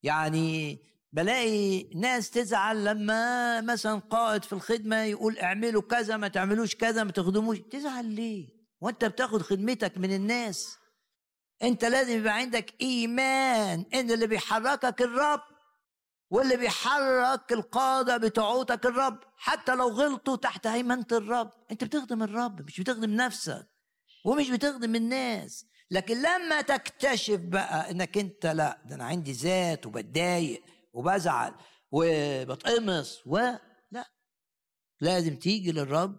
يعني 0.02 0.78
بلاقي 1.12 1.82
ناس 1.94 2.30
تزعل 2.30 2.84
لما 2.84 3.60
مثلا 3.60 3.98
قائد 3.98 4.44
في 4.44 4.52
الخدمة 4.52 4.96
يقول 4.96 5.38
اعملوا 5.38 5.82
كذا 5.82 6.16
ما 6.16 6.28
تعملوش 6.28 6.74
كذا 6.76 7.04
ما 7.04 7.12
تخدموش. 7.12 7.58
تزعل 7.58 8.04
ليه؟ 8.06 8.57
وانت 8.80 9.04
بتاخد 9.04 9.42
خدمتك 9.42 9.98
من 9.98 10.14
الناس. 10.14 10.78
انت 11.62 11.84
لازم 11.84 12.18
يبقى 12.18 12.34
عندك 12.34 12.74
إيمان 12.80 13.84
إن 13.94 14.10
اللي 14.10 14.26
بيحركك 14.26 15.02
الرب 15.02 15.40
واللي 16.30 16.56
بيحرك 16.56 17.52
القادة 17.52 18.16
بتوعوتك 18.16 18.86
الرب. 18.86 19.18
حتى 19.36 19.74
لو 19.74 19.88
غلطوا 19.88 20.36
تحت 20.36 20.66
هيمنة 20.66 21.06
الرب. 21.12 21.50
انت 21.70 21.84
بتخدم 21.84 22.22
الرب 22.22 22.62
مش 22.66 22.80
بتخدم 22.80 23.10
نفسك 23.10 23.68
ومش 24.24 24.50
بتخدم 24.50 24.94
الناس. 24.94 25.66
لكن 25.90 26.18
لما 26.22 26.60
تكتشف 26.60 27.40
بقى 27.40 27.90
إنك 27.90 28.18
انت 28.18 28.46
لا 28.46 28.82
ده 28.84 28.94
أنا 28.94 29.04
عندي 29.04 29.32
ذات 29.32 29.86
وبتضايق 29.86 30.62
وبزعل 30.92 31.54
وبتقمص 31.90 33.22
و 33.26 33.38
لا. 33.90 34.10
لازم 35.00 35.36
تيجي 35.36 35.72
للرب 35.72 36.18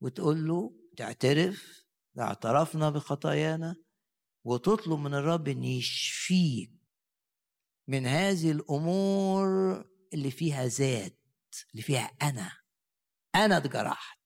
وتقول 0.00 0.48
له 0.48 0.72
تعترف 0.96 1.83
اعترفنا 2.18 2.90
بخطايانا 2.90 3.76
وتطلب 4.44 4.98
من 4.98 5.14
الرب 5.14 5.48
إن 5.48 5.64
يشفيك 5.64 6.70
من 7.88 8.06
هذه 8.06 8.50
الأمور 8.50 9.48
اللي 10.14 10.30
فيها 10.30 10.66
ذات 10.66 11.18
اللي 11.72 11.82
فيها 11.82 12.10
أنا. 12.22 12.52
أنا 13.34 13.56
اتجرحت. 13.56 14.18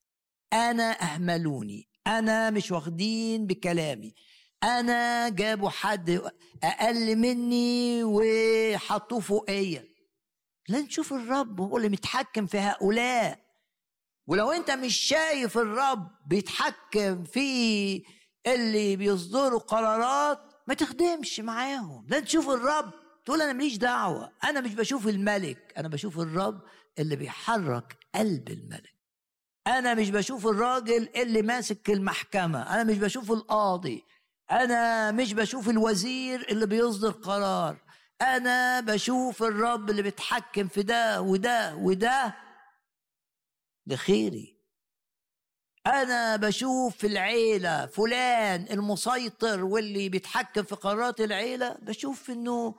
أنا 0.53 1.03
أهملوني. 1.03 1.89
أنا 2.07 2.51
مش 2.51 2.71
واخدين 2.71 3.47
بكلامي. 3.47 4.15
أنا 4.63 5.29
جابوا 5.29 5.71
حد 5.71 6.21
أقل 6.63 7.17
مني 7.17 8.05
وحطوه 8.05 9.21
فوقيا. 9.21 9.89
لا 10.69 10.81
نشوف 10.81 11.13
الرب 11.13 11.61
هو 11.61 11.77
اللي 11.77 11.89
متحكم 11.89 12.47
في 12.47 12.59
هؤلاء. 12.59 13.48
ولو 14.29 14.53
انت 14.53 14.71
مش 14.71 14.97
شايف 14.97 15.59
الرب 15.59 16.09
بيتحكم 16.27 17.25
في 17.25 18.03
اللي 18.47 18.97
بيصدروا 18.97 19.61
قرارات 19.61 20.39
ما 20.67 20.75
تخدمش 20.75 21.41
معاهم. 21.41 22.07
لا 22.09 22.21
تشوف 22.21 22.51
الرب 22.51 22.91
تقول 23.25 23.43
أنا 23.43 23.53
ماليش 23.53 23.77
دعوة. 23.77 24.33
أنا 24.45 24.61
مش 24.61 24.75
بشوف 24.75 25.09
الملك 25.09 25.73
أنا 25.77 25.89
بشوف 25.89 26.19
الرب 26.19 26.61
اللي 26.99 27.17
بيحرك 27.17 27.97
قلب 28.15 28.49
الملك. 28.49 28.95
أنا 29.67 29.95
مش 29.95 30.11
بشوف 30.11 30.47
الراجل 30.47 31.09
اللي 31.17 31.43
ماسك 31.43 31.91
المحكمة 31.91 32.75
أنا 32.75 32.85
مش 32.85 32.99
بشوف 32.99 33.33
القاضي. 33.33 34.05
أنا 34.51 35.11
مش 35.11 35.33
بشوف 35.33 35.69
الوزير 35.69 36.47
اللي 36.51 36.67
بيصدر 36.67 37.11
قرار. 37.11 37.77
أنا 38.23 38.81
بشوف 38.81 39.43
الرب 39.43 39.91
اللي 39.91 40.03
بيتحكم 40.03 40.69
في 40.69 40.83
ده 40.83 41.21
وده 41.21 41.77
وده 41.77 42.48
لخيري. 43.89 44.59
أنا 45.87 46.37
بشوف 46.37 46.97
في 46.97 47.07
العيلة 47.07 47.87
فلان 47.87 48.67
المسيطر 48.71 49.65
واللي 49.65 50.09
بيتحكم 50.09 50.63
في 50.63 50.75
قرارات 50.75 51.21
العيلة 51.21 51.79
بشوف 51.83 52.31
إنه 52.31 52.75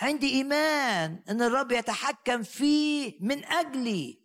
عندي 0.00 0.30
إيمان 0.30 1.22
إن 1.30 1.42
الرب 1.42 1.72
يتحكم 1.72 2.42
فيه 2.42 3.18
من 3.20 3.44
أجلي. 3.44 4.18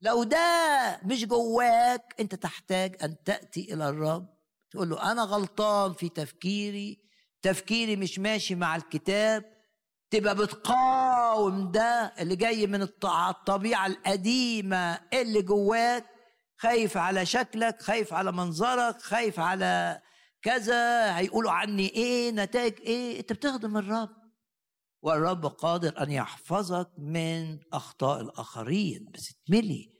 لو 0.00 0.22
ده 0.22 1.00
مش 1.04 1.24
جواك 1.24 2.14
أنت 2.20 2.34
تحتاج 2.34 2.96
أن 3.02 3.16
تأتي 3.24 3.74
إلى 3.74 3.88
الرب. 3.88 4.36
تقول 4.70 4.88
له 4.90 5.12
أنا 5.12 5.22
غلطان 5.22 5.92
في 5.92 6.08
تفكيري. 6.08 7.06
تفكيري 7.42 7.96
مش 7.96 8.18
ماشي 8.18 8.54
مع 8.54 8.76
الكتاب. 8.76 9.56
تبقى 10.10 10.36
بتقاوم 10.36 10.95
ده 11.72 12.12
اللي 12.18 12.36
جاي 12.36 12.66
من 12.66 12.82
الطبيعة 12.82 13.86
القديمة 13.86 15.00
اللي 15.12 15.42
جواك 15.42 16.04
خايف 16.58 16.96
على 16.96 17.26
شكلك 17.26 17.82
خايف 17.82 18.12
على 18.12 18.32
منظرك 18.32 19.02
خايف 19.02 19.40
على 19.40 20.00
كذا 20.42 21.16
هيقولوا 21.18 21.50
عني 21.50 21.88
إيه 21.88 22.30
نتائج 22.30 22.80
إيه؟ 22.80 23.20
أنت 23.20 23.32
بتخدم 23.32 23.76
الرب. 23.76 24.16
والرب 25.02 25.46
قادر 25.46 26.02
أن 26.02 26.10
يحفظك 26.10 26.90
من 26.98 27.58
أخطاء 27.72 28.20
الآخرين 28.20 29.10
بس 29.14 29.34
تملي 29.46 29.92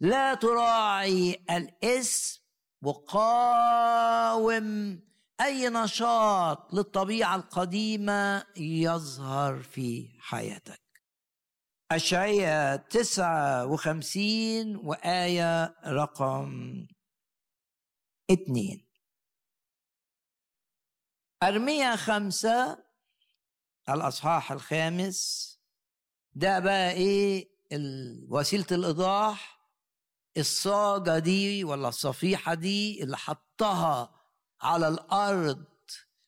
لا 0.00 0.34
تراعي 0.34 1.44
الاسم 1.50 2.40
وقاوم 3.80 5.00
أي 5.40 5.68
نشاط 5.68 6.74
للطبيعة 6.74 7.36
القديمة 7.36 8.44
يظهر 8.56 9.62
في 9.62 10.08
حياتك؟ 10.20 10.82
أشعية 11.92 12.76
تسعة 12.76 13.66
وخمسين 13.66 14.76
وآية 14.76 15.74
رقم 15.86 16.86
اتنين 18.30 18.86
أرمية 21.42 21.96
خمسة 21.96 22.84
الأصحاح 23.88 24.52
الخامس. 24.52 25.50
ده 26.32 26.58
بقى 26.58 26.90
إيه؟ 26.92 27.50
وسيلة 28.28 28.66
الإيضاح. 28.72 29.60
الصاجة 30.36 31.18
دي 31.18 31.64
ولا 31.64 31.88
الصفيحة 31.88 32.54
دي 32.54 33.02
اللي 33.02 33.16
حطها 33.16 34.19
على 34.62 34.88
الأرض 34.88 35.64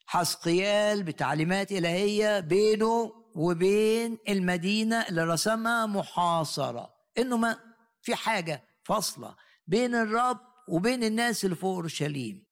حسقيال 0.06 1.02
بتعليمات 1.02 1.72
إلهية 1.72 2.40
بينه 2.40 3.12
وبين 3.34 4.18
المدينة 4.28 4.96
اللي 5.08 5.24
رسمها 5.24 5.86
محاصرة. 5.86 6.94
إنه 7.18 7.36
ما 7.36 7.58
في 8.02 8.14
حاجة 8.14 8.64
فاصلة 8.84 9.36
بين 9.66 9.94
الرب 9.94 10.40
وبين 10.68 11.04
الناس 11.04 11.44
اللي 11.44 11.56
فوق 11.56 11.74
أورشليم. 11.74 12.46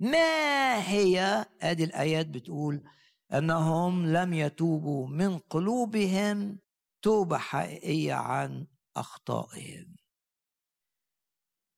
ما 0.00 0.88
هي؟ 0.90 1.46
آدي 1.62 1.84
الآيات 1.84 2.26
بتقول 2.26 2.84
أنهم 3.32 4.06
لم 4.06 4.32
يتوبوا 4.32 5.08
من 5.08 5.38
قلوبهم 5.38 6.58
توبة 7.02 7.38
حقيقية 7.38 8.14
عن 8.14 8.66
أخطائهم. 8.96 9.96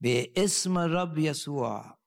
باسم 0.00 0.78
الرب 0.78 1.18
يسوع 1.18 2.01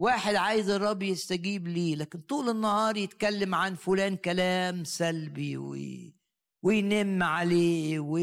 واحد 0.00 0.34
عايز 0.34 0.70
الرب 0.70 1.02
يستجيب 1.02 1.68
ليه 1.68 1.96
لكن 1.96 2.20
طول 2.20 2.48
النهار 2.48 2.96
يتكلم 2.96 3.54
عن 3.54 3.74
فلان 3.74 4.16
كلام 4.16 4.84
سلبي 4.84 5.56
وي... 5.56 6.14
وينم 6.62 7.22
عليه 7.22 8.00
و 8.00 8.16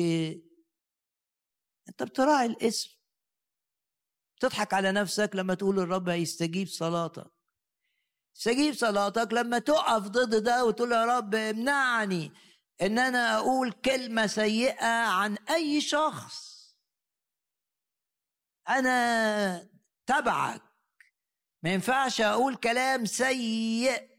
انت 1.89 2.03
بتراعي 2.03 2.45
الاسم. 2.45 2.89
تضحك 4.39 4.73
على 4.73 4.91
نفسك 4.91 5.31
لما 5.33 5.53
تقول 5.53 5.79
الرب 5.79 6.09
هيستجيب 6.09 6.67
صلاتك. 6.67 7.31
استجيب 8.37 8.73
صلاتك 8.73 9.33
لما 9.33 9.59
تقف 9.59 10.07
ضد 10.07 10.43
ده 10.43 10.65
وتقول 10.65 10.91
يا 10.91 11.05
رب 11.05 11.35
امنعني 11.35 12.31
ان 12.81 12.99
أنا 12.99 13.37
أقول 13.37 13.71
كلمة 13.71 14.27
سيئة 14.27 15.07
عن 15.07 15.37
أي 15.49 15.81
شخص. 15.81 16.57
أنا 18.69 19.69
تبعك. 20.05 20.66
ما 21.67 21.73
ينفعش 21.73 22.21
أقول 22.21 22.55
كلام 22.55 23.05
سيء 23.05 24.09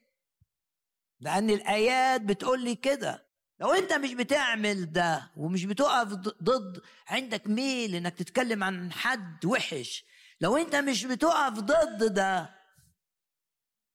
لأن 1.21 1.51
الآيات 1.51 2.21
بتقول 2.21 2.65
لي 2.65 2.75
كده. 2.75 3.29
لو 3.61 3.73
أنت 3.73 3.93
مش 3.93 4.15
بتعمل 4.15 4.93
ده 4.93 5.33
ومش 5.37 5.65
بتقف 5.65 6.09
ضد 6.43 6.83
عندك 7.09 7.47
ميل 7.47 7.95
إنك 7.95 8.15
تتكلم 8.15 8.65
عن 8.65 8.93
حد 8.93 9.45
وحش 9.45 10.05
لو 10.41 10.57
أنت 10.57 10.77
مش 10.77 11.05
بتقف 11.05 11.53
ضد 11.59 12.15
ده 12.15 12.55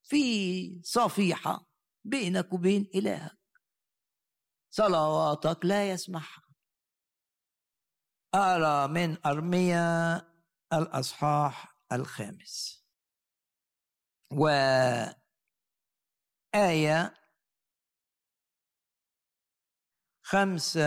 في 0.03 0.81
صفيحة 0.83 1.69
بينك 2.03 2.53
وبين 2.53 2.89
إلهك. 2.95 3.37
صلواتك 4.69 5.65
لا 5.65 5.91
يسمعها 5.91 6.43
أرى 8.35 8.87
من 8.87 9.17
أرميا 9.25 10.21
الأصحاح 10.73 11.77
الخامس. 11.91 12.82
وآية 14.37 15.13
خمسة 20.21 20.81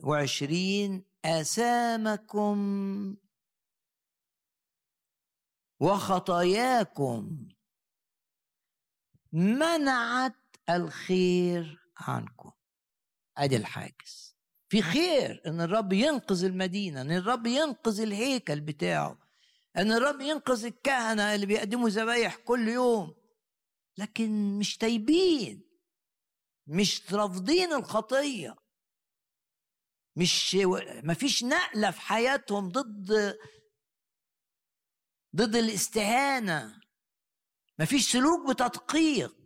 وعشرين 0.00 1.04
آثامكم 1.24 2.56
وخطاياكم 5.80 7.48
منعت 9.32 10.34
الخير 10.70 11.90
عنكم. 11.96 12.52
أدي 13.36 13.56
الحاجز. 13.56 14.36
في 14.68 14.82
خير 14.82 15.42
إن 15.46 15.60
الرب 15.60 15.92
ينقذ 15.92 16.44
المدينة 16.44 17.00
إن 17.00 17.10
الرب 17.12 17.46
ينقذ 17.46 18.00
الهيكل 18.00 18.60
بتاعه. 18.60 19.21
أن 19.76 19.92
الرب 19.92 20.20
ينقذ 20.20 20.64
الكهنة 20.64 21.34
اللي 21.34 21.46
بيقدموا 21.46 21.88
ذبايح 21.88 22.36
كل 22.36 22.68
يوم. 22.68 23.14
لكن 23.98 24.58
مش 24.58 24.76
تايبين 24.76 25.68
مش 26.66 27.12
رافضين 27.12 27.72
الخطية 27.72 28.56
مش 30.16 30.56
مفيش 31.04 31.44
نقلة 31.44 31.90
في 31.90 32.00
حياتهم 32.00 32.68
ضد 32.68 33.36
ضد 35.36 35.56
الاستهانة. 35.56 36.80
مفيش 37.78 38.12
سلوك 38.12 38.50
بتدقيق. 38.50 39.36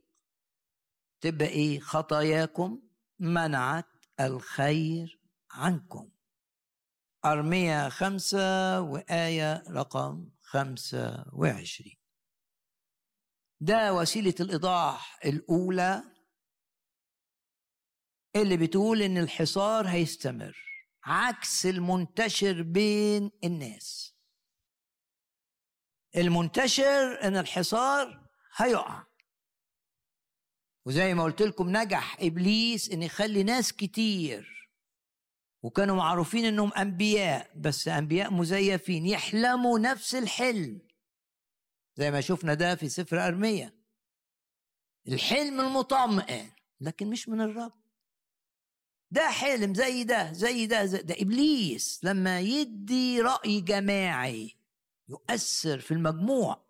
تبقى 1.20 1.48
إيه؟ 1.48 1.80
خطاياكم 1.80 2.82
منعت 3.18 3.88
الخير 4.20 5.20
عنكم. 5.50 6.10
أرمية 7.32 7.88
خمسة 7.88 8.80
وآية 8.80 9.64
رقم 9.70 10.30
خمسة 10.42 11.24
وعشرين. 11.32 11.96
ده 13.60 13.94
وسيلة 13.94 14.34
الإيضاح 14.40 15.18
الأولى 15.24 16.02
اللي 18.36 18.56
بتقول 18.56 19.02
إن 19.02 19.18
الحصار 19.18 19.88
هيستمر 19.88 20.56
عكس 21.04 21.66
المنتشر 21.66 22.62
بين 22.62 23.30
الناس. 23.44 24.14
المنتشر 26.16 27.22
إن 27.22 27.36
الحصار 27.36 28.28
هيقع. 28.56 29.06
وزي 30.86 31.14
ما 31.14 31.24
قلت 31.24 31.42
لكم 31.42 31.76
نجح 31.76 32.16
إبليس 32.20 32.90
إن 32.90 33.02
يخلي 33.02 33.42
ناس 33.42 33.72
كتير 33.72 34.55
وكانوا 35.62 35.96
معروفين 35.96 36.44
إنهم 36.44 36.72
أنبياء 36.72 37.50
بس 37.56 37.88
أنبياء 37.88 38.32
مزيفين 38.32 39.06
يحلموا 39.06 39.78
نفس 39.78 40.14
الحلم. 40.14 40.80
زي 41.96 42.10
ما 42.10 42.20
شفنا 42.20 42.54
ده 42.54 42.74
في 42.74 42.88
سفر 42.88 43.26
أرميا. 43.26 43.72
الحلم 45.08 45.60
المطمئن 45.60 46.50
لكن 46.80 47.10
مش 47.10 47.28
من 47.28 47.40
الرب. 47.40 47.72
ده 49.10 49.28
حلم 49.30 49.74
زي 49.74 50.04
ده 50.04 50.32
زي 50.32 50.66
ده 50.66 50.84
زي 50.86 51.02
ده. 51.02 51.14
إبليس 51.18 52.00
لما 52.02 52.40
يدي 52.40 53.20
رأي 53.20 53.60
جماعي 53.60 54.56
يؤثر 55.08 55.78
في 55.78 55.94
المجموع. 55.94 56.66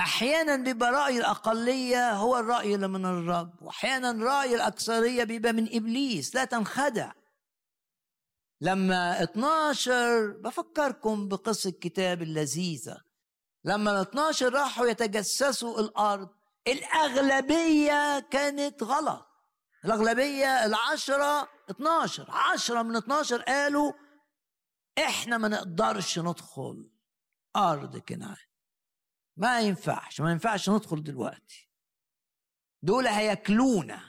أحيانا 0.00 0.56
بيبقى 0.56 0.92
رأي 0.92 1.18
الأقلية 1.18 2.12
هو 2.12 2.38
الرأي 2.38 2.74
اللي 2.74 2.88
من 2.88 3.04
الرب 3.04 3.62
واحيانا 3.62 4.24
رأي 4.24 4.54
الأكثرية 4.54 5.24
بيبقى 5.24 5.52
من 5.52 5.76
إبليس. 5.76 6.34
لا 6.34 6.44
تنخدع. 6.44 7.12
لما 8.60 9.22
12 9.22 10.30
بفكركم 10.30 11.28
بقصة 11.28 11.70
الكتاب 11.70 12.22
اللذيذة. 12.22 13.00
لما 13.64 13.90
ال 13.90 13.96
12 13.96 14.52
راحوا 14.52 14.86
يتجسسوا 14.86 15.80
الأرض. 15.80 16.28
الأغلبية 16.68 18.20
كانت 18.20 18.82
غلط. 18.82 19.26
الأغلبية 19.84 20.64
العشرة 20.64 21.48
12 21.70 22.30
عشرة 22.30 22.82
من 22.82 22.96
12 22.96 23.42
قالوا 23.42 23.92
إحنا 24.98 25.38
ما 25.38 25.48
نقدرش 25.48 26.18
ندخل 26.18 26.90
أرض 27.56 27.96
كنعان 27.96 28.36
ما 29.36 29.60
ينفعش 29.60 30.20
ما 30.20 30.30
ينفعش 30.30 30.70
ندخل 30.70 31.02
دلوقتي. 31.02 31.70
دول 32.82 33.06
هياكلونا. 33.06 34.00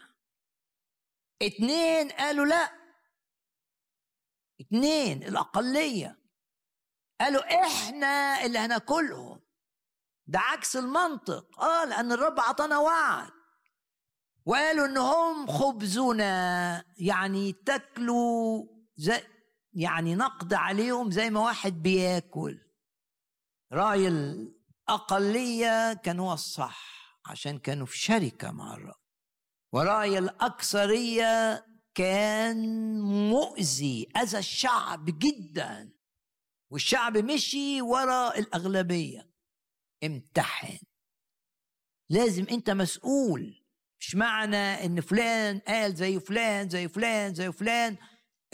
اتنين 1.41 2.10
قالوا 2.12 2.45
لا 2.45 2.81
اتنين 4.62 5.24
الأقلية. 5.24 6.20
قالوا 7.22 7.66
إحنا 7.66 8.45
اللي 8.45 8.59
هناكلهم. 8.59 9.39
ده 10.28 10.39
عكس 10.39 10.76
المنطق. 10.76 11.59
آه 11.62 11.86
لأن 11.86 12.12
الرب 12.12 12.39
عطانا 12.39 12.78
وعد. 12.78 13.32
وقالوا 14.45 14.86
إن 14.86 14.97
هم 14.97 15.47
خبزنا 15.47 16.86
يعني 16.97 17.53
تاكلوا 17.53 18.66
زي 18.95 19.24
يعني 19.74 20.16
نقد 20.16 20.53
عليهم 20.53 21.12
زي 21.12 21.30
ما 21.30 21.39
واحد 21.39 21.74
بياكل. 21.82 22.59
رأي 23.74 24.07
الأقلية 24.07 25.93
كان 25.93 26.20
هو 26.20 26.34
الصح 26.34 26.91
عشان 27.26 27.59
كانوا 27.59 27.86
في 27.86 27.97
شركة 27.97 28.51
مع 28.51 28.74
الرب. 28.74 29.01
ورأي 29.74 30.18
الأكثرية 30.18 31.66
كان 31.96 32.58
مؤذي 33.02 34.10
أذى 34.18 34.38
الشعب 34.38 35.20
جدا. 35.20 35.92
والشعب 36.72 37.18
مشي 37.18 37.82
ورا 37.82 38.38
الأغلبية. 38.38 39.30
امتحن. 40.04 40.78
لازم 42.10 42.46
أنت 42.52 42.70
مسؤول. 42.70 43.66
مش 44.00 44.16
معنى 44.16 44.86
إن 44.86 45.02
فلان 45.02 45.60
قال 45.60 45.96
زي 45.96 46.20
فلان 46.20 46.70
زي 46.70 46.88
فلان 46.88 47.34
زي 47.34 47.52
فلان. 47.52 47.98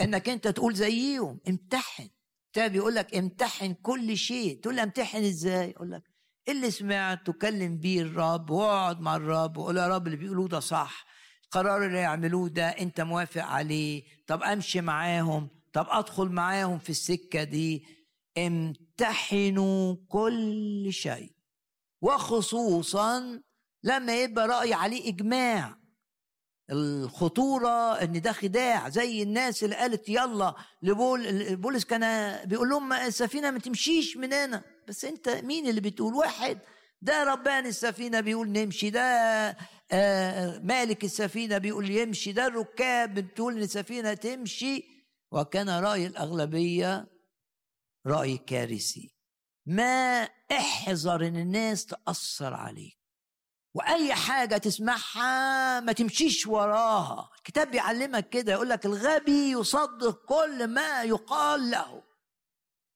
إنك 0.00 0.28
أنت 0.28 0.48
تقول 0.48 0.74
زيهم. 0.74 1.40
امتحن. 1.48 2.08
الكتاب 2.46 2.74
يقول 2.74 2.94
لك 2.94 3.14
امتحن 3.14 3.74
كل 3.74 4.16
شيء. 4.16 4.60
تقول 4.60 4.74
لي 4.74 4.82
امتحن 4.82 5.24
إزاي؟ 5.24 5.70
أقول 5.70 5.90
لك 5.90 6.02
اللي 6.48 6.70
سمعت 6.70 7.26
تكلم 7.26 7.78
بيه 7.78 8.02
الرب 8.02 8.50
واقعد 8.50 9.00
مع 9.00 9.16
الرب. 9.16 9.56
وقول 9.56 9.76
يا 9.76 9.88
رب 9.88 10.06
اللي 10.06 10.16
بيقولوه 10.16 10.48
ده 10.48 10.60
صح. 10.60 11.06
القرار 11.48 11.86
اللي 11.86 11.98
يعملوه 11.98 12.48
ده 12.48 12.68
انت 12.68 13.00
موافق 13.00 13.42
عليه. 13.44 14.02
طب 14.26 14.42
امشي 14.42 14.80
معاهم. 14.80 15.48
طب 15.72 15.86
ادخل 15.90 16.28
معاهم 16.28 16.78
في 16.78 16.90
السكة 16.90 17.44
دي. 17.44 17.84
امتحنوا 18.38 19.96
كل 20.08 20.86
شيء. 20.90 21.32
وخصوصا 22.02 23.40
لما 23.84 24.22
يبقى 24.22 24.48
رأي 24.48 24.74
عليه 24.74 25.08
إجماع. 25.08 25.78
الخطورة 26.70 27.92
إن 28.02 28.20
ده 28.20 28.32
خداع 28.32 28.88
زي 28.88 29.22
الناس 29.22 29.64
اللي 29.64 29.76
قالت 29.76 30.08
يلا 30.08 30.54
لبول 30.82 31.56
بولس 31.56 31.84
كان 31.84 32.36
بيقول 32.48 32.68
لهم 32.68 32.92
السفينة 32.92 33.50
ما 33.50 33.58
تمشيش 33.58 34.16
من 34.16 34.32
هنا. 34.32 34.62
بس 34.88 35.04
انت 35.04 35.28
مين 35.28 35.66
اللي 35.68 35.80
بتقول؟ 35.80 36.14
واحد. 36.14 36.58
ده 37.02 37.24
ربان 37.24 37.66
السفينة 37.66 38.20
بيقول 38.20 38.48
نمشي 38.52 38.90
ده 38.90 39.56
آه، 39.92 40.58
مالك 40.58 41.04
السفينة 41.04 41.58
بيقول 41.58 41.90
يمشي. 41.90 42.32
ده 42.32 42.46
الركاب 42.46 43.14
بتقول 43.14 43.56
إن 43.56 43.62
السفينة 43.62 44.14
تمشي. 44.14 44.84
وكان 45.32 45.70
رأي 45.70 46.06
الأغلبية 46.06 47.06
رأي 48.06 48.38
كارثي. 48.38 49.14
ما 49.66 50.22
احذر 50.52 51.26
إن 51.26 51.36
الناس 51.36 51.86
تأثر 51.86 52.54
عليك. 52.54 52.98
وأي 53.74 54.14
حاجة 54.14 54.56
تسمعها 54.56 55.80
ما 55.80 55.92
تمشيش 55.92 56.46
وراها. 56.46 57.30
الكتاب 57.38 57.70
بيعلمك 57.70 58.28
كده 58.28 58.52
يقول 58.52 58.68
لك 58.68 58.86
الغبي 58.86 59.50
يصدق 59.50 60.24
كل 60.24 60.66
ما 60.66 61.02
يقال 61.02 61.70
له. 61.70 62.02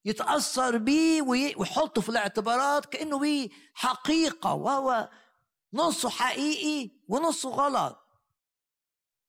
يتأثر 0.04 0.78
بيه 0.78 1.22
ويحطه 1.22 2.00
في 2.00 2.08
الاعتبارات 2.08 2.86
كأنه 2.86 3.18
بيه 3.18 3.48
حقيقة. 3.74 4.54
وهو 4.54 5.08
نصه 5.74 6.08
حقيقي 6.08 6.90
ونصه 7.08 7.50
غلط. 7.50 7.98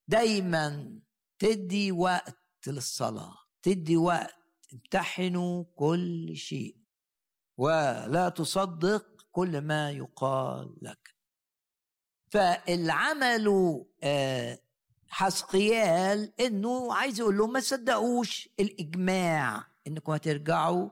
دايما 0.07 0.99
تدي 1.39 1.91
وقت 1.91 2.67
للصلاة 2.67 3.37
تدي 3.61 3.97
وقت 3.97 4.35
امتحنوا 4.73 5.63
كل 5.75 6.35
شيء. 6.35 6.77
ولا 7.57 8.29
تصدق 8.29 9.25
كل 9.31 9.61
ما 9.61 9.91
يقال 9.91 10.75
لك. 10.81 11.15
فالعمل 12.31 13.47
آه، 14.03 14.59
حسقيال 15.07 16.41
إنه 16.41 16.93
عايز 16.93 17.19
يقول 17.19 17.37
لهم 17.37 17.53
ما 17.53 17.59
تصدقوش 17.59 18.49
الإجماع 18.59 19.67
إنكم 19.87 20.11
هترجعوا 20.11 20.89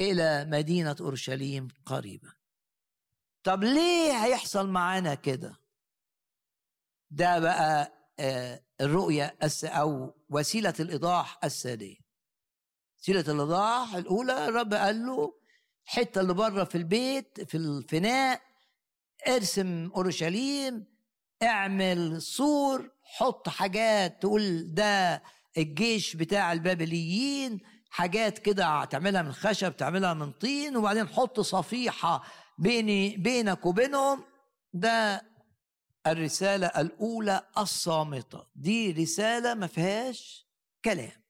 إلى 0.00 0.44
مدينة 0.44 0.96
أورشليم 1.00 1.68
قريبا. 1.86 2.37
طب 3.48 3.64
ليه 3.64 4.24
هيحصل 4.24 4.68
معانا 4.68 5.14
كده؟ 5.14 5.56
ده 7.10 7.38
بقى 7.38 7.92
آه، 8.18 8.62
الرؤية 8.80 9.36
أو 9.64 10.14
وسيلة 10.30 10.74
الإيضاح 10.80 11.38
الثانية. 11.44 11.96
وسيله 13.00 13.20
الإيضاح 13.20 13.94
الأولى 13.94 14.48
الرب 14.48 14.74
قال 14.74 15.06
له 15.06 15.34
الحتة 15.86 16.20
اللي 16.20 16.34
بره 16.34 16.64
في 16.64 16.74
البيت 16.78 17.40
في 17.50 17.56
الفناء 17.56 18.40
ارسم 19.28 19.90
أورشليم 19.96 20.86
اعمل 21.42 22.22
سور 22.22 22.90
حط 23.02 23.48
حاجات 23.48 24.22
تقول 24.22 24.74
ده 24.74 25.22
الجيش 25.58 26.16
بتاع 26.16 26.52
البابليين 26.52 27.60
حاجات 27.90 28.38
كده 28.38 28.84
تعملها 28.84 29.22
من 29.22 29.32
خشب 29.32 29.76
تعملها 29.76 30.14
من 30.14 30.32
طين 30.32 30.76
وبعدين 30.76 31.08
حط 31.08 31.40
صفيحة 31.40 32.22
بيني 32.58 33.16
بينك 33.16 33.66
وبينهم 33.66 34.24
ده 34.72 35.22
الرسالة 36.06 36.66
الأولى 36.66 37.48
الصامتة. 37.58 38.46
دي 38.54 38.92
رسالة 38.92 39.54
ما 39.54 39.66
فيهاش 39.66 40.46
كلام. 40.84 41.22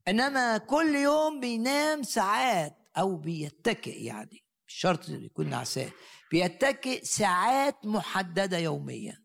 إنما 0.08 0.58
كل 0.58 0.96
يوم 0.96 1.40
بينام 1.40 2.04
ساعات 2.04 2.90
أو 2.98 3.16
بيتكئ 3.18 4.04
يعني 4.04 4.46
مش 4.68 4.74
شرط 4.74 5.10
يكون 5.10 5.50
نعسان 5.50 5.92
بيتكئ 6.32 7.04
ساعات 7.04 7.86
محددة 7.86 8.58
يوميا. 8.58 9.24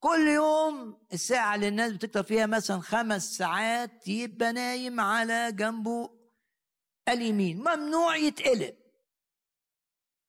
كل 0.00 0.28
يوم 0.28 1.06
الساعة 1.12 1.54
اللي 1.54 1.68
الناس 1.68 1.92
بتكتر 1.92 2.22
فيها 2.22 2.46
مثلا 2.46 2.80
خمس 2.80 3.36
ساعات 3.36 4.08
يبقى 4.08 4.52
نايم 4.52 5.00
على 5.00 5.52
جنبه 5.52 6.10
اليمين 7.08 7.58
ممنوع 7.58 8.16
يتقلب. 8.16 8.76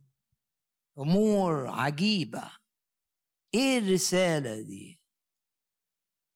أمور 0.99 1.67
عجيبة. 1.69 2.53
إيه 3.55 3.79
الرسالة 3.79 4.61
دي؟ 4.63 5.01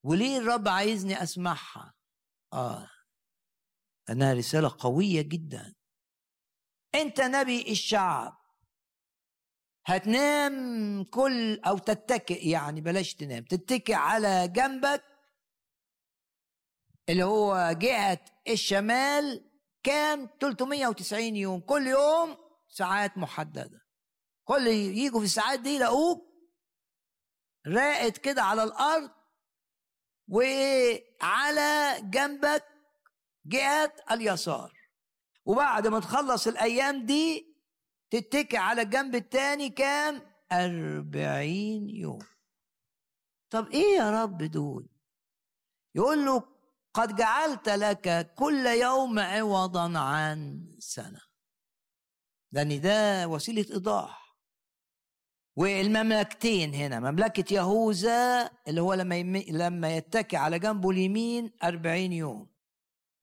وليه 0.04 0.38
الرب 0.38 0.68
عايزني 0.68 1.22
أسمعها؟ 1.22 1.94
آه 2.52 2.90
إنها 4.10 4.34
رسالة 4.34 4.76
قوية 4.78 5.22
جدا. 5.22 5.74
أنت 6.94 7.20
نبي 7.20 7.70
الشعب 7.72 8.42
هتنام 9.86 11.04
كل 11.04 11.60
أو 11.60 11.78
تتكئ 11.78 12.48
يعني 12.48 12.80
بلاش 12.80 13.14
تنام 13.14 13.44
تتكئ 13.44 13.94
على 13.94 14.48
جنبك 14.48 15.04
اللي 17.08 17.24
هو 17.24 17.72
جهة 17.72 18.24
الشمال 18.48 19.50
كام؟ 19.82 20.28
390 20.40 21.36
يوم 21.36 21.60
كل 21.60 21.86
يوم 21.86 22.36
ساعات 22.68 23.18
محددة. 23.18 23.81
كل 24.52 24.66
يجوا 24.66 25.18
في 25.20 25.24
الساعات 25.24 25.60
دي 25.60 25.74
يلاقوك 25.74 26.32
راقد 27.66 28.16
كده 28.16 28.42
على 28.42 28.62
الأرض 28.62 29.10
وعلى 30.28 32.00
جنبك 32.02 32.64
جهة 33.46 33.92
اليسار. 34.10 34.72
وبعد 35.44 35.86
ما 35.86 36.00
تخلص 36.00 36.46
الأيام 36.46 37.06
دي 37.06 37.56
تتكي 38.10 38.56
على 38.56 38.82
الجنب 38.82 39.14
التاني 39.14 39.70
كام؟ 39.70 40.32
أربعين 40.52 41.88
يوم. 41.88 42.26
طب 43.50 43.68
إيه 43.68 43.96
يا 43.96 44.22
رب 44.22 44.38
دول؟ 44.42 44.88
يقول 45.94 46.24
له 46.24 46.42
قد 46.94 47.16
جعلت 47.16 47.68
لك 47.68 48.34
كل 48.34 48.66
يوم 48.66 49.18
عوضا 49.18 49.98
عن 49.98 50.66
سنة. 50.78 51.20
لأن 52.52 52.80
ده 52.80 53.28
وسيلة 53.28 53.74
إيضاح. 53.74 54.21
والمملكتين 55.56 56.74
هنا 56.74 57.00
مملكة 57.00 57.54
يهوذا 57.54 58.50
اللي 58.68 58.80
هو 58.80 58.94
لما 58.94 59.16
يم... 59.16 59.36
لما 59.36 59.96
يتكي 59.96 60.36
على 60.36 60.58
جنبه 60.58 60.90
اليمين 60.90 61.50
أربعين 61.64 62.12
يوم. 62.12 62.52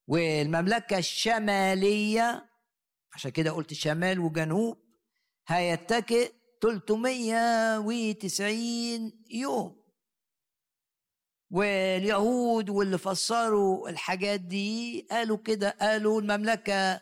والمملكة 0.08 0.98
الشمالية 0.98 2.50
عشان 3.14 3.32
كده 3.32 3.52
قلت 3.52 3.74
شمال 3.74 4.20
وجنوب 4.20 4.78
هيتكئ 5.48 6.32
390 6.62 9.12
يوم. 9.32 9.80
واليهود 11.52 12.70
واللي 12.70 12.98
فسروا 12.98 13.90
الحاجات 13.90 14.40
دي 14.40 15.02
قالوا 15.12 15.38
كده 15.38 15.70
قالوا 15.82 16.22
المملكة 16.22 17.02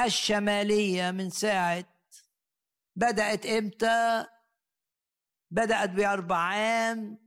الشمالية 0.00 1.10
من 1.10 1.30
ساعة 1.30 1.84
بدأت 2.98 3.46
إمتى؟ 3.46 4.26
بدأت 5.50 5.90
بأربعام 5.90 7.18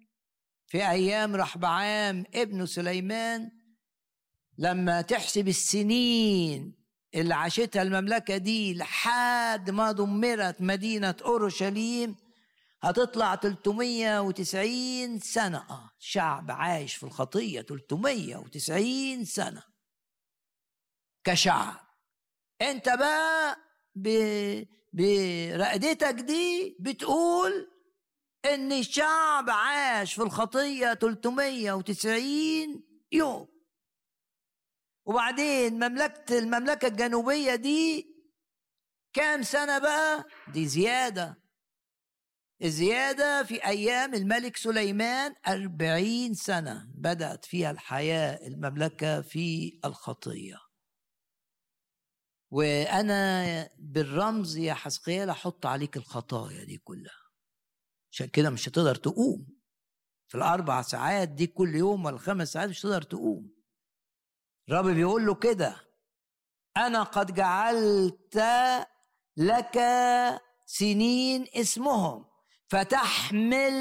في 0.67 0.89
أيام 0.89 1.35
رحبعام 1.35 2.23
ابن 2.35 2.65
سليمان. 2.65 3.51
لما 4.57 5.01
تحسب 5.01 5.47
السنين 5.47 6.75
اللي 7.15 7.33
عاشتها 7.33 7.81
المملكة 7.81 8.37
دي 8.37 8.73
لحد 8.73 9.69
ما 9.69 9.91
دمرت 9.91 10.61
مدينة 10.61 11.15
أورشليم 11.25 12.15
هتطلع 12.83 13.35
390 13.35 15.19
سنة. 15.19 15.57
آه 15.69 15.91
شعب 15.99 16.51
عايش 16.51 16.95
في 16.95 17.03
الخطية 17.03 17.61
390 17.61 19.25
سنة. 19.25 19.63
كشعب. 21.23 21.75
أنت 22.61 22.89
بقى. 22.89 23.57
برقدتك 24.93 26.13
دي 26.13 26.77
بتقول 26.79 27.71
إن 28.45 28.71
الشعب 28.71 29.49
عاش 29.49 30.13
في 30.13 30.21
الخطية 30.21 30.93
390 30.93 32.83
يوم. 33.11 33.47
وبعدين 35.05 35.73
مملكة 35.73 36.39
المملكة 36.39 36.87
الجنوبية 36.87 37.55
دي 37.55 38.11
كام 39.13 39.41
سنة 39.43 39.79
بقى؟ 39.79 40.23
دي 40.53 40.67
زيادة. 40.67 41.41
الزيادة 42.63 43.43
في 43.43 43.65
أيام 43.65 44.13
الملك 44.13 44.57
سليمان 44.57 45.35
أربعين 45.47 46.33
سنة 46.33 46.87
بدأت 46.95 47.45
فيها 47.45 47.71
الحياة 47.71 48.47
المملكة 48.47 49.21
في 49.21 49.79
الخطية. 49.85 50.57
وأنا 52.51 53.69
بالرمز 53.79 54.57
يا 54.57 54.73
حسقيال 54.73 55.29
أحط 55.29 55.65
عليك 55.65 55.97
الخطايا 55.97 56.63
دي 56.63 56.77
كلها. 56.77 57.21
عشان 58.11 58.27
كده 58.27 58.49
مش 58.49 58.69
هتقدر 58.69 58.95
تقوم. 58.95 59.47
في 60.27 60.35
الأربع 60.37 60.81
ساعات 60.81 61.29
دي 61.29 61.47
كل 61.47 61.75
يوم 61.75 62.05
ولا 62.05 62.15
الخمس 62.15 62.53
ساعات 62.53 62.69
مش 62.69 62.81
هتقدر 62.81 63.01
تقوم. 63.01 63.51
الرب 64.69 64.85
بيقول 64.85 65.25
له 65.25 65.35
كده 65.35 65.75
أنا 66.77 67.03
قد 67.03 67.33
جعلت 67.33 68.41
لك 69.37 69.79
سنين 70.65 71.45
اسمهم 71.55 72.25
فتحمل 72.67 73.73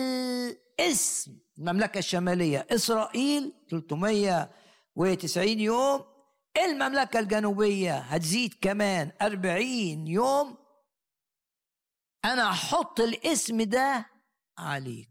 اسم 0.80 1.38
المملكة 1.59 1.98
الشمالية 1.98 2.66
إسرائيل 2.70 3.52
390 3.70 5.60
يوم 5.60 6.05
المملكة 6.56 7.18
الجنوبية 7.18 7.98
هتزيد 7.98 8.55
كمان 8.55 9.12
40 9.22 10.06
يوم. 10.06 10.59
أنا 12.24 12.51
أحط 12.51 13.01
الاسم 13.01 13.62
ده 13.62 14.10
عليك. 14.59 15.10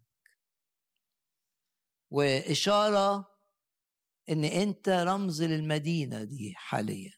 وإشارة 2.12 3.40
إن 4.30 4.44
أنت 4.44 4.90
رمز 4.90 5.44
للمدينة 5.44 6.24
دي 6.24 6.54
حاليا. 6.56 7.14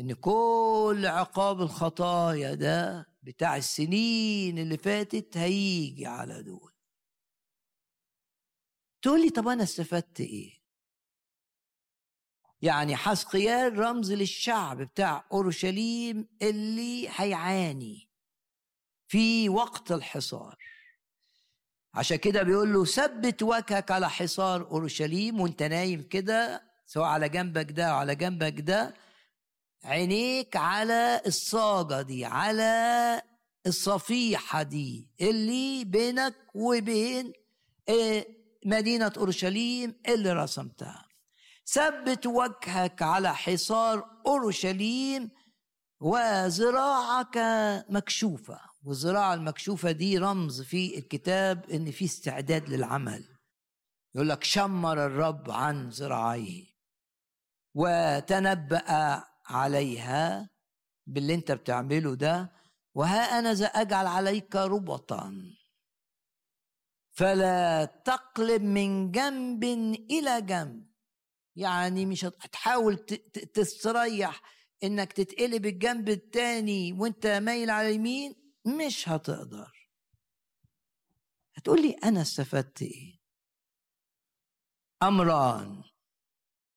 إن 0.00 0.12
كل 0.12 1.02
عقاب 1.06 1.60
الخطايا 1.62 2.54
ده 2.54 3.06
بتاع 3.22 3.56
السنين 3.56 4.58
اللي 4.58 4.76
فاتت 4.78 5.36
هيجي 5.36 6.06
على 6.06 6.42
دول. 6.42 6.72
تقول 9.02 9.22
لي 9.22 9.30
طب 9.30 9.48
أنا 9.48 9.62
استفدت 9.62 10.20
إيه؟ 10.20 10.61
يعني 12.62 12.96
حسقيال 12.96 13.78
رمز 13.78 14.12
للشعب 14.12 14.82
بتاع 14.82 15.24
أورشليم 15.32 16.28
اللي 16.42 17.08
هيعاني 17.16 18.08
في 19.08 19.48
وقت 19.48 19.92
الحصار. 19.92 20.56
عشان 21.94 22.16
كده 22.16 22.42
بيقول 22.42 22.72
له 22.72 22.84
ثبت 22.84 23.42
وجهك 23.42 23.90
على 23.90 24.10
حصار 24.10 24.70
أورشليم 24.70 25.40
وانت 25.40 25.62
نايم 25.62 26.02
كده 26.02 26.62
سواء 26.86 27.06
على 27.06 27.28
جنبك 27.28 27.70
ده 27.72 27.84
أو 27.84 27.96
على 27.96 28.14
جنبك 28.14 28.60
ده 28.60 28.94
عينيك 29.84 30.56
على 30.56 31.22
الصاجة 31.26 32.02
دي 32.02 32.24
على 32.24 33.22
الصفيحة 33.66 34.62
دي 34.62 35.08
اللي 35.20 35.84
بينك 35.84 36.34
وبين 36.54 37.32
آه، 37.88 38.26
مدينة 38.66 39.12
أورشليم 39.16 39.94
اللي 40.08 40.32
رسمتها. 40.32 41.01
ثبت 41.66 42.26
وجهك 42.26 43.02
على 43.02 43.34
حصار 43.34 44.04
أورشليم 44.26 45.30
وذراعك 46.00 47.38
مكشوفة. 47.88 48.60
والذراع 48.84 49.34
المكشوفة 49.34 49.90
دي 49.92 50.18
رمز 50.18 50.62
في 50.62 50.98
الكتاب 50.98 51.70
إن 51.70 51.90
في 51.90 52.04
استعداد 52.04 52.68
للعمل. 52.68 53.24
يقول 54.14 54.28
لك 54.28 54.44
شمر 54.44 55.06
الرب 55.06 55.50
عن 55.50 55.88
ذراعيه 55.88 56.64
وتنبأ 57.74 59.24
عليها 59.46 60.50
باللي 61.06 61.34
انت 61.34 61.52
بتعمله 61.52 62.14
ده 62.14 62.52
وها 62.94 63.38
أنا 63.38 63.50
اجعل 63.74 64.06
عليك 64.06 64.56
ربطا. 64.56 65.52
فلا 67.12 67.84
تقلب 67.84 68.62
من 68.62 69.10
جنب 69.10 69.64
إلى 70.10 70.42
جنب. 70.42 70.91
يعني 71.56 72.06
مش 72.06 72.24
هتحاول 72.24 72.96
تستريح 73.54 74.42
إنك 74.84 75.12
تتقلب 75.12 75.66
الجنب 75.66 76.08
التاني 76.08 76.92
وإنت 76.92 77.26
مايل 77.26 77.70
على 77.70 77.88
اليمين 77.88 78.34
مش 78.66 79.08
هتقدر. 79.08 79.88
هتقول 81.54 81.82
لي 81.82 81.90
أنا 82.04 82.22
استفدت 82.22 82.82
إيه؟ 82.82 83.18
أمران 85.02 85.82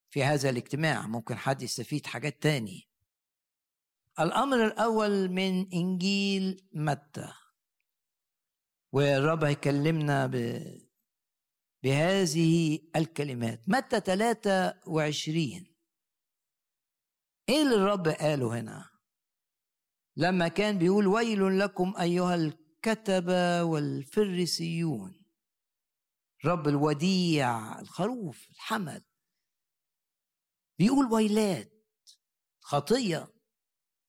في 0.10 0.24
هذا 0.24 0.50
الاجتماع 0.50 1.08
ممكن 1.08 1.36
حد 1.38 1.62
يستفيد 1.62 2.06
حاجات 2.08 2.42
تاني. 2.44 2.90
الأمر 4.20 4.66
الأول 4.66 5.30
من 5.30 5.74
إنجيل 5.74 6.70
متى؟ 6.74 7.34
والرب 8.92 9.44
هيكلمنا. 9.44 10.32
بهذه 11.86 12.80
الكلمات. 12.96 13.62
متى 13.68 14.00
23 14.00 15.76
إيه 17.50 17.62
اللي 17.62 17.76
الرب 17.76 18.08
قاله 18.08 18.60
هنا؟ 18.60 18.90
لما 20.18 20.48
كان 20.48 20.78
بيقول 20.78 21.08
ويل 21.08 21.60
لكم 21.60 21.94
أيها 22.00 22.36
الكتبه 22.36 23.64
والفريسيون. 23.64 25.26
رب 26.46 26.68
الوديع 26.68 27.80
الخروف 27.80 28.50
الحمل 28.50 29.04
بيقول 30.80 31.14
ويلات. 31.14 31.72
خطية. 32.60 33.34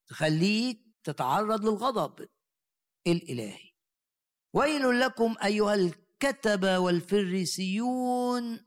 تخليك 0.09 0.81
تتعرض 1.05 1.65
للغضب 1.65 2.29
الإلهي. 3.07 3.73
ويل 4.55 5.01
لكم 5.01 5.35
أيها 5.45 5.75
الكتبة 5.75 6.06
والفريسيون 6.79 8.61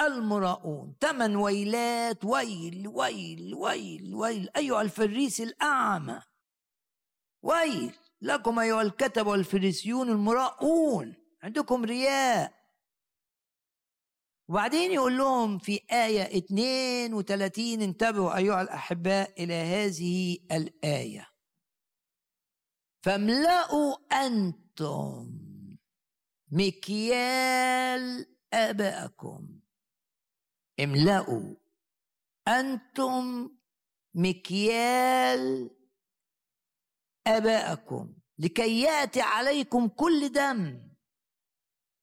المراؤون. 0.00 0.96
ثمن 1.00 1.36
ويلات 1.36 2.24
ويل 2.24 2.88
ويل 2.88 3.54
ويل 3.54 4.14
ويل. 4.14 4.48
أيها 4.56 4.82
الفريسي 4.82 5.40
الأعمى 5.40 6.20
ويل. 7.42 7.92
لكم 8.22 8.58
أيها 8.58 8.82
الكتبة 8.82 9.30
والفريسيون 9.30 10.08
المراؤون. 10.08 11.14
عندكم 11.42 11.84
رياء. 11.84 12.54
وبعدين 14.48 14.92
يقول 14.92 15.18
لهم 15.18 15.58
في 15.58 15.80
آية 15.92 16.38
32 16.38 17.82
انتبهوا 17.82 18.36
أيها 18.36 18.62
الأحباء 18.62 19.44
إلى 19.44 19.54
هذه 19.54 20.38
الآية. 20.52 21.28
فاملأوا 23.04 23.96
أنتم 24.26 25.43
مكيال 26.54 28.26
آبائكم. 28.52 29.60
املأوا 30.80 31.54
أنتم 32.48 33.50
مكيال 34.14 35.70
آبائكم. 37.26 38.14
لكي 38.38 38.80
يأتي 38.80 39.20
عليكم 39.20 39.88
كل 39.88 40.32
دم 40.32 40.88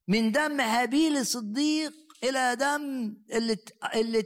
من 0.07 0.31
دم 0.31 0.61
هابيل 0.61 1.17
الصديق 1.17 1.93
إلى 2.23 2.55
دم 2.55 3.15
اللي 3.35 3.57
اللي 3.95 4.23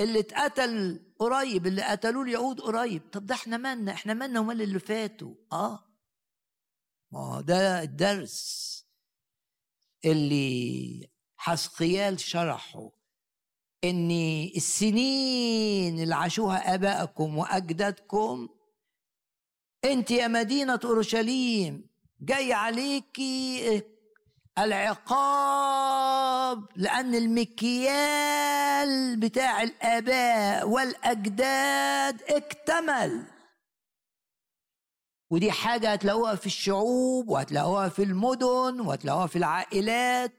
اللي 0.00 0.20
اتقتل 0.20 1.00
قريب 1.18 1.66
اللي 1.66 1.82
قتلوه 1.82 2.22
اليهود 2.22 2.60
قريب. 2.60 3.02
طب 3.12 3.26
ده 3.26 3.34
إحنا 3.34 3.56
مالنا؟ 3.56 3.92
إحنا 3.92 4.14
مالنا 4.14 4.40
ومال 4.40 4.62
اللي 4.62 4.78
فاتوا؟ 4.78 5.34
آه. 5.52 5.84
ما 7.12 7.40
ده 7.40 7.82
الدرس. 7.82 8.75
اللي 10.04 11.08
حسقيال 11.36 12.20
شرحه 12.20 12.90
ان 13.84 14.10
السنين 14.56 16.02
اللي 16.02 16.14
عاشوها 16.14 16.74
آبائكم 16.74 17.38
وأجدادكم 17.38 18.48
أنت 19.84 20.10
يا 20.10 20.28
مدينة 20.28 20.80
أورشليم 20.84 21.86
جاي 22.20 22.52
عليكي 22.52 23.82
العقاب 24.58 26.64
لأن 26.76 27.14
المكيال 27.14 29.16
بتاع 29.16 29.62
الآباء 29.62 30.68
والأجداد 30.68 32.22
اكتمل. 32.22 33.22
ودي 35.30 35.52
حاجة 35.52 35.92
هتلاقوها 35.92 36.34
في 36.34 36.46
الشعوب 36.46 37.28
وهتلاقوها 37.28 37.88
في 37.88 38.02
المدن 38.02 38.80
وهتلاقوها 38.80 39.26
في 39.26 39.36
العائلات 39.36 40.32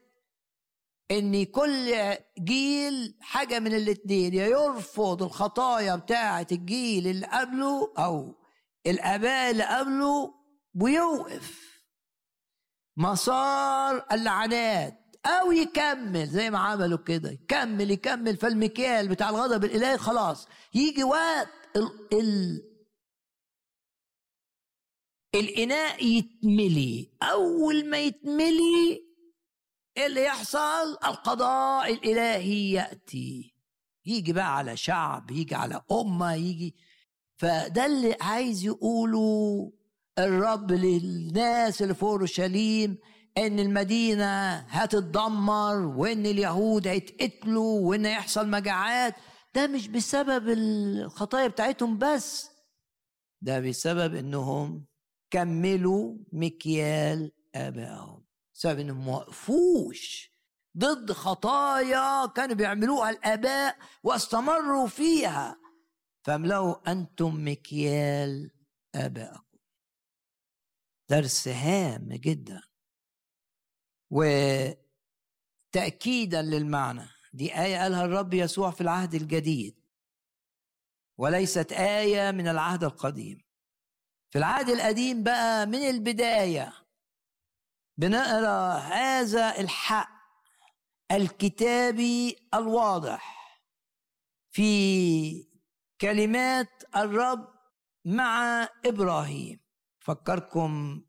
إن 1.10 1.44
كل 1.44 1.94
جيل 2.38 3.16
حاجة 3.20 3.58
من 3.58 3.74
الاتنين 3.74 4.34
يا 4.34 4.46
يرفض 4.46 5.22
الخطايا 5.22 5.96
بتاعة 5.96 6.46
الجيل 6.52 7.06
اللي 7.06 7.26
قبله 7.26 7.92
أو 7.98 8.34
الآباء 8.86 9.50
اللي 9.50 9.64
قبله 9.64 10.34
ويوقف. 10.80 11.68
مسار 12.96 14.06
اللعنات. 14.12 14.94
أو 15.26 15.52
يكمل 15.52 16.26
زي 16.26 16.50
ما 16.50 16.58
عملوا 16.58 16.98
كده 16.98 17.30
يكمل 17.30 17.90
يكمل 17.90 18.36
فالمكيال 18.36 19.08
بتاع 19.08 19.28
الغضب 19.30 19.64
الإلهي 19.64 19.98
خلاص. 19.98 20.48
يجي 20.74 21.04
وقت 21.04 21.48
ال 21.76 21.90
ال 22.12 22.62
الإناء 25.34 26.04
يتملي. 26.06 27.10
أول 27.22 27.90
ما 27.90 27.98
يتملي 27.98 29.04
اللي 30.06 30.24
يحصل 30.24 30.90
القضاء 31.04 31.92
الإلهي 31.92 32.70
يأتي. 32.72 33.54
يجي 34.06 34.32
بقى 34.32 34.56
على 34.56 34.76
شعب 34.76 35.30
يجي 35.30 35.54
على 35.54 35.82
أمة 35.92 36.34
يجي. 36.34 36.74
فده 37.36 37.86
اللي 37.86 38.16
عايز 38.20 38.64
يقوله 38.64 39.72
الرب 40.18 40.72
للناس 40.72 41.82
اللي 41.82 41.94
في 41.94 42.02
أورشليم 42.02 42.98
إن 43.38 43.58
المدينة 43.58 44.52
هتتدمر 44.56 45.76
وإن 45.76 46.26
اليهود 46.26 46.86
هيتقتلوا 46.88 47.80
وإن 47.80 48.06
يحصل 48.06 48.48
مجاعات. 48.48 49.14
ده 49.54 49.66
مش 49.66 49.88
بسبب 49.88 50.48
الخطايا 50.48 51.46
بتاعتهم 51.48 51.98
بس 51.98 52.50
ده 53.42 53.60
بسبب 53.60 54.14
إنهم 54.14 54.86
كملوا 55.30 56.18
مكيال 56.32 57.32
ابائهم 57.54 58.24
بسبب 58.54 58.78
انهم 58.78 59.08
وقفوش 59.08 60.32
ضد 60.76 61.12
خطايا 61.12 62.26
كانوا 62.26 62.54
بيعملوها 62.54 63.10
الاباء 63.10 63.78
واستمروا 64.02 64.86
فيها. 64.86 65.60
فاملأوا 66.22 66.92
أنتم 66.92 67.48
مكيال 67.48 68.50
ابائكم 68.94 69.58
درس 71.10 71.48
هام 71.48 72.08
جدا. 72.12 72.62
وتأكيدا 75.70 76.42
للمعنى. 76.42 77.08
دي 77.32 77.58
آية 77.58 77.76
قالها 77.78 78.04
الرب 78.04 78.34
يسوع 78.34 78.70
في 78.70 78.80
العهد 78.80 79.14
الجديد. 79.14 79.80
وليست 81.18 81.72
آية 81.72 82.30
من 82.30 82.48
العهد 82.48 82.84
القديم. 82.84 83.47
في 84.30 84.38
العهد 84.38 84.68
القديم 84.68 85.22
بقى 85.22 85.66
من 85.66 85.78
البداية 85.88 86.72
بنقرأ 87.96 88.78
هذا 88.78 89.60
الحق 89.60 90.08
الكتابي 91.12 92.36
الواضح 92.54 93.38
في 94.50 95.48
كلمات 96.00 96.68
الرب 96.96 97.48
مع 98.04 98.68
إبراهيم. 98.86 99.60
فكركم 99.98 101.02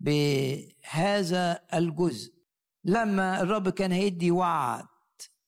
بهذا 0.00 1.64
الجزء. 1.74 2.34
لما 2.84 3.40
الرب 3.42 3.68
كان 3.68 3.92
هيدي 3.92 4.30
وعد 4.30 4.86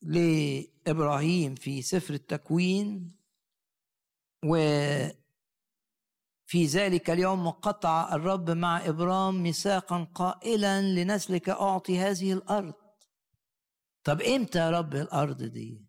لإبراهيم 0.03 1.55
في 1.55 1.83
سفر 1.83 2.15
التكوين 2.15 3.17
وفي 6.53 6.67
ذلك 6.67 7.11
اليوم 7.11 7.51
قطع 7.51 8.15
الرب 8.15 8.51
مع 8.51 8.89
إبرام 8.89 9.43
ميثاقا 9.43 10.05
قائلا 10.15 10.83
لنسلك 10.83 11.49
أعطي 11.49 11.99
هذه 11.99 12.33
الأرض. 12.33 12.75
طب 14.05 14.23
إمتى 14.23 14.59
يا 14.59 14.71
رب 14.71 14.95
الأرض 14.95 15.43
دي؟ 15.43 15.87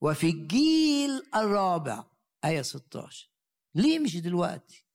وفي 0.00 0.30
الجيل 0.30 1.22
الرابع 1.34 2.04
آية 2.44 2.62
16 2.62 3.30
ليه 3.74 3.98
مش 3.98 4.16
دلوقتي؟ 4.16 4.86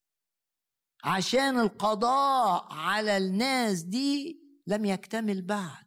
عشان 1.04 1.60
القضاء 1.60 2.74
على 2.74 3.18
الناس 3.18 3.82
دي 3.82 4.40
لم 4.68 4.86
يكتمل 4.86 5.42
بعد. 5.42 5.86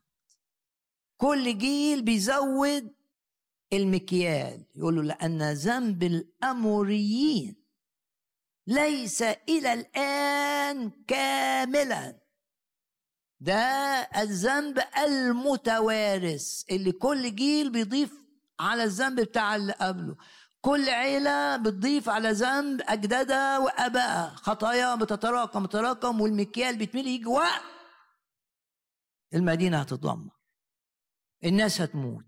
كل 1.16 1.58
جيل 1.58 2.02
بيزود 2.02 2.94
المكيال 3.72 4.66
يقول 4.74 4.96
له 4.96 5.02
لأن 5.02 5.52
ذنب 5.52 6.02
الأموريين 6.02 7.59
ليس 8.70 9.22
إلى 9.22 9.72
الآن 9.72 10.90
كاملا. 11.08 12.20
ده 13.40 13.56
الذنب 14.16 14.78
المتوارث 14.98 16.64
اللي 16.70 16.92
كل 16.92 17.34
جيل 17.34 17.72
بيضيف 17.72 18.12
على 18.60 18.84
الذنب 18.84 19.20
بتاع 19.20 19.56
اللي 19.56 19.72
قبله. 19.72 20.16
كل 20.60 20.88
عيلة 20.88 21.56
بتضيف 21.56 22.08
على 22.08 22.30
ذنب 22.30 22.80
أجدادها 22.88 23.58
وآبائها. 23.58 24.34
خطايا 24.36 24.94
بتتراكم 24.94 25.66
تتراكم 25.66 26.20
والمكيال 26.20 26.78
بيتملي 26.78 27.10
يجي 27.14 27.26
وقت 27.26 27.62
المدينة 29.34 29.80
هتتدمر. 29.80 30.40
الناس 31.44 31.80
هتموت. 31.80 32.24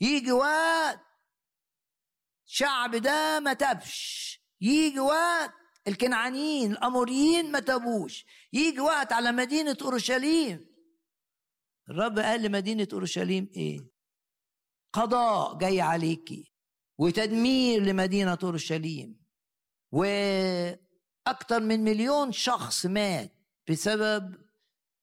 يجي 0.00 0.32
وقت 0.32 1.00
الشعب 2.46 2.96
ده 2.96 3.40
ما 3.40 3.52
تبش 3.52 4.39
يجي 4.60 5.00
وقت 5.00 5.52
الكنعانيين 5.88 6.72
الأموريين 6.72 7.52
ما 7.52 7.60
تبوش 7.60 8.24
يجي 8.52 8.80
وقت 8.80 9.12
على 9.12 9.32
مدينة 9.32 9.76
أورشليم. 9.82 10.66
الرب 11.90 12.18
قال 12.18 12.42
لمدينة 12.42 12.88
أورشليم 12.92 13.50
إيه؟ 13.56 13.90
قضاء 14.92 15.58
جاي 15.58 15.80
عليكي 15.80 16.52
وتدمير 16.98 17.82
لمدينة 17.82 18.38
أورشليم. 18.42 19.20
وأكثر 19.92 21.60
من 21.60 21.84
مليون 21.84 22.32
شخص 22.32 22.86
مات 22.86 23.32
بسبب 23.70 24.34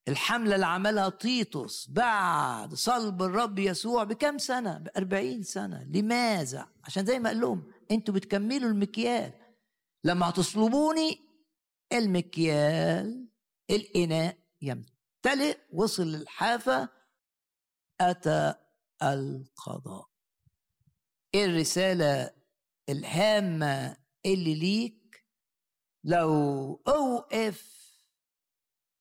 الحملة 0.07 0.55
اللي 0.55 0.65
عملها 0.65 1.09
تيتوس 1.09 1.89
بعد 1.89 2.73
صلب 2.73 3.23
الرب 3.23 3.59
يسوع 3.59 4.03
بكم 4.03 4.37
سنة؟ 4.37 4.77
بأربعين 4.77 5.43
سنة. 5.43 5.83
لماذا؟ 5.83 6.67
عشان 6.83 7.05
زي 7.05 7.19
ما 7.19 7.29
قال 7.29 7.39
لهم 7.39 7.71
أنتوا 7.91 8.13
بتكملوا 8.13 8.69
المكيال. 8.69 9.46
لما 10.03 10.29
هتصلبوني 10.29 11.27
المكيال 11.93 13.29
الإناء 13.69 14.37
يمتلئ 14.61 15.57
وصل 15.73 16.03
للحافة 16.03 16.89
أتى 18.01 18.53
القضاء. 19.03 20.09
إيه 21.35 21.45
الرسالة 21.45 22.33
الهامة 22.89 23.97
اللي 24.25 24.55
ليك؟ 24.55 25.25
لو 26.03 26.73
أوقف 26.87 27.77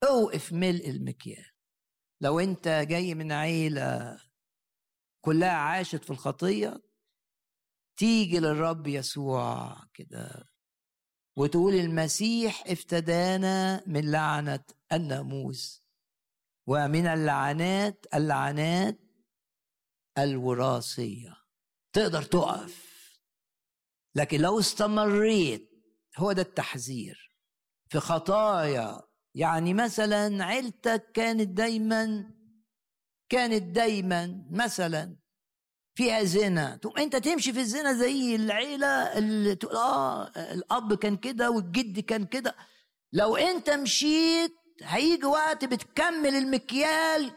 أوقف 0.05 0.53
ملء 0.53 0.91
المكيال. 0.91 1.51
لو 2.21 2.41
أنت 2.41 2.69
جاي 2.69 3.15
من 3.15 3.33
عيلة 3.33 4.21
كلها 5.25 5.51
عاشت 5.51 6.05
في 6.05 6.11
الخطية 6.11 6.83
تيجي 7.97 8.39
للرب 8.41 8.87
يسوع 8.87 9.77
كده. 9.95 10.56
وتقول 11.37 11.75
المسيح 11.75 12.65
افتدانا 12.67 13.83
من 13.87 14.11
لعنة 14.11 14.65
الناموس. 14.93 15.87
ومن 16.69 17.07
اللعنات 17.07 18.07
اللعنات 18.15 18.99
الوراثية. 20.19 21.37
تقدر 21.93 22.23
تقف. 22.23 22.87
لكن 24.15 24.41
لو 24.41 24.59
استمريت 24.59 25.71
هو 26.19 26.33
ده 26.33 26.43
التحذير. 26.43 27.27
في 27.89 28.01
خطايا 28.01 29.03
يعني 29.35 29.75
مثلا 29.75 30.45
عيلتك 30.45 31.13
كانت 31.15 31.49
دايما 31.49 32.31
كانت 33.29 33.63
دايما 33.63 34.47
مثلا 34.51 35.17
فيها 35.97 36.25
زنا. 36.25 36.77
تقوم 36.77 36.99
انت 36.99 37.17
تمشي 37.17 37.53
في 37.53 37.61
الزنا 37.61 37.93
زي 37.93 38.37
العيلة 38.37 38.87
اللي 39.19 39.55
تقول 39.55 39.77
آه 39.77 40.25
الأب 40.53 40.95
كان 40.95 41.17
كده 41.17 41.51
والجد 41.51 42.01
كان 42.01 42.25
كده. 42.25 42.57
لو 43.13 43.37
انت 43.37 43.71
مشيت 43.71 44.53
هيجي 44.83 45.27
وقت 45.27 45.65
بتكمل 45.65 46.35
المكيال. 46.35 47.33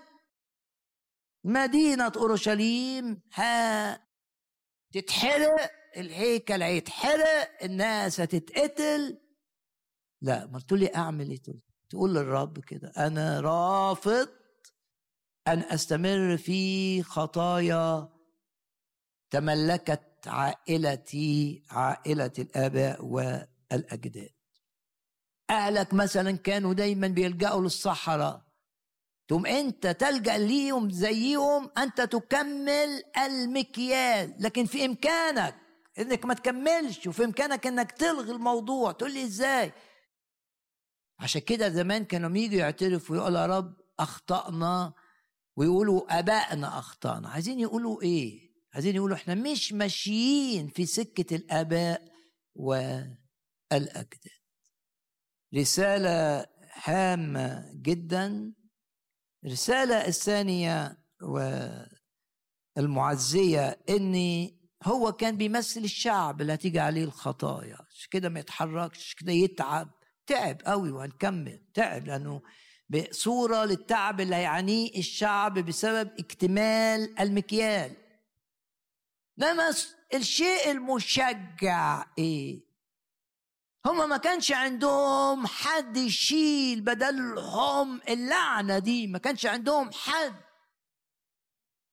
مدينة 1.44 2.12
أورشليم 2.18 3.22
ها 3.34 4.08
تتحرق 4.94 5.72
الهيكل 5.98 6.64
هيتحرق 6.64 7.64
الناس 7.64 8.20
هتتقتل. 8.22 9.18
لا 10.22 10.46
ما 10.46 10.60
تقول 10.60 10.80
لي 10.80 10.96
أعمل 10.96 11.30
إيه؟ 11.30 11.40
تقول 11.90 12.14
للرب 12.16 12.60
كده 12.60 12.92
أنا 12.98 13.40
رافض 13.40 14.30
أن 15.48 15.60
أستمر 15.60 16.38
في 16.38 17.04
خطايا 17.04 18.10
تملكت 19.32 20.28
عائلتي 20.28 21.64
عائلة 21.70 22.32
الآباء 22.40 23.06
والأجداد. 23.06 24.30
أهلك 25.50 25.94
مثلا 25.94 26.38
كانوا 26.38 26.74
دايما 26.74 27.08
بيلجأوا 27.08 27.62
للصحراء. 27.62 28.42
تقوم 29.28 29.46
أنت 29.46 29.88
تلجأ 29.88 30.38
ليهم 30.38 30.92
زيهم 30.92 31.70
أنت 31.78 32.02
تكمل 32.02 33.04
المكيال. 33.18 34.36
لكن 34.40 34.66
في 34.66 34.86
إمكانك 34.86 35.56
إنك 36.00 36.26
ما 36.26 36.34
تكملش 36.34 37.08
وفي 37.08 37.24
إمكانك 37.24 37.68
إنك 37.68 37.92
تلغي 37.92 38.32
الموضوع. 38.32 38.92
تقول 38.92 39.14
لي 39.14 39.24
إزاي؟ 39.24 39.72
عشان 41.20 41.42
كده 41.42 41.70
زمان 41.70 42.06
كانوا 42.06 42.38
يجوا 42.38 42.60
يعترفوا 42.60 43.16
ويقولوا 43.16 43.40
يا 43.40 43.46
رب 43.46 43.74
أخطأنا 44.00 44.94
ويقولوا 45.56 46.20
أبائنا 46.20 46.80
أخطأنا. 46.80 47.30
عايزين 47.30 47.60
يقولوا 47.60 48.02
إيه؟ 48.02 48.49
عايزين 48.74 48.96
يقولوا 48.96 49.16
إحنا 49.16 49.36
مش 49.36 49.74
ماشيين 49.74 50.68
في 50.68 50.86
سكة 50.86 51.36
الآباء 51.36 52.02
والأجداد. 52.56 54.40
رسالة 55.56 56.46
هامة 56.84 57.72
جدا. 57.76 58.54
الرسالة 59.46 60.08
الثانية 60.08 60.98
والمعزية 62.78 63.80
اني 63.90 64.60
هو 64.84 65.12
كان 65.12 65.38
بيمثل 65.38 65.82
الشعب 65.84 66.42
اللي 66.42 66.54
هتيجي 66.54 66.80
عليه 66.80 67.04
الخطايا. 67.04 67.78
كده 68.12 68.30
ما 68.30 68.40
يتحركش 68.40 69.14
كده 69.14 69.32
يتعب. 69.32 69.90
تعب 70.28 70.62
قوي 70.66 70.92
وهنكمل. 70.92 71.66
تعب 71.74 72.06
لأنه 72.06 72.42
بصورة 72.90 73.66
للتعب 73.66 74.22
اللي 74.22 74.36
هيعانيه 74.36 74.98
الشعب 74.98 75.60
بسبب 75.60 76.12
اكتمال 76.20 77.20
المكيال. 77.20 77.96
انما 79.42 79.70
الشيء 80.14 80.72
المشجع 80.72 82.06
إيه. 82.18 82.70
هما 83.86 84.06
ما 84.06 84.18
كانش 84.18 84.52
عندهم 84.52 85.48
حد 85.48 85.98
يشيل 85.98 86.82
بدلهم 86.82 88.02
اللعنة 88.10 88.80
دي 88.80 89.08
ما 89.08 89.18
كانش 89.18 89.46
عندهم 89.46 89.92
حد. 89.94 90.36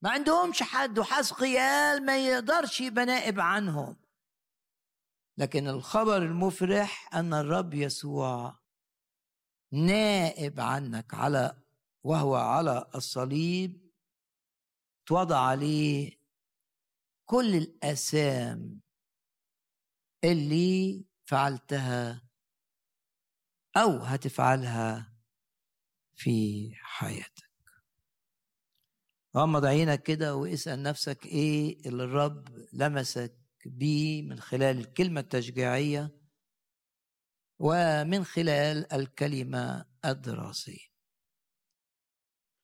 ما 0.02 0.10
عندهمش 0.10 0.62
حد 0.62 0.98
وحسقيال 0.98 2.06
ما 2.06 2.26
يقدرش 2.26 2.80
يبقى 2.80 3.04
نائب 3.04 3.40
عنهم. 3.40 3.96
لكن 5.38 5.68
الخبر 5.68 6.16
المفرح 6.16 7.14
أن 7.14 7.34
الرب 7.34 7.74
يسوع 7.74 8.58
نائب 9.72 10.60
عنك 10.60 11.14
على 11.14 11.62
وهو 12.04 12.34
على 12.34 12.90
الصليب 12.94 13.90
توضع 15.06 15.40
عليه 15.40 16.25
كل 17.26 17.54
الأسام 17.54 18.80
اللي 20.24 21.04
فعلتها 21.24 22.22
أو 23.76 23.90
هتفعلها 23.98 25.16
في 26.14 26.70
حياتك. 26.74 27.46
غمض 29.36 29.64
عينك 29.64 30.02
كده 30.02 30.36
واسأل 30.36 30.82
نفسك 30.82 31.26
إيه 31.26 31.88
اللي 31.88 32.04
الرب 32.04 32.48
لمسك 32.72 33.36
بيه 33.66 34.22
من 34.22 34.40
خلال 34.40 34.78
الكلمة 34.78 35.20
التشجيعية 35.20 36.16
ومن 37.58 38.24
خلال 38.24 38.92
الكلمة 38.92 39.84
الدراسية. 40.04 40.86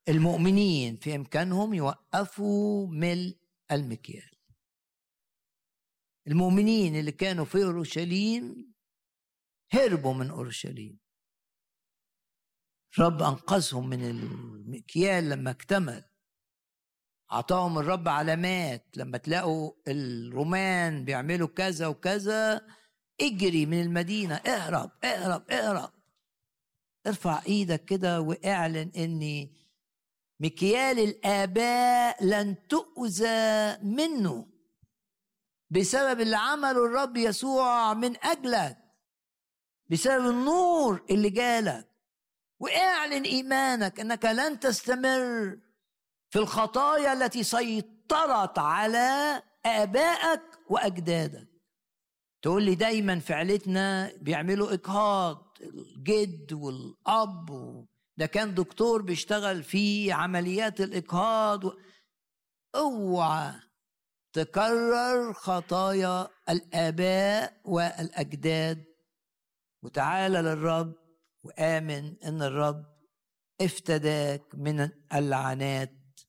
المؤمنين 0.09 0.97
في 0.97 1.15
إمكانهم 1.17 1.75
يوقفوا 1.75 2.87
ملء 2.87 3.37
المكيال. 3.73 4.32
المؤمنين 6.27 6.97
اللي 6.97 7.13
كانوا 7.13 7.45
في 7.45 7.65
أورشليم 7.65 8.73
هربوا 9.73 10.15
من 10.15 10.31
أورشليم. 10.31 10.99
رب 12.99 13.23
أنقذهم 13.23 13.89
من 13.89 14.05
المكيال 14.05 15.29
لما 15.29 15.51
اكتمل. 15.51 16.05
أعطاهم 17.33 17.79
الرب 17.79 18.09
علامات. 18.09 18.97
لما 18.97 19.19
تلاقوا 19.19 19.73
الرومان 19.89 21.05
بيعملوا 21.05 21.49
كذا 21.49 21.87
وكذا 21.87 22.67
اجري 23.21 23.67
من 23.67 23.83
المدينة 23.83 24.35
اهرب 24.35 24.91
اهرب 25.05 25.51
اهرب. 25.51 25.93
ارفع 27.07 27.43
إيدك 27.47 27.85
كده 27.85 28.21
واعلن 28.21 28.93
اني 28.97 29.57
مكيال 30.41 30.99
الآباء 30.99 32.25
لن 32.25 32.69
تؤذى 32.69 33.79
منه. 33.83 34.52
بسبب 35.73 36.21
اللي 36.21 36.37
عمله 36.37 36.85
الرب 36.87 37.17
يسوع 37.17 37.95
من 37.95 38.25
أجلك 38.25 38.79
بسبب 39.91 40.27
النور 40.27 41.05
اللي 41.11 41.31
جالك. 41.31 41.89
واعلن 42.61 43.23
إيمانك 43.23 44.01
إنك 44.01 44.25
لن 44.25 44.61
تستمر 44.61 45.59
في 46.31 46.39
الخطايا 46.39 47.13
التي 47.13 47.43
سيطرت 47.43 48.59
على 48.59 49.43
آبائك 49.67 50.43
وأجدادك. 50.69 51.49
تقول 52.43 52.63
لي 52.63 52.75
دايما 52.75 53.19
في 53.19 53.33
عيلتنا 53.35 54.13
بيعملوا 54.21 54.73
إجهاض 54.73 55.57
الجد 55.61 56.53
والأب 56.53 57.47
ده 58.17 58.27
كان 58.27 58.55
دكتور 58.55 59.03
بيشتغل 59.03 59.63
في 59.63 60.13
عمليات 60.13 60.81
الإجهاض. 60.81 61.61
اوعى 62.75 63.53
تكرر 64.33 65.33
خطايا 65.33 66.29
الآباء 66.49 67.61
والأجداد. 67.65 68.85
وتعالى 69.83 70.39
للرب 70.43 70.95
وآمن 71.43 72.23
إن 72.25 72.43
الرب 72.43 72.85
افتداك 73.61 74.55
من 74.55 74.89
اللعنات 75.15 76.21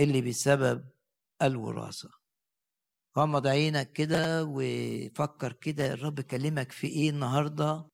اللي 0.00 0.20
بسبب 0.22 0.84
الوراثة. 1.42 2.10
غمض 3.18 3.46
عينك 3.46 3.92
كده 3.92 4.44
وفكر 4.48 5.52
كده 5.52 5.92
الرب 5.92 6.20
كلمك 6.20 6.72
في 6.72 6.86
إيه 6.86 7.10
النهارده؟ 7.10 7.88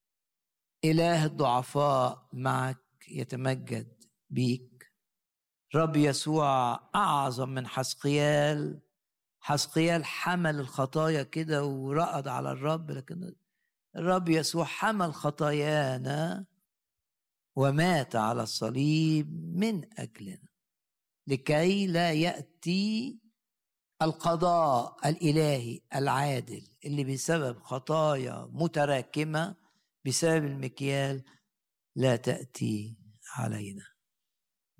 إله 0.84 1.24
الضعفاء 1.24 2.28
معك 2.32 2.84
يتمجد 3.08 4.04
بيك. 4.30 4.69
رب 5.74 5.96
يسوع 5.96 6.80
أعظم 6.94 7.48
من 7.48 7.66
حسقيال. 7.66 8.80
حسقيال 9.40 10.04
حمل 10.04 10.60
الخطايا 10.60 11.22
كده 11.22 11.64
ورقد 11.64 12.28
على 12.28 12.52
الرب 12.52 12.90
لكن 12.90 13.34
الرب 13.96 14.28
يسوع 14.28 14.64
حمل 14.64 15.14
خطايانا 15.14 16.46
ومات 17.56 18.16
على 18.16 18.42
الصليب 18.42 19.56
من 19.56 20.00
أجلنا 20.00 20.48
لكي 21.26 21.86
لا 21.86 22.12
يأتي 22.12 23.18
القضاء 24.02 25.08
الإلهي 25.08 25.80
العادل 25.94 26.68
اللي 26.84 27.04
بسبب 27.04 27.62
خطايا 27.62 28.48
متراكمة 28.52 29.56
بسبب 30.06 30.44
المكيال 30.44 31.24
لا 31.96 32.16
تأتي 32.16 32.96
علينا. 33.34 33.89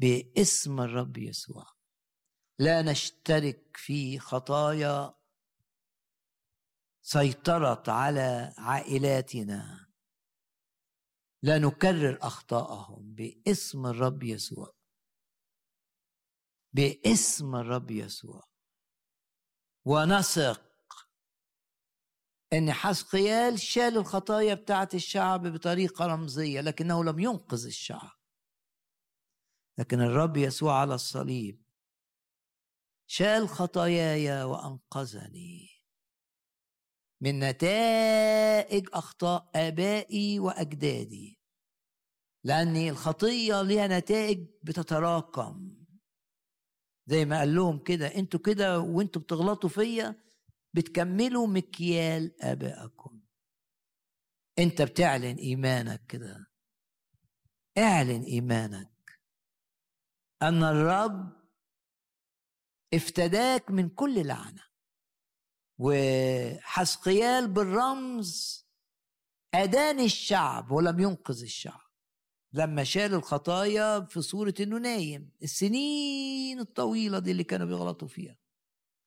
باسم 0.01 0.81
الرب 0.81 1.17
يسوع. 1.19 1.67
لا 2.59 2.83
نشترك 2.83 3.77
في 3.77 4.19
خطايا 4.19 5.15
سيطرت 7.03 7.89
على 7.89 8.55
عائلاتنا. 8.59 9.89
لا 11.43 11.59
نكرر 11.59 12.19
أخطاءهم. 12.23 13.15
باسم 13.15 13.87
الرب 13.87 14.23
يسوع. 14.23 14.75
باسم 16.73 17.57
الرب 17.57 17.91
يسوع. 17.91 18.43
ونثق 19.85 20.63
إن 22.53 22.73
حسقيال 22.73 23.61
شال 23.61 23.97
الخطايا 23.97 24.55
بتاعت 24.55 24.95
الشعب 24.95 25.47
بطريقة 25.47 26.07
رمزية 26.07 26.61
لكنه 26.61 27.05
لم 27.05 27.19
ينقذ 27.19 27.67
الشعب. 27.67 28.20
لكن 29.79 30.01
الرب 30.01 30.37
يسوع 30.37 30.81
على 30.81 30.95
الصليب 30.95 31.63
شال 33.07 33.49
خطاياي 33.49 34.45
وأنقذني. 34.45 35.69
من 37.23 37.39
نتائج 37.39 38.89
أخطاء 38.93 39.51
آبائي 39.55 40.39
وأجدادي. 40.39 41.41
لأن 42.45 42.77
الخطية 42.77 43.63
ليها 43.63 43.87
نتائج 43.99 44.47
بتتراكم. 44.63 45.77
زي 47.07 47.25
ما 47.25 47.39
قال 47.39 47.55
لهم 47.55 47.79
كده 47.79 48.07
أنتوا 48.07 48.41
كده 48.41 48.81
وأنتوا 48.81 49.23
بتغلطوا 49.23 49.69
فيا 49.71 50.25
بتكملوا 50.75 51.47
مكيال 51.47 52.43
آبائكم. 52.43 53.21
أنت 54.59 54.83
بتعلن 54.83 55.37
إيمانك 55.37 56.07
كده. 56.07 56.47
اعلن 57.79 58.23
إيمانك. 58.23 59.00
أن 60.43 60.63
الرب 60.63 61.41
افتداك 62.95 63.71
من 63.71 63.89
كل 63.89 64.27
لعنة. 64.27 64.63
وحسقيال 65.79 67.49
بالرمز 67.49 68.65
ادان 69.55 70.01
الشعب 70.01 70.71
ولم 70.71 71.01
ينقذ 71.01 71.43
الشعب. 71.43 71.91
لما 72.53 72.85
شال 72.85 73.15
الخطايا 73.15 74.01
في 74.01 74.23
صورة 74.23 74.55
إنه 74.61 74.79
نايم. 74.79 75.33
السنين 75.43 76.61
الطويلة 76.61 77.19
دي 77.19 77.31
اللي 77.31 77.45
كانوا 77.45 77.67
بيغلطوا 77.67 78.09
فيها. 78.09 78.39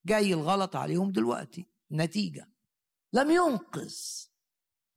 جاي 0.05 0.33
الغلط 0.33 0.75
عليهم 0.75 1.11
دلوقتي. 1.11 1.69
نتيجة. 1.91 2.49
لم 3.13 3.31
ينقذ. 3.31 3.95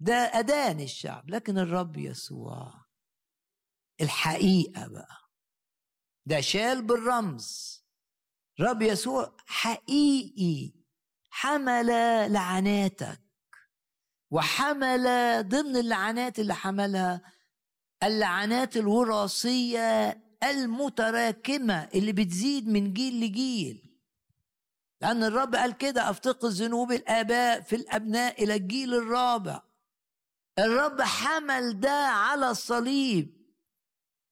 ده 0.00 0.14
أدان 0.14 0.80
الشعب. 0.80 1.30
لكن 1.30 1.58
الرب 1.58 1.96
يسوع. 1.96 2.84
الحقيقة 4.00 4.88
بقى. 4.88 5.25
ده 6.26 6.40
شال 6.40 6.82
بالرمز. 6.82 7.76
رب 8.60 8.82
يسوع 8.82 9.36
حقيقي 9.46 10.72
حمل 11.30 11.86
لعناتك 12.32 13.20
وحمل 14.30 15.02
ضمن 15.48 15.76
اللعنات 15.76 16.38
اللي 16.38 16.54
حملها 16.54 17.20
اللعنات 18.02 18.76
الوراثية 18.76 20.22
المتراكمة 20.42 21.88
اللي 21.94 22.12
بتزيد 22.12 22.68
من 22.68 22.92
جيل 22.92 23.20
لجيل. 23.20 24.00
لأن 25.00 25.24
الرب 25.24 25.54
قال 25.54 25.72
كده 25.76 26.10
أفتقد 26.10 26.48
ذنوب 26.48 26.92
الآباء 26.92 27.60
في 27.60 27.76
الأبناء 27.76 28.44
إلى 28.44 28.54
الجيل 28.54 28.94
الرابع. 28.94 29.62
الرب 30.58 31.02
حمل 31.02 31.80
ده 31.80 32.06
على 32.08 32.50
الصليب. 32.50 33.45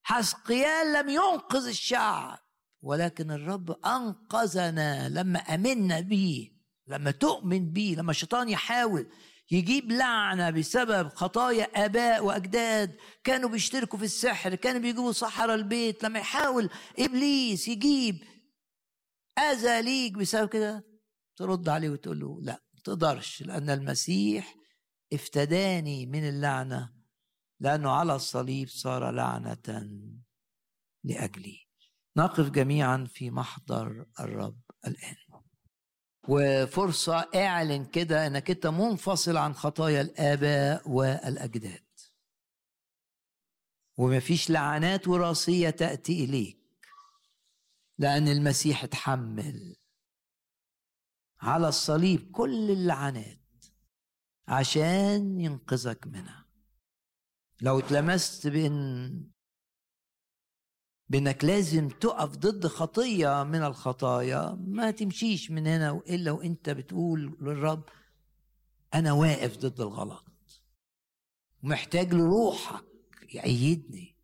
حسقيال 0.04 0.92
لم 0.92 1.08
ينقذ 1.08 1.66
الشعب 1.66 2.38
ولكن 2.82 3.30
الرب 3.30 3.70
أنقذنا 3.70 5.08
لما 5.08 5.38
أمنا 5.38 6.00
بيه 6.00 6.50
لما 6.86 7.10
تؤمن 7.10 7.72
بيه 7.72 7.96
لما 7.96 8.10
الشيطان 8.10 8.48
يحاول 8.48 9.06
يجيب 9.50 9.92
لعنة 9.92 10.50
بسبب 10.50 11.08
خطايا 11.08 11.84
آباء 11.84 12.24
وأجداد 12.24 12.96
كانوا 13.24 13.48
بيشتركوا 13.50 13.98
في 13.98 14.04
السحر 14.04 14.54
كانوا 14.54 14.80
بيجيبوا 14.80 15.12
سحر 15.12 15.54
البيت 15.54 16.04
لما 16.04 16.18
يحاول 16.18 16.70
إبليس 16.98 17.68
يجيب 17.68 18.24
أذى 19.38 19.82
ليك 19.82 20.12
بسبب 20.12 20.48
كده 20.48 20.84
ترد 21.36 21.68
عليه 21.68 21.90
وتقول 21.90 22.20
له 22.20 22.40
لا 22.42 22.62
ما 22.74 22.80
تقدرش 22.84 23.42
لأن 23.42 23.70
المسيح 23.70 24.54
افتداني 25.12 26.06
من 26.06 26.28
اللعنة 26.28 26.92
لأنه 27.60 27.90
على 27.90 28.14
الصليب 28.14 28.68
صار 28.68 29.10
لعنة 29.10 29.90
لأجلي. 31.04 31.66
نقف 32.16 32.50
جميعا 32.50 33.04
في 33.10 33.30
محضر 33.30 34.06
الرب 34.20 34.60
الآن. 34.86 35.16
وفرصة 36.28 37.28
اعلن 37.34 37.84
كده 37.84 38.26
إنك 38.26 38.50
أنت 38.50 38.66
منفصل 38.66 39.36
عن 39.36 39.54
خطايا 39.54 40.00
الآباء 40.00 40.90
والأجداد. 40.90 41.84
ومفيش 43.96 44.50
لعنات 44.50 45.08
وراثية 45.08 45.70
تأتي 45.70 46.24
إليك 46.24 46.86
لأن 47.98 48.28
المسيح 48.28 48.84
اتحمل. 48.84 49.76
على 51.40 51.68
الصليب 51.68 52.30
كل 52.30 52.70
اللعنات 52.70 53.66
عشان 54.48 55.40
ينقذك 55.40 56.06
منها. 56.06 56.43
لو 57.64 57.78
اتلمست 57.78 58.46
بان 58.46 59.24
بإنك 61.08 61.44
لازم 61.44 61.88
تقف 61.88 62.36
ضد 62.36 62.66
خطية 62.66 63.42
من 63.42 63.62
الخطايا 63.62 64.58
ما 64.66 64.90
تمشيش 64.90 65.50
من 65.50 65.66
هنا 65.66 66.00
إلا 66.08 66.30
وإنت 66.30 66.70
بتقول 66.70 67.36
للرب 67.40 67.84
أنا 68.94 69.12
واقف 69.12 69.56
ضد 69.56 69.80
الغلط. 69.80 70.24
ومحتاج 71.62 72.14
لروحك 72.14 72.84
يأيدني 73.34 74.16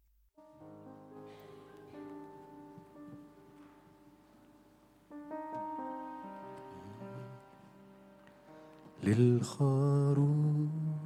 للخروف 9.03 11.00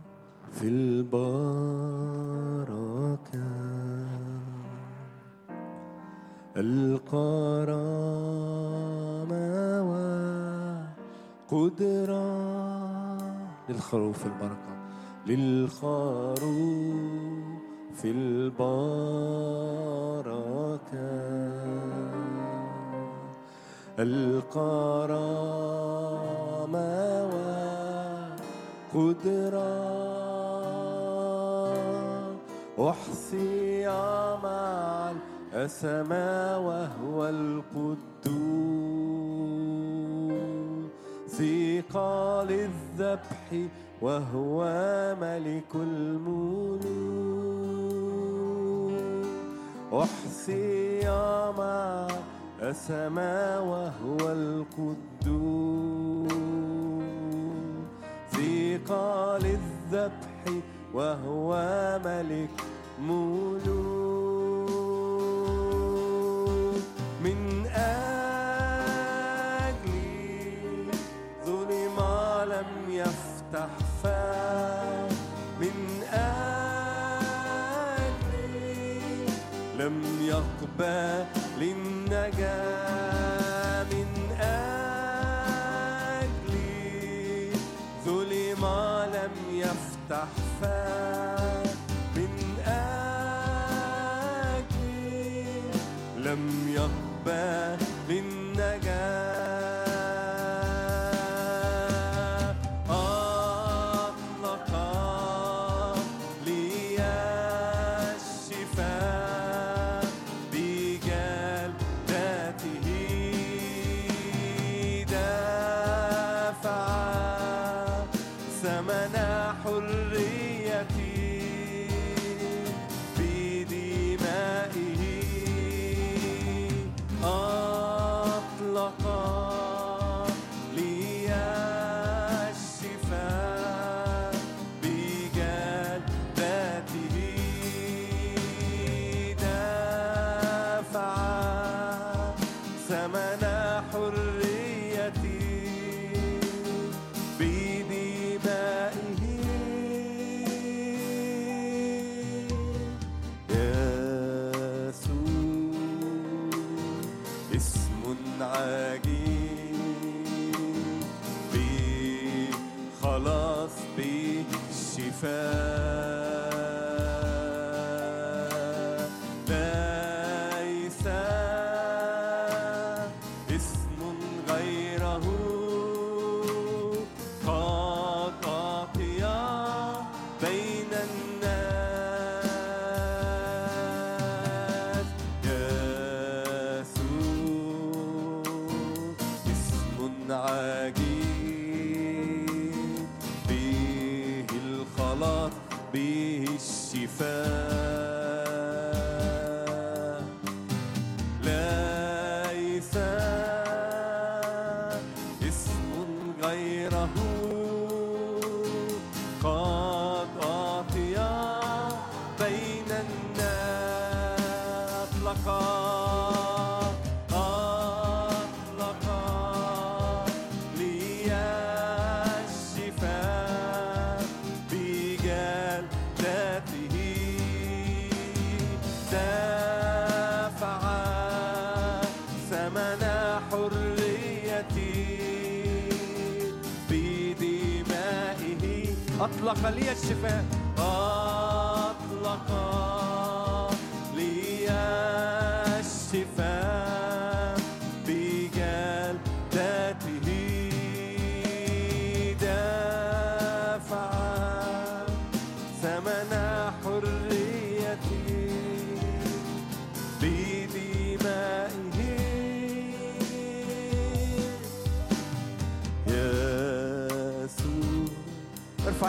في 0.55 0.69
البركة. 0.69 1.15
القرامة 6.57 7.75
وقدرة 11.51 12.25
للخروف 13.69 14.27
البركة. 14.27 14.75
للخروف 15.27 16.45
البركة. 18.05 18.95
القرامة 23.99 25.15
قدرة 28.95 30.14
أحصي 32.79 33.87
مع 34.43 35.13
الأسماء 35.53 36.61
وهو 36.61 37.29
القدوس. 37.29 38.35
ثقال 41.29 42.51
الذبح 42.51 43.69
وهو 44.03 44.65
ملك 45.21 45.75
الملوك 45.75 46.85
أحصي 49.93 51.09
مع 51.59 52.09
الأسماء 52.59 53.65
وهو 53.65 54.33
القدوس. 54.33 55.15
ثقال 58.31 59.45
الذبح 59.47 60.43
وهو 60.95 61.51
ملك 62.05 62.51
ملوك 63.03 63.74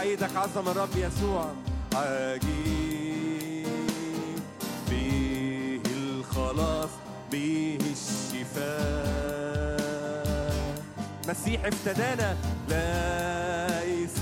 إيدك 0.06 0.36
عظم 0.36 0.70
الرب 0.70 0.90
يسوع. 0.96 1.52
عجيب 1.96 3.68
به 4.90 5.82
الخلاص 5.98 6.90
به 7.32 7.78
الشفاء. 7.82 9.16
مسيح 11.30 11.66
افتدانا 11.66 12.38
ليس 12.70 14.20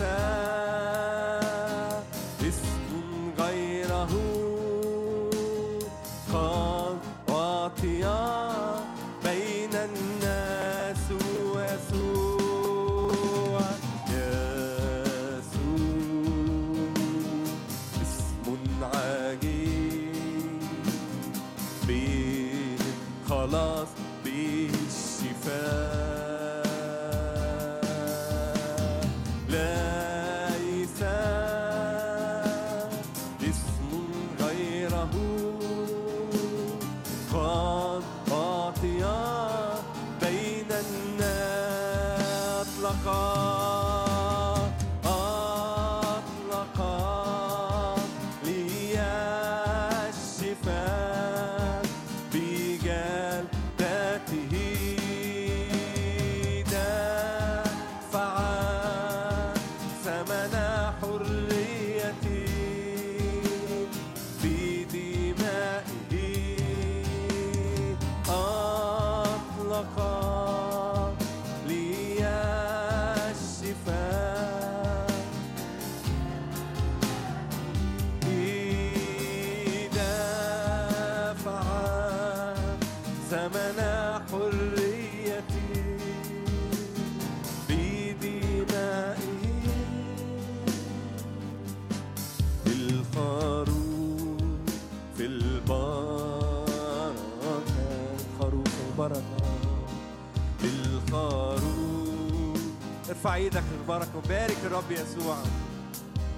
ارفع 103.24 103.36
إيدك 103.36 103.64
للبركة 103.72 104.18
وبارك 104.18 104.58
الرب 104.66 104.92
يسوع. 104.92 105.38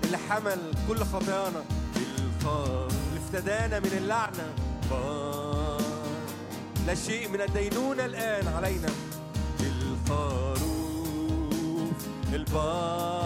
اللي 0.04 0.18
حمل 0.18 0.74
كل 0.88 0.98
خطايانا 0.98 1.64
اللي 1.96 3.18
افتدانا 3.18 3.80
من 3.80 3.92
اللعنة. 3.98 4.54
بار. 4.92 5.82
لا 6.88 6.96
شيء 6.96 7.30
من 7.30 7.42
الدينونة 7.42 8.06
الآن 8.06 8.48
علينا. 8.48 8.90
الخروف 9.60 10.36
البركة 12.34 13.25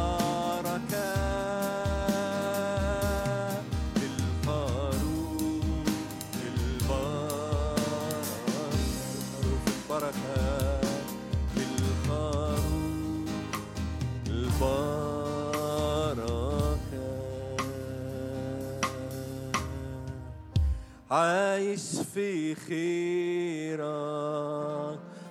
عايش 21.12 22.00
في 22.14 22.56
خيرك 22.56 23.80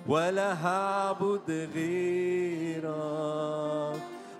ولا 0.07 0.53
هعبد 0.65 1.69
غيرك. 1.75 2.89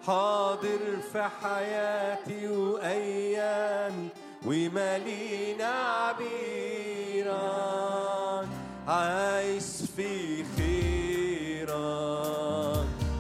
حاضر 0.08 0.80
في 1.12 1.24
حياتي 1.42 2.48
وأيامي 2.48 4.10
ومالينا 4.46 5.70
عبيرك. 5.70 7.30
عايش 8.88 9.82
في 9.96 10.44
خيرك 10.58 11.70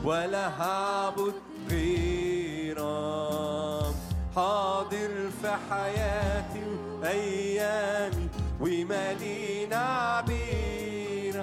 ولا 0.03 0.47
هعبد 0.61 1.33
غيرك. 1.69 2.79
حاضر 4.35 5.29
في 5.41 5.51
حياتي 5.69 6.48
أيامي 7.03 8.27
ومالين 8.61 9.73
عبيرك 9.73 11.39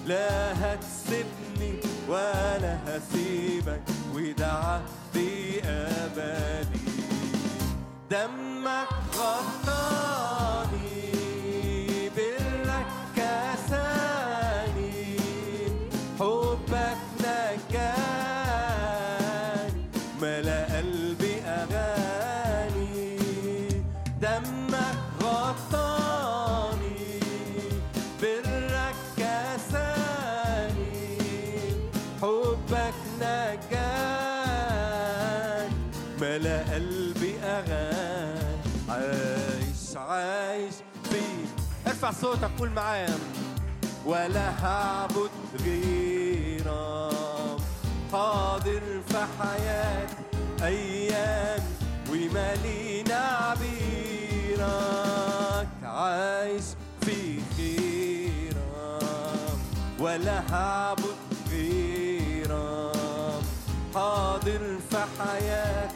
لا 0.05 0.53
هتسيبني 0.53 1.79
ولا 2.09 2.77
هسيبك 2.87 3.83
وده 4.13 4.47
عهدي 4.47 5.61
أبدي. 5.63 6.87
دم 8.11 8.46
صوتك 42.21 42.49
قول 42.59 42.69
معايا. 42.69 43.17
ولا 44.05 44.65
هعبد 44.65 45.29
غيرك. 45.65 47.61
حاضر 48.11 48.81
في 49.07 49.25
حياتي 49.39 50.15
أيام 50.63 51.63
ومالينا 52.09 53.15
عبيرك. 53.15 54.67
عايش 55.83 56.63
في 57.01 57.39
خيرك. 57.57 58.57
ولا 59.99 60.53
هعبد 60.53 61.17
غيرك. 61.51 63.43
حاضر 63.95 64.77
في 64.89 64.97
حياتي 65.19 65.95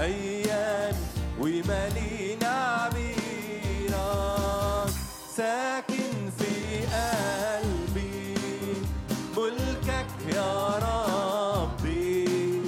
أيام 0.00 0.94
ومالينا 1.40 2.21
ساكن 5.36 6.30
في 6.38 6.78
قلبي. 6.86 8.34
ملكك 9.36 10.34
يا 10.34 10.68
ربي. 10.78 12.62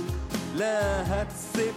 لا 0.57 1.03
هتسيبني 1.23 1.75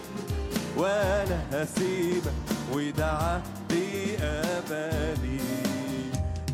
ولا 0.76 1.40
هسيبك 1.52 2.32
وده 2.72 3.06
عهدي 3.06 4.16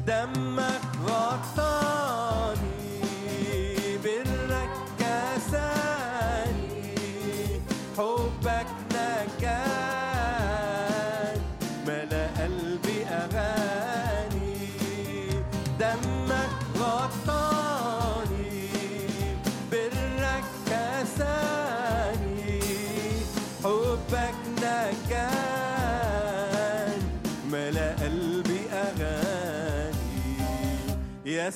دمك 0.07 0.81
غطاني 1.07 1.94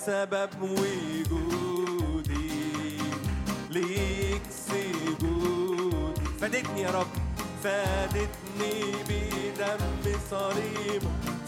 سبب 0.07 0.51
وجودي 0.63 2.53
ليك 3.71 4.43
سجودي. 4.67 6.27
فادتني 6.41 6.83
يا 6.83 6.91
رب 6.91 7.07
فادتني 7.65 8.93
بدم 9.09 10.05
صليب 10.31 11.03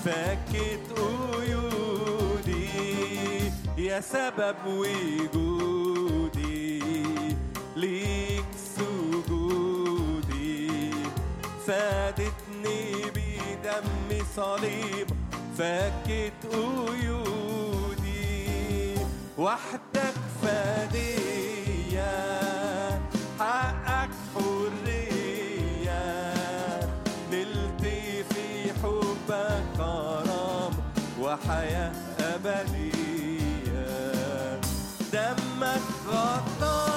فكت 0.04 0.86
قيودي. 0.96 2.68
يا 3.78 4.00
سبب 4.00 4.56
وجودي 4.66 6.02
ليك 7.76 8.44
سجودي. 8.76 10.70
فادتني 11.66 12.80
بدم 13.14 13.86
صليب 14.36 15.08
فكت 15.58 16.46
قيودي. 16.52 17.59
وحدك 19.40 20.14
فدية 20.42 22.12
حقك 23.38 24.10
حرية. 24.34 26.02
نلت 27.32 27.82
في 28.30 28.72
حبك 28.82 29.64
كرم 29.76 30.72
وحياة 31.20 31.92
أبدية. 32.20 33.00
دمك 35.12 35.86
غطاني 36.08 36.89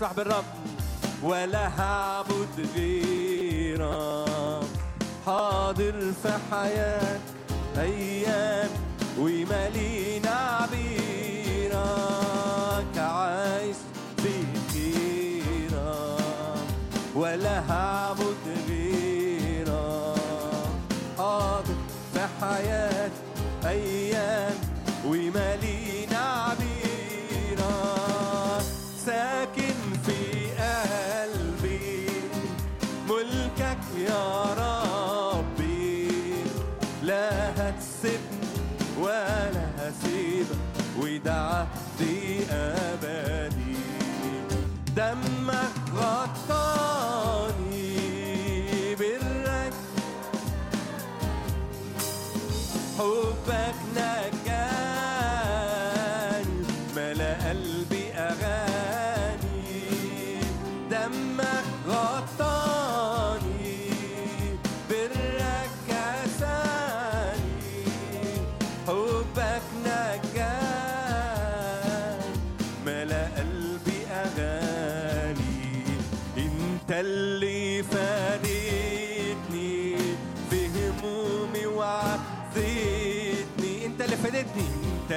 نفرح 0.00 0.12
بالرب 0.12 0.44
ولا 1.22 1.80
هعبد 1.80 2.68
غيرك. 2.76 4.66
حاضر 5.26 6.12
في 6.22 6.32
حياتي 6.50 7.18
أيام 7.78 8.70
ومالينا 9.18 10.30
عبيرك. 10.60 11.78
عايش 12.98 13.76
في 14.16 14.32
خيرك. 14.72 16.20
ولا 17.14 17.72
هعبد 17.72 18.29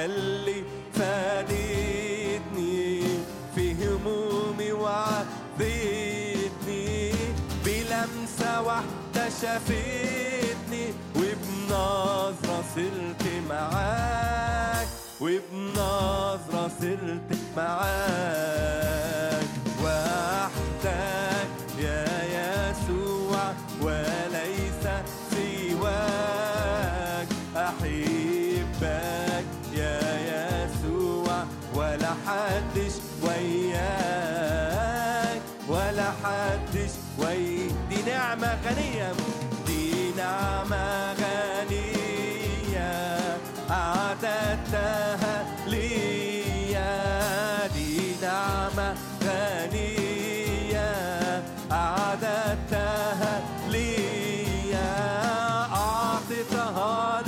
اللي 0.04 0.62
فادتني 0.94 2.02
في 3.54 3.74
همومي 3.74 4.72
وعزتني 4.72 6.12
بلمسة 7.64 8.62
واحدة 8.62 9.28
شافتني 9.42 10.94
وبنظرة 11.16 12.64
صرت 12.74 13.24
معاك 13.48 14.88
وبنظرة 15.20 16.68
صرت 16.80 17.30
معاك. 17.56 19.03
غنية 38.64 39.12
دي 39.66 40.12
نعمة 40.16 41.12
غنية 41.12 42.92
أعددتها 43.70 45.44
لي 45.66 45.88
دي 47.74 48.16
نعمة 48.22 48.94
غنية 49.24 50.92
أعددتها 51.72 53.40
لي 53.70 53.96
أعطيتها 55.72 57.22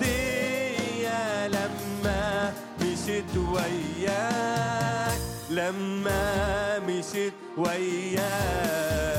لي 0.00 1.08
لما 1.48 2.52
مشيت 2.80 3.36
وياك 3.36 5.18
لما 5.50 6.78
مشيت 6.78 7.32
وياك. 7.56 9.09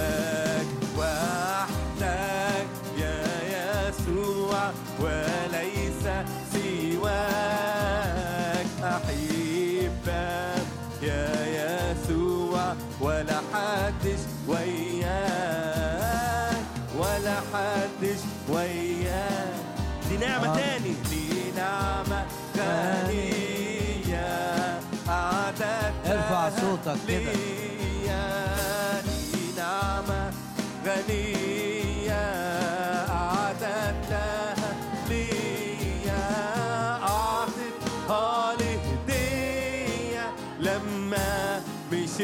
ولا 13.01 13.37
حدش 13.53 14.19
وياك 14.47 15.81
ولا 16.97 17.35
حدش 17.53 18.19
وياك. 18.49 19.53
دي 20.09 20.17
نعمة 20.17 20.47
آه. 20.53 20.55
تاني. 20.55 20.93
دي 21.09 21.51
نعمة 21.57 22.25
غنية 22.57 24.27
أعددتها 25.09 25.91
ارفع 26.07 26.49
صوتك 26.61 26.97
كده. 27.07 27.33
دي 29.33 29.45
نعمة 29.57 30.31
غنية. 30.85 31.40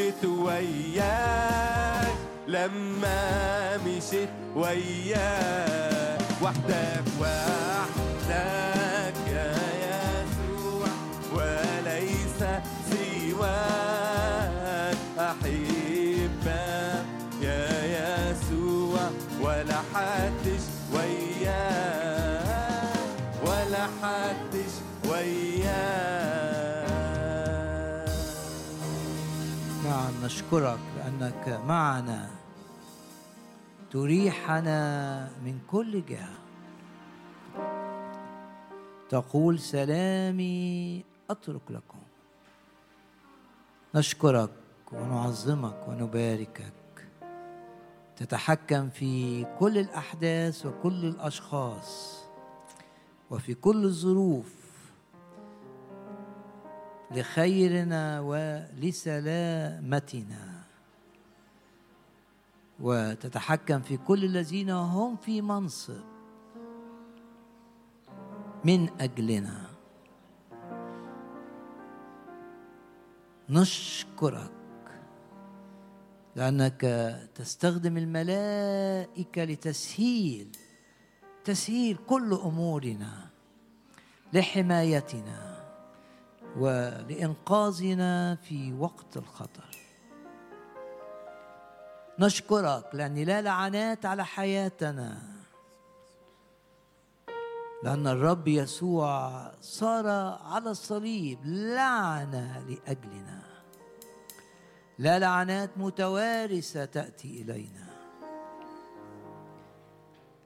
مشيت 0.08 0.24
وياك. 0.24 2.14
لما 2.48 3.76
مشيت 3.76 4.28
وياك 4.56 6.20
وحدك 6.42 7.04
وحدك 7.20 9.16
يا 9.28 9.52
يسوع 9.84 10.88
وليس 11.34 12.40
سواك. 12.90 14.96
أحبك 15.18 17.04
يا 17.42 17.68
يسوع 17.96 19.10
ولا 19.42 19.78
حدش 19.94 20.64
وياك. 20.94 22.48
ولا 23.44 23.84
حدش 24.02 24.72
وياك. 25.10 26.27
نشكرك 30.28 30.78
لأنك 30.96 31.60
معنا. 31.66 32.30
تريحنا 33.90 34.80
من 35.44 35.58
كل 35.70 36.04
جهة. 36.04 36.34
تقول 39.08 39.58
سلامي 39.58 41.04
أترك 41.30 41.70
لكم. 41.70 41.98
نشكرك 43.94 44.50
ونعظمك 44.92 45.88
ونباركك. 45.88 47.08
تتحكم 48.16 48.88
في 48.90 49.44
كل 49.58 49.78
الأحداث 49.78 50.66
وكل 50.66 51.04
الأشخاص 51.04 52.18
وفي 53.30 53.54
كل 53.54 53.84
الظروف 53.84 54.57
لخيرنا 57.10 58.20
ولسلامتنا. 58.20 59.38
وتتحكم 62.80 63.80
في 63.80 63.96
كل 63.96 64.24
الذين 64.24 64.70
هم 64.70 65.16
في 65.16 65.42
منصب. 65.42 66.04
من 68.64 68.88
أجلنا. 69.00 69.66
نشكرك 73.50 74.52
لأنك 76.36 76.80
تستخدم 77.34 77.96
الملائكة 77.96 79.44
لتسهيل 79.44 80.56
تسهيل 81.44 81.96
كل 82.06 82.32
أمورنا 82.44 83.30
لحمايتنا. 84.32 85.57
ولإنقاذنا 86.56 88.34
في 88.34 88.72
وقت 88.72 89.16
الخطر. 89.16 89.78
نشكرك 92.18 92.84
لأن 92.92 93.14
لا 93.14 93.42
لعنات 93.42 94.06
على 94.06 94.24
حياتنا 94.24 95.18
لأن 97.82 98.06
الرب 98.06 98.48
يسوع 98.48 99.50
صار 99.60 100.08
على 100.42 100.70
الصليب 100.70 101.38
لعنة 101.44 102.64
لأجلنا. 102.68 103.42
لا 104.98 105.18
لعنات 105.18 105.70
متوارثة 105.78 106.84
تأتي 106.84 107.42
إلينا. 107.42 107.88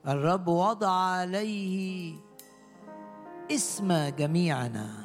الرب 0.06 0.48
وضع 0.48 0.90
عليه 0.90 2.16
اسم 3.50 4.08
جميعنا. 4.08 5.01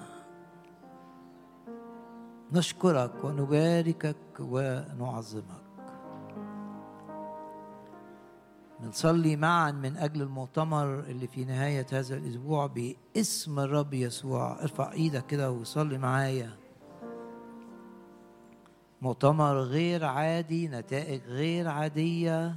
نشكرك 2.51 3.23
ونباركك 3.23 4.15
ونعظمك. 4.39 5.67
بنصلي 8.79 9.35
معا 9.35 9.71
من 9.71 9.97
أجل 9.97 10.21
المؤتمر 10.21 10.99
اللي 10.99 11.27
في 11.27 11.45
نهاية 11.45 11.85
هذا 11.91 12.15
الأسبوع 12.15 12.67
باسم 12.67 13.59
الرب 13.59 13.93
يسوع. 13.93 14.61
ارفع 14.61 14.91
إيدك 14.91 15.25
كده 15.25 15.51
وصلي 15.51 15.97
معايا. 15.97 16.49
مؤتمر 19.01 19.59
غير 19.59 20.05
عادي 20.05 20.67
نتائج 20.67 21.21
غير 21.27 21.67
عادية. 21.67 22.55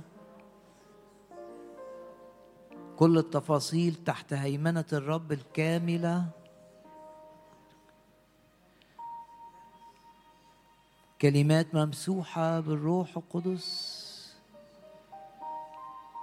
كل 2.96 3.18
التفاصيل 3.18 3.94
تحت 3.94 4.32
هيمنة 4.32 4.84
الرب 4.92 5.32
الكاملة. 5.32 6.39
كلمات 11.22 11.74
ممسوحة 11.74 12.60
بالروح 12.60 13.16
القدس. 13.16 14.00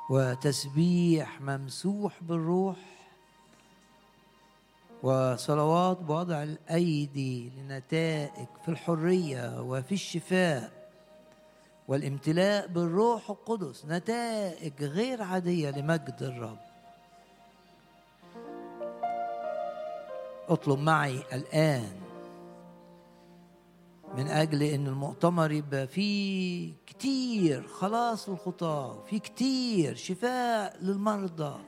وتسبيح 0.10 1.42
ممسوح 1.42 2.24
بالروح. 2.24 2.78
وصلوات 5.04 5.98
بوضع 5.98 6.44
الأيدي 6.44 7.50
لنتائج 7.50 8.48
في 8.66 8.72
الحرية 8.72 9.62
وفي 9.62 9.92
الشفاء. 9.92 10.92
والامتلاء 11.88 12.68
بالروح 12.68 13.30
القدس 13.30 13.86
نتائج 13.86 14.84
غير 14.84 15.22
عادية 15.24 15.70
لمجد 15.70 16.18
الرب. 16.22 16.60
اطلب 20.50 20.80
معي 20.80 21.24
الآن 21.34 22.07
من 24.16 24.28
أجل 24.28 24.64
إن 24.64 24.88
المؤتمر 24.88 25.52
يبقى 25.52 25.88
فيه 25.88 26.74
كتير 26.86 27.68
خلاص 27.68 28.30
للخطاة 28.30 28.98
وفي 29.00 29.20
كتير 29.20 29.96
شفاء 29.96 30.78
للمرضى. 30.82 31.60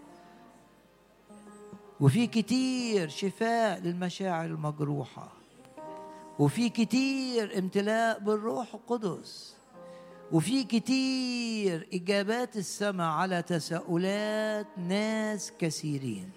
وفي 1.99 2.28
كتير 2.28 3.10
شفاء 3.10 3.80
للمشاعر 3.80 4.45
المجروحة. 4.45 5.32
وفي 6.40 6.70
كتير 6.70 7.57
امتلاء 7.60 8.20
بالروح 8.20 8.74
القدس. 8.74 9.56
وفي 10.32 10.64
كتير 10.64 11.88
إجابات 11.94 12.57
السماء 12.57 13.07
على 13.07 13.41
تساؤلات 13.41 14.68
ناس 14.78 15.52
كثيرين. 15.60 16.32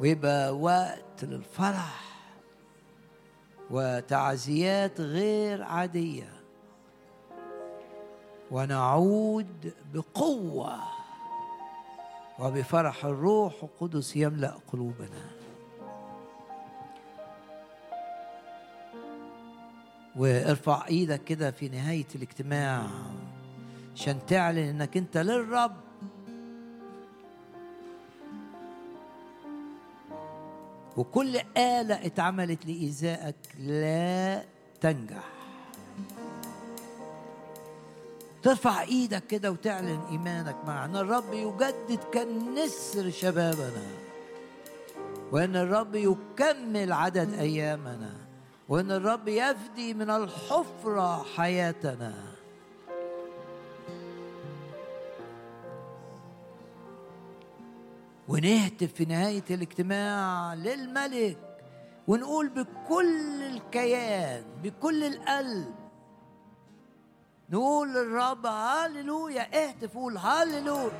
ويبقى 0.00 0.58
وقت 0.58 1.24
للفرح. 1.24 2.11
وتعزيات 3.72 5.00
غير 5.00 5.62
عادية. 5.62 6.32
ونعود 8.50 9.72
بقوة 9.94 10.78
وبفرح 12.38 13.04
الروح 13.04 13.54
القدس 13.62 14.16
يملأ 14.16 14.54
قلوبنا. 14.72 15.30
وارفع 20.16 20.86
إيدك 20.88 21.24
كده 21.24 21.50
في 21.50 21.68
نهاية 21.68 22.06
الاجتماع 22.14 22.86
عشان 23.94 24.26
تعلن 24.26 24.58
انك 24.58 24.96
انت 24.96 25.16
للرب. 25.16 25.76
وكل 30.96 31.36
آلة 31.56 32.06
اتعملت 32.06 32.66
لإيذائك 32.66 33.36
لا 33.58 34.42
تنجح. 34.80 35.28
ترفع 38.42 38.82
إيدك 38.82 39.26
كده 39.26 39.50
وتعلن 39.50 40.00
إيمانك 40.10 40.56
معنا. 40.66 41.00
الرب 41.00 41.32
يجدد 41.32 42.00
كالنسر 42.12 43.10
شبابنا 43.10 43.86
وإن 45.32 45.56
الرب 45.56 45.94
يكمل 45.94 46.92
عدد 46.92 47.34
أيامنا 47.34 48.14
وإن 48.68 48.90
الرب 48.90 49.28
يفدي 49.28 49.94
من 49.94 50.10
الحفرة 50.10 51.22
حياتنا. 51.36 52.31
ونهتف 58.32 58.92
في 58.94 59.04
نهاية 59.04 59.44
الاجتماع 59.50 60.54
للملك 60.54 61.38
ونقول 62.08 62.48
بكل 62.48 63.42
الكيان 63.42 64.44
بكل 64.62 65.04
القلب. 65.04 65.74
نقول 67.50 67.88
للرب 67.94 68.46
هاليلويا 68.46 69.42
اهتف 69.42 69.94
قول 69.94 70.16
هاليلويا. 70.16 70.90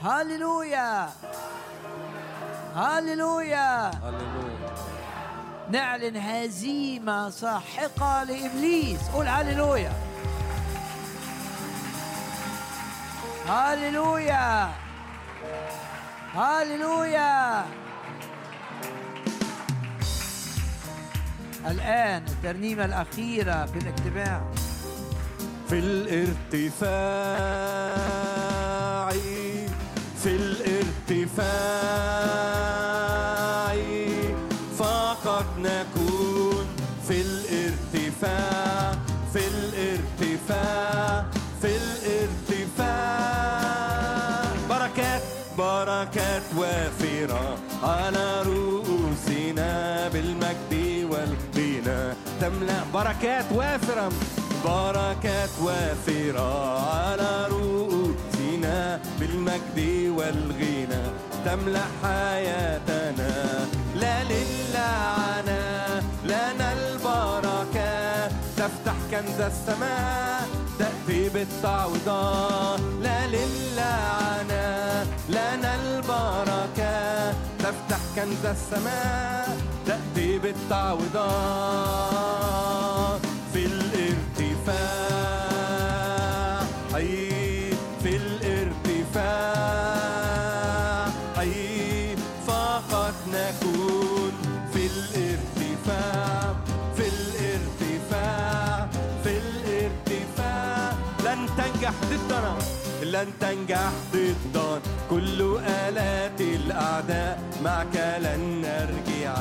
هاليلويا. 0.00 1.10
هاليلويا. 2.74 3.90
هللويا 3.90 4.74
نعلن 5.70 6.16
هزيمة 6.16 7.30
ساحقة 7.30 8.24
لإبليس. 8.24 9.08
قول 9.08 9.26
هاليلويا. 9.26 9.92
هاليلويا. 13.46 14.83
هاليلويا. 16.34 17.64
الآن 21.66 22.22
الترنيمة 22.28 22.84
الأخيرة 22.84 23.66
في 23.66 23.78
الاجتماع. 23.78 24.42
في 25.68 25.78
الارتفاع 25.78 27.44
في 30.22 30.30
الارتفاع 30.36 31.44
فقط 34.78 35.46
نكون 35.58 36.66
في 37.08 37.20
الارتفاع. 37.20 38.53
بركات 45.58 46.42
وافرة 46.56 47.58
على 47.82 48.42
رؤوسنا 48.42 50.08
بالمجد 50.08 50.72
والغنى. 51.10 52.14
تملأ 52.40 52.80
بركات 52.94 53.44
وافرة 53.52 54.12
بركات 54.64 55.50
وافرة 55.62 56.78
على 56.90 57.46
رؤوسنا 57.50 59.00
بالمجد 59.20 59.78
والغنى. 60.18 61.04
تملأ 61.44 61.86
حياتنا 62.02 63.32
لا 63.94 64.24
للعنى 64.24 65.64
لنا 66.24 66.72
البركات 66.72 68.32
تفتح 68.56 68.96
كنز 69.10 69.40
السماء 69.40 70.48
تأتي 70.78 71.28
بالتعويضات 71.28 72.80
لا 73.02 73.26
للعنى 73.26 75.04
لنا 75.28 75.74
البركات 75.74 77.34
تفتح 77.58 78.00
كنز 78.16 78.46
السماء 78.46 79.56
تأتي 79.86 80.38
بالتعويضات 80.38 81.14
في 83.52 83.66
الارتفاع. 83.66 85.43
ضدنا 102.34 102.56
لن 103.02 103.28
تنجح 103.40 103.90
ضدنا 104.12 104.80
كل 105.10 105.58
آلات 105.66 106.40
الأعداء 106.40 107.38
معك 107.64 107.96
لن 107.96 108.62
نرجع 108.62 109.34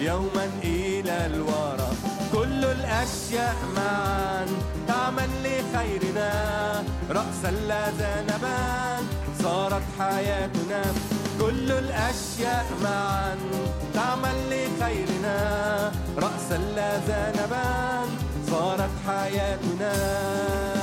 يوما 0.00 0.48
إلى 0.64 1.26
الوراء 1.26 1.94
كل 2.32 2.64
الأشياء 2.64 3.56
معا. 3.76 4.46
تعمل 4.88 5.28
لخيرنا. 5.44 6.32
رأسا 7.10 7.50
لا 7.50 7.90
ذنبان 7.90 9.02
صارت 9.42 9.82
حياتنا. 9.98 10.82
كل 11.40 11.72
الأشياء 11.72 12.66
معا. 12.82 13.36
تعمل 13.94 14.36
لخيرنا. 14.50 15.38
رأسا 16.16 16.58
لا 16.76 16.96
ذنبان 16.96 18.08
صارت 18.50 18.90
حياتنا. 19.06 20.77